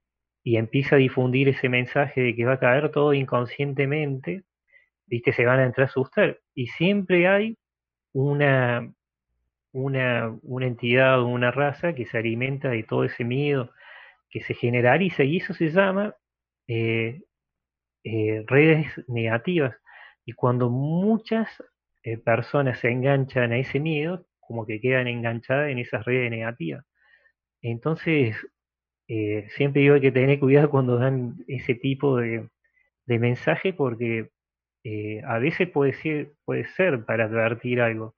[0.43, 4.45] y empieza a difundir ese mensaje de que va a caer todo inconscientemente,
[5.07, 6.41] viste, se van a entrar a asustar.
[6.55, 7.57] Y siempre hay
[8.13, 8.93] una,
[9.73, 13.71] una, una entidad o una raza que se alimenta de todo ese miedo
[14.31, 16.15] que se generaliza y eso se llama
[16.69, 17.23] eh,
[18.05, 19.77] eh, redes negativas.
[20.25, 21.49] Y cuando muchas
[22.05, 26.85] eh, personas se enganchan a ese miedo, como que quedan enganchadas en esas redes negativas.
[27.63, 28.37] Entonces,
[29.57, 32.49] siempre digo que tener cuidado cuando dan ese tipo de,
[33.07, 34.31] de mensaje porque
[34.85, 38.15] eh, a veces puede ser, puede ser para advertir algo.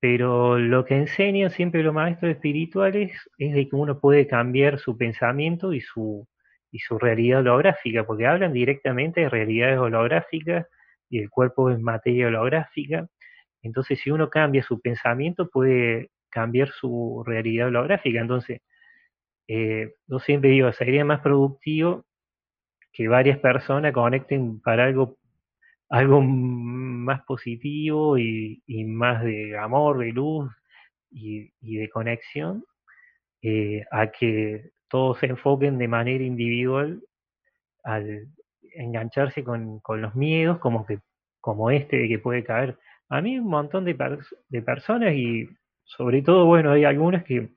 [0.00, 4.96] Pero lo que enseñan siempre los maestros espirituales es de que uno puede cambiar su
[4.96, 6.26] pensamiento y su,
[6.72, 10.66] y su realidad holográfica, porque hablan directamente de realidades holográficas
[11.10, 13.08] y el cuerpo es materia holográfica.
[13.62, 18.20] Entonces, si uno cambia su pensamiento, puede cambiar su realidad holográfica.
[18.20, 18.60] Entonces,
[19.48, 22.06] eh, yo siempre digo, sería más productivo
[22.92, 25.18] que varias personas conecten para algo
[25.90, 30.50] algo más positivo y, más de amor, de luz
[31.10, 32.64] y, de conexión,
[33.42, 37.02] eh, a que todos se enfoquen de manera individual
[37.82, 38.28] al
[38.74, 41.00] engancharse con, los miedos, como que
[41.40, 42.78] como este de que puede caer.
[43.08, 43.96] A mí un montón de,
[44.48, 45.48] de personas y
[45.84, 47.50] sobre todo, bueno, hay algunas que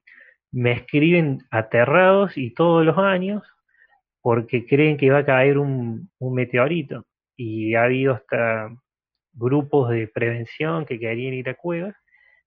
[0.51, 3.43] me escriben aterrados y todos los años
[4.21, 7.05] porque creen que va a caer un meteorito
[7.35, 8.69] y ha habido hasta
[9.33, 11.95] grupos de prevención que querían ir a cuevas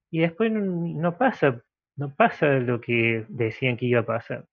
[0.09, 1.61] y después no, pasa,
[1.95, 4.45] no pasa lo que decían que iba a pasar.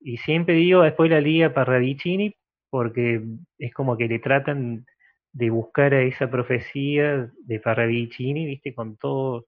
[0.00, 2.34] Y siempre digo después la liga Parravicini
[2.70, 3.22] porque
[3.58, 4.84] es como que le tratan
[5.32, 9.46] de buscar a esa profecía de Parravicini, viste, con todo.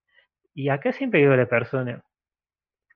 [0.55, 2.02] Y acá siempre digo a la persona,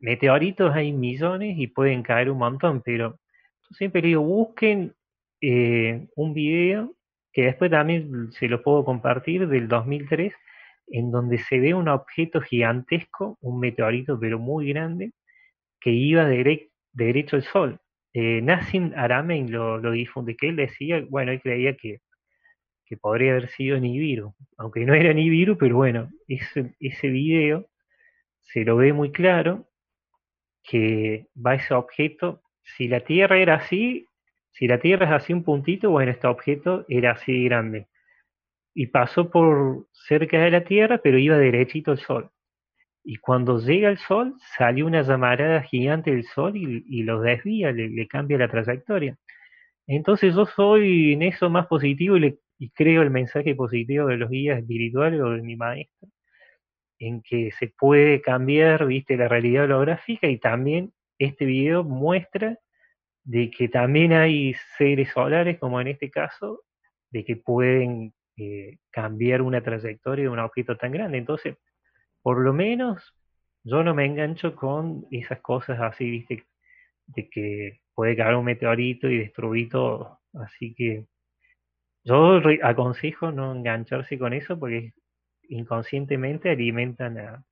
[0.00, 3.18] meteoritos hay millones y pueden caer un montón, pero
[3.72, 4.94] siempre digo, busquen
[5.40, 6.94] eh, un video
[7.34, 10.32] que después también se lo puedo compartir del 2003,
[10.86, 15.12] en donde se ve un objeto gigantesco, un meteorito pero muy grande,
[15.80, 16.28] que iba
[16.92, 17.80] derecho al Sol.
[18.12, 18.92] Eh, Nassim
[19.48, 21.98] lo, lo, difunde, que él decía, bueno, él creía que,
[22.86, 27.68] que podría haber sido Nibiru, aunque no era Nibiru, pero bueno, ese, ese video
[28.42, 29.66] se lo ve muy claro,
[30.62, 34.06] que va ese objeto, si la Tierra era así,
[34.54, 37.88] si la Tierra es así un puntito, bueno, este objeto era así grande.
[38.72, 42.30] Y pasó por cerca de la Tierra, pero iba derechito al Sol.
[43.04, 48.06] Y cuando llega al Sol, salió una llamarada gigante del Sol y, lo desvía, le,
[48.06, 49.16] cambia la trayectoria.
[49.88, 54.30] Entonces yo soy en eso más positivo y, y creo el mensaje positivo de los
[54.30, 56.08] guías espirituales o de mi maestro,
[57.00, 62.58] en que se puede cambiar, viste, la realidad holográfica y también este video muestra
[63.24, 66.62] de que también hay seres solares, como en este caso,
[67.10, 71.18] de que pueden eh, cambiar una trayectoria de un objeto tan grande.
[71.18, 71.56] Entonces,
[72.22, 73.14] por lo menos
[73.64, 76.44] yo no me engancho con esas cosas así, viste,
[77.06, 80.20] de que puede caer un meteorito y destruir todo.
[80.34, 81.06] Así que
[82.04, 84.92] yo aconsejo no engancharse con eso porque
[85.48, 87.44] inconscientemente alimentan a,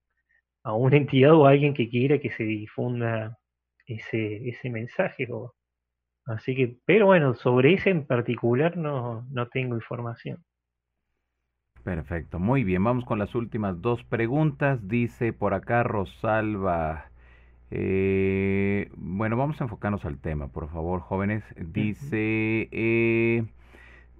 [0.64, 3.38] a una entidad o a alguien que quiera que se difunda
[3.86, 5.54] ese, ese mensaje o,
[6.26, 10.44] Así que, pero bueno, sobre ese en particular no, no tengo información.
[11.84, 14.86] Perfecto, muy bien, vamos con las últimas dos preguntas.
[14.86, 17.10] Dice por acá Rosalba,
[17.72, 21.42] eh, bueno, vamos a enfocarnos al tema, por favor, jóvenes.
[21.56, 23.44] Dice, eh,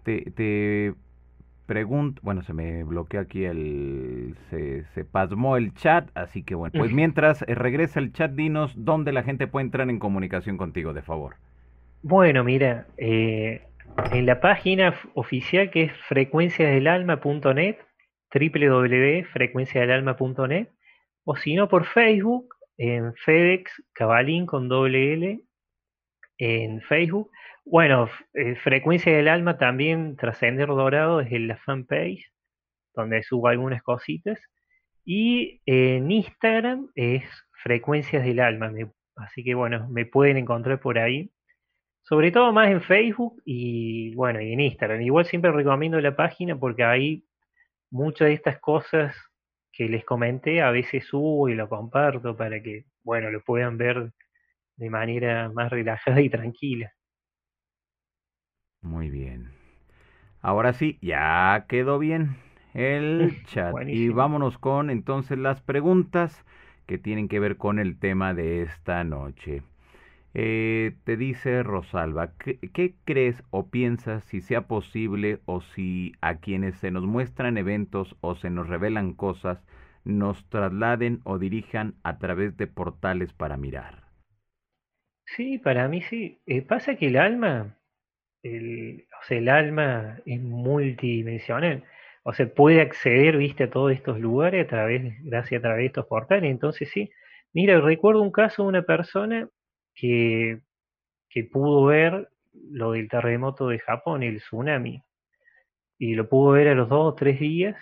[0.03, 0.95] te, te
[1.67, 6.73] pregunto, bueno, se me bloqueó aquí el, se, se pasmó el chat, así que bueno,
[6.77, 10.93] pues mientras eh, regresa el chat, dinos dónde la gente puede entrar en comunicación contigo,
[10.95, 11.37] de favor.
[12.05, 13.63] Bueno, mira, eh,
[14.11, 17.77] en la página oficial que es frecuenciasdelalma.net,
[18.35, 20.69] www.frecuenciasdelalma.net,
[21.25, 25.43] o si no por Facebook, en FedEx Cabalín con doble L,
[26.39, 27.31] en Facebook.
[27.65, 32.33] Bueno, eh, Frecuencia del Alma también, Trascender Dorado, es la fanpage,
[32.95, 34.41] donde subo algunas cositas.
[35.05, 37.23] Y en Instagram es
[37.63, 38.73] Frecuencias del Alma,
[39.17, 41.31] así que bueno, me pueden encontrar por ahí.
[42.03, 45.01] Sobre todo más en Facebook y bueno, y en Instagram.
[45.03, 47.25] Igual siempre recomiendo la página porque ahí
[47.91, 49.15] muchas de estas cosas
[49.73, 54.13] que les comenté a veces subo y lo comparto para que, bueno, lo puedan ver
[54.77, 56.93] de manera más relajada y tranquila.
[58.81, 59.53] Muy bien.
[60.41, 62.37] Ahora sí, ya quedó bien
[62.75, 63.75] el chat.
[63.87, 66.45] y vámonos con entonces las preguntas
[66.87, 69.63] que tienen que ver con el tema de esta noche.
[70.35, 76.77] Eh, te dice Rosalba, ¿qué, crees o piensas si sea posible o si a quienes
[76.77, 79.63] se nos muestran eventos o se nos revelan cosas
[80.05, 84.05] nos trasladen o dirijan a través de portales para mirar?
[85.27, 86.41] Sí, para mí sí.
[86.47, 87.79] Eh, pasa que el alma,
[88.43, 91.85] o sea, el alma es multidimensional.
[92.25, 95.87] o sea, puede acceder, viste, a todos estos lugares a través, gracias a través de
[95.87, 96.51] estos portales.
[96.51, 97.11] Entonces sí,
[97.53, 99.49] mira, recuerdo un caso de una persona
[99.95, 100.61] que,
[101.29, 105.03] que pudo ver lo del terremoto de Japón, el tsunami,
[105.99, 107.77] y lo pudo ver a los dos o tres días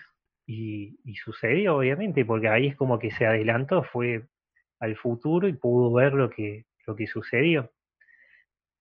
[0.47, 4.27] y, sucedió, obviamente, porque ahí es como que se adelantó, fue
[4.81, 7.71] al futuro y pudo ver lo que, lo que sucedió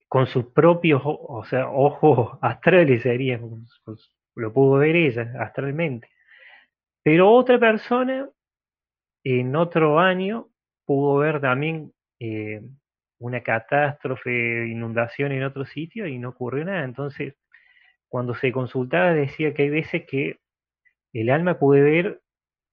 [0.09, 3.39] con sus propios, o sea, ojos astrales sería,
[4.35, 6.09] lo pudo ver ella astralmente.
[7.03, 8.27] Pero otra persona
[9.23, 10.49] en otro año
[10.85, 12.61] pudo ver también eh,
[13.19, 16.83] una catástrofe, inundación en otro sitio y no ocurrió nada.
[16.83, 17.35] Entonces,
[18.07, 20.39] cuando se consultaba decía que hay veces que
[21.13, 22.21] el alma puede ver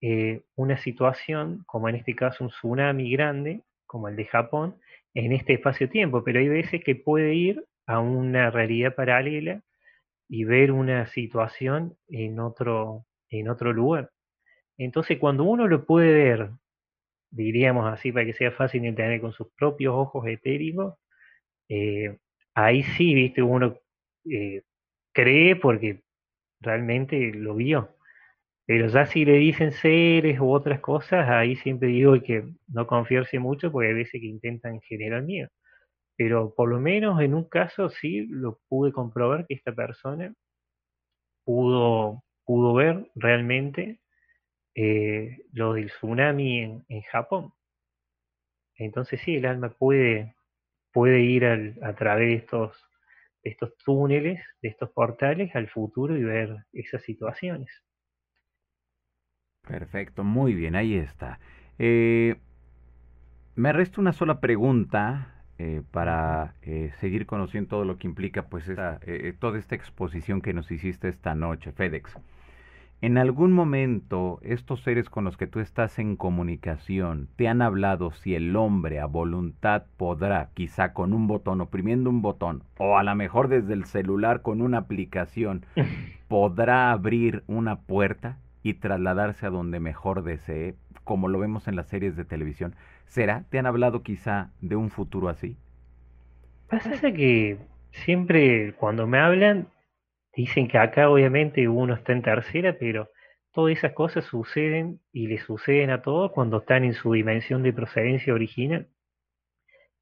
[0.00, 4.76] eh, una situación, como en este caso un tsunami grande, como el de Japón,
[5.14, 9.62] en este espacio-tiempo, pero hay veces que puede ir a una realidad paralela
[10.28, 14.10] y ver una situación en otro, en otro lugar.
[14.78, 16.50] Entonces, cuando uno lo puede ver,
[17.30, 20.94] diríamos así para que sea fácil de entender con sus propios ojos etéricos,
[21.68, 22.18] eh,
[22.54, 23.78] ahí sí, viste, uno
[24.30, 24.62] eh,
[25.12, 26.02] cree porque
[26.60, 27.96] realmente lo vio.
[28.66, 33.38] Pero ya si le dicen seres u otras cosas, ahí siempre digo que no confiarse
[33.38, 35.48] mucho porque hay veces que intentan generar miedo.
[36.16, 40.34] Pero por lo menos en un caso sí lo pude comprobar que esta persona
[41.44, 44.00] pudo, pudo ver realmente
[44.76, 47.52] eh, lo del tsunami en, Japón.
[48.76, 50.36] Entonces sí, el alma puede,
[50.92, 52.86] puede ir a través de estos,
[53.42, 57.70] estos túneles, de estos portales al futuro y ver esas situaciones.
[59.66, 61.40] Perfecto, muy bien, ahí está.
[61.78, 62.36] Eh,
[63.56, 68.64] me resta una sola pregunta eh, para eh, seguir conociendo todo lo que implica pues
[69.40, 72.16] toda esta exposición que nos hiciste esta noche, FedEx.
[73.02, 78.10] ¿En algún momento estos seres con los que tú estás en comunicación te han hablado
[78.12, 83.02] si el hombre a voluntad podrá, quizá con un botón, oprimiendo un botón, o a
[83.02, 85.66] lo mejor desde el celular con una aplicación,
[86.28, 88.38] podrá abrir una puerta?
[88.66, 90.74] y trasladarse a donde mejor desee,
[91.04, 92.74] como lo vemos en las series de televisión.
[93.04, 93.44] ¿Será?
[93.48, 95.56] ¿Te han hablado quizá de un futuro así?
[96.68, 97.58] Pasa que
[97.92, 99.68] siempre cuando me hablan
[100.36, 103.08] dicen que acá obviamente uno está en tercera, pero
[103.52, 107.72] todas esas cosas suceden y le suceden a todos cuando están en su dimensión de
[107.72, 108.88] procedencia original.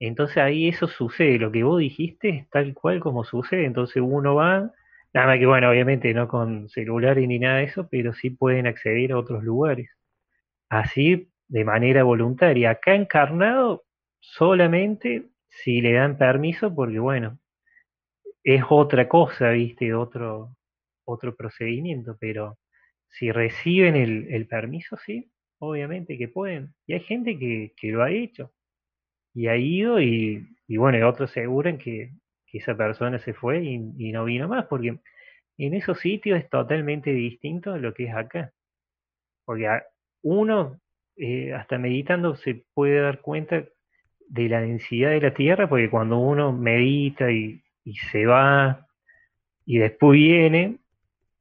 [0.01, 4.35] Entonces ahí eso sucede, lo que vos dijiste es tal cual como sucede, entonces uno
[4.35, 4.73] va
[5.15, 8.67] Nada más que, bueno, obviamente no con celulares ni nada de eso, pero sí pueden
[8.67, 9.89] acceder a otros lugares.
[10.69, 12.71] Así, de manera voluntaria.
[12.71, 13.85] Acá encarnado,
[14.21, 17.39] solamente si le dan permiso, porque, bueno,
[18.45, 19.95] es otra cosa, ¿viste?
[19.95, 20.57] Otro,
[21.05, 22.59] otro procedimiento, pero
[23.09, 26.75] si reciben el, permiso, sí, obviamente que pueden.
[26.87, 28.53] Y hay gente que, lo ha hecho
[29.35, 32.13] y ha ido y, y bueno, otros aseguran que,
[32.53, 35.01] esa persona se fue y, no vino más, porque
[35.59, 38.53] en esos sitios es totalmente distinto a lo que es acá.
[39.45, 39.69] Porque
[40.23, 40.81] uno,
[41.17, 43.65] eh, hasta meditando, se puede dar cuenta
[44.29, 48.87] de la densidad de la Tierra, porque cuando uno medita y, se va
[49.67, 50.79] y después viene,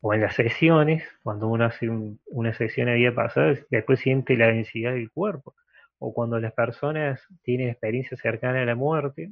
[0.02, 4.48] o en las sesiones, cuando uno hace una sesión a día pasado, después siente la
[4.48, 5.56] densidad del cuerpo.
[5.98, 9.32] O cuando las personas tienen experiencia cercana a la muerte,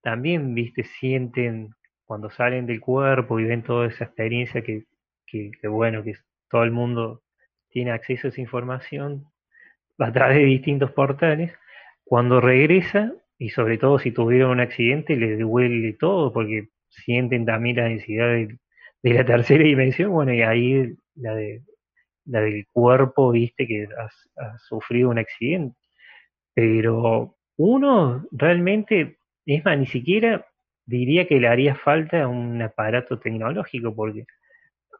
[0.00, 1.74] también, viste, sienten
[2.04, 4.84] cuando salen del cuerpo y ven toda esa experiencia que,
[5.26, 6.14] que, bueno, que
[6.48, 7.22] todo el mundo
[7.68, 9.26] tiene acceso a esa información
[9.98, 11.52] a través de distintos portales,
[12.04, 17.76] cuando regresa, y sobre todo si tuvieron un accidente, les duele todo, porque sienten también
[17.76, 18.58] la densidad de,
[19.02, 21.62] la tercera dimensión, bueno, y ahí la, de,
[22.24, 23.86] la del cuerpo, viste, que
[24.36, 25.76] ha sufrido un accidente.
[26.54, 30.46] Pero uno realmente es más, ni siquiera
[30.86, 34.24] diría que le haría falta un aparato tecnológico, porque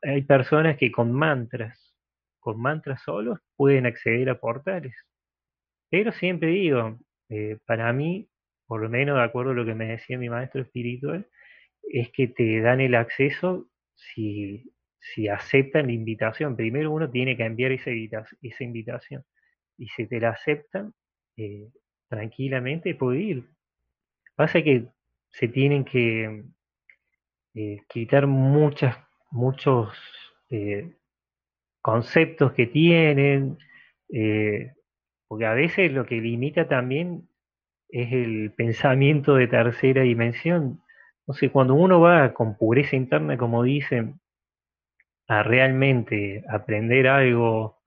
[0.02, 1.94] hay personas que con mantras,
[2.40, 4.94] con mantras solos, pueden acceder a portales.
[5.90, 8.28] Pero siempre digo, eh, para mí,
[8.66, 11.28] por lo menos de acuerdo a lo que me decía mi maestro espiritual,
[11.82, 14.64] es que te dan el acceso si,
[15.30, 16.56] aceptan la invitación.
[16.56, 17.90] Primero uno tiene que enviar esa,
[18.42, 19.24] esa invitación.
[19.78, 20.92] Y si te la aceptan,
[21.36, 21.68] eh,
[22.08, 23.44] tranquilamente puede ir.
[24.34, 24.86] Pasa que
[25.30, 26.44] se tienen que
[27.54, 28.96] eh, quitar muchas,
[29.30, 29.88] muchos
[30.50, 30.92] eh,
[31.80, 33.58] conceptos que tienen,
[34.12, 34.72] eh,
[35.28, 37.28] porque a veces lo que limita también
[37.88, 40.80] es el pensamiento de tercera dimensión.
[41.28, 44.20] Sé, cuando uno va con pureza interna, como dicen,
[45.28, 47.82] a realmente aprender algo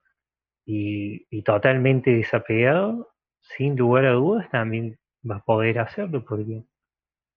[0.65, 3.09] y, totalmente desapegado,
[3.41, 4.97] sin lugar a dudas también
[5.29, 6.63] va a poder hacerlo porque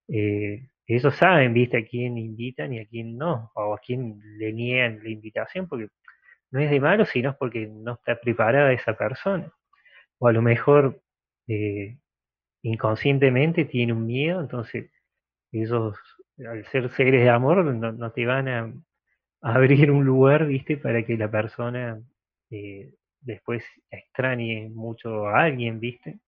[0.09, 4.53] eh, ellos saben, viste, a quién invitan y a quién no, o a quién le
[4.53, 5.89] niegan la invitación, porque
[6.51, 9.51] no es de malo, sino porque no está preparada esa persona.
[10.23, 11.03] O a lo mejor
[11.49, 11.99] eh,
[12.63, 14.89] inconscientemente tiene un miedo, entonces
[15.51, 15.99] ellos,
[16.47, 18.73] al ser seres de amor, no, te van a,
[19.41, 22.01] abrir un lugar, viste, para que la persona
[22.51, 26.21] eh, después extrañe mucho a alguien, viste.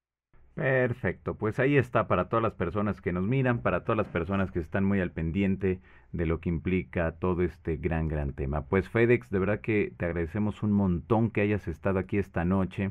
[0.56, 4.50] Perfecto, pues ahí está para todas las personas que nos miran, para todas las personas
[4.50, 5.78] que están muy al pendiente
[6.10, 8.66] de lo que implica todo este gran, gran tema.
[8.66, 12.90] Pues FedEx, de verdad que te agradecemos un montón que hayas estado aquí esta noche,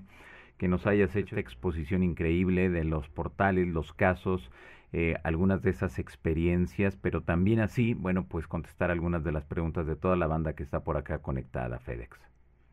[0.57, 4.51] que nos hayas hecho exposición increíble de los portales, los casos,
[4.91, 9.88] eh, algunas de esas experiencias, pero también así, bueno, pues contestar algunas de las preguntas
[9.88, 12.19] de toda la banda que está por acá conectada, FedEx.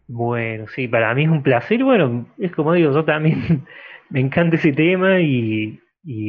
[0.07, 1.82] Bueno, sí, para mí es un placer.
[1.82, 3.65] Bueno, es como digo, yo también
[4.11, 5.81] me encanta ese tema y,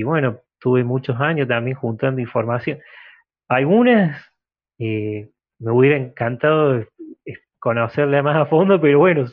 [0.04, 2.80] bueno, tuve muchos años también juntando información.
[3.50, 4.24] Algunas
[4.80, 5.30] eh,
[5.60, 6.86] me hubiera encantado
[7.60, 9.26] conocerla más a fondo, pero bueno,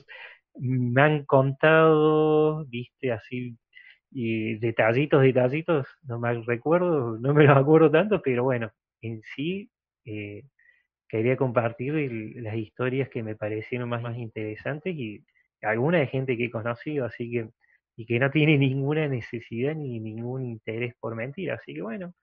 [0.58, 3.56] me han contado, viste, así,
[4.10, 8.70] y detallitos, detallitos, no me recuerdo, no me los acuerdo tanto, pero bueno,
[9.02, 9.70] en sí
[10.04, 10.44] eh,
[11.08, 11.94] quería compartir
[12.36, 15.24] las historias que me parecieron más, más interesantes y
[15.62, 17.50] alguna de gente que he conocido, así que,
[17.96, 22.14] y que no tiene ninguna necesidad ni ningún interés por mentir, así que bueno,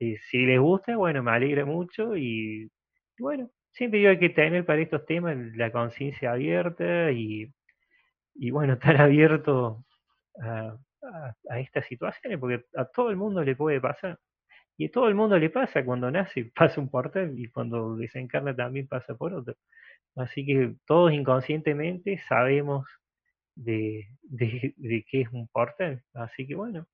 [0.00, 2.70] eh, si les gusta, bueno, me alegra mucho y,
[3.18, 7.52] bueno, siempre digo hay que tener para estos temas la conciencia abierta y,
[8.38, 9.84] y bueno, estar abierto
[10.40, 10.78] a,
[11.58, 14.18] estas situaciones, porque a todo el mundo le puede pasar.
[14.76, 18.54] Y a todo el mundo le pasa, cuando nace pasa un portal y cuando desencarna
[18.54, 19.54] también pasa por otro.
[20.16, 22.86] Así que todos inconscientemente sabemos
[23.54, 26.02] de, de, qué es un portal.
[26.14, 26.86] Así que bueno,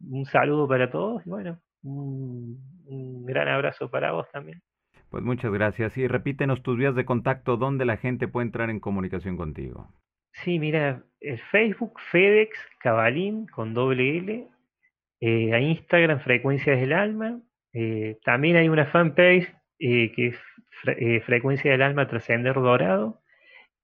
[0.00, 4.62] un saludo para todos y bueno, un, un gran abrazo para vos también.
[5.10, 5.96] Pues muchas gracias.
[5.98, 9.92] Y repítenos tus vías de contacto, donde la gente puede entrar en comunicación contigo.
[10.32, 14.48] Sí, mira, el Facebook FedEx Cabalín con doble L
[15.20, 17.40] eh, a Instagram Frecuencias del Alma.
[17.72, 19.48] Eh, también hay una fanpage
[19.78, 20.36] eh, que es
[21.24, 23.20] Frecuencia del Alma Trascender Dorado.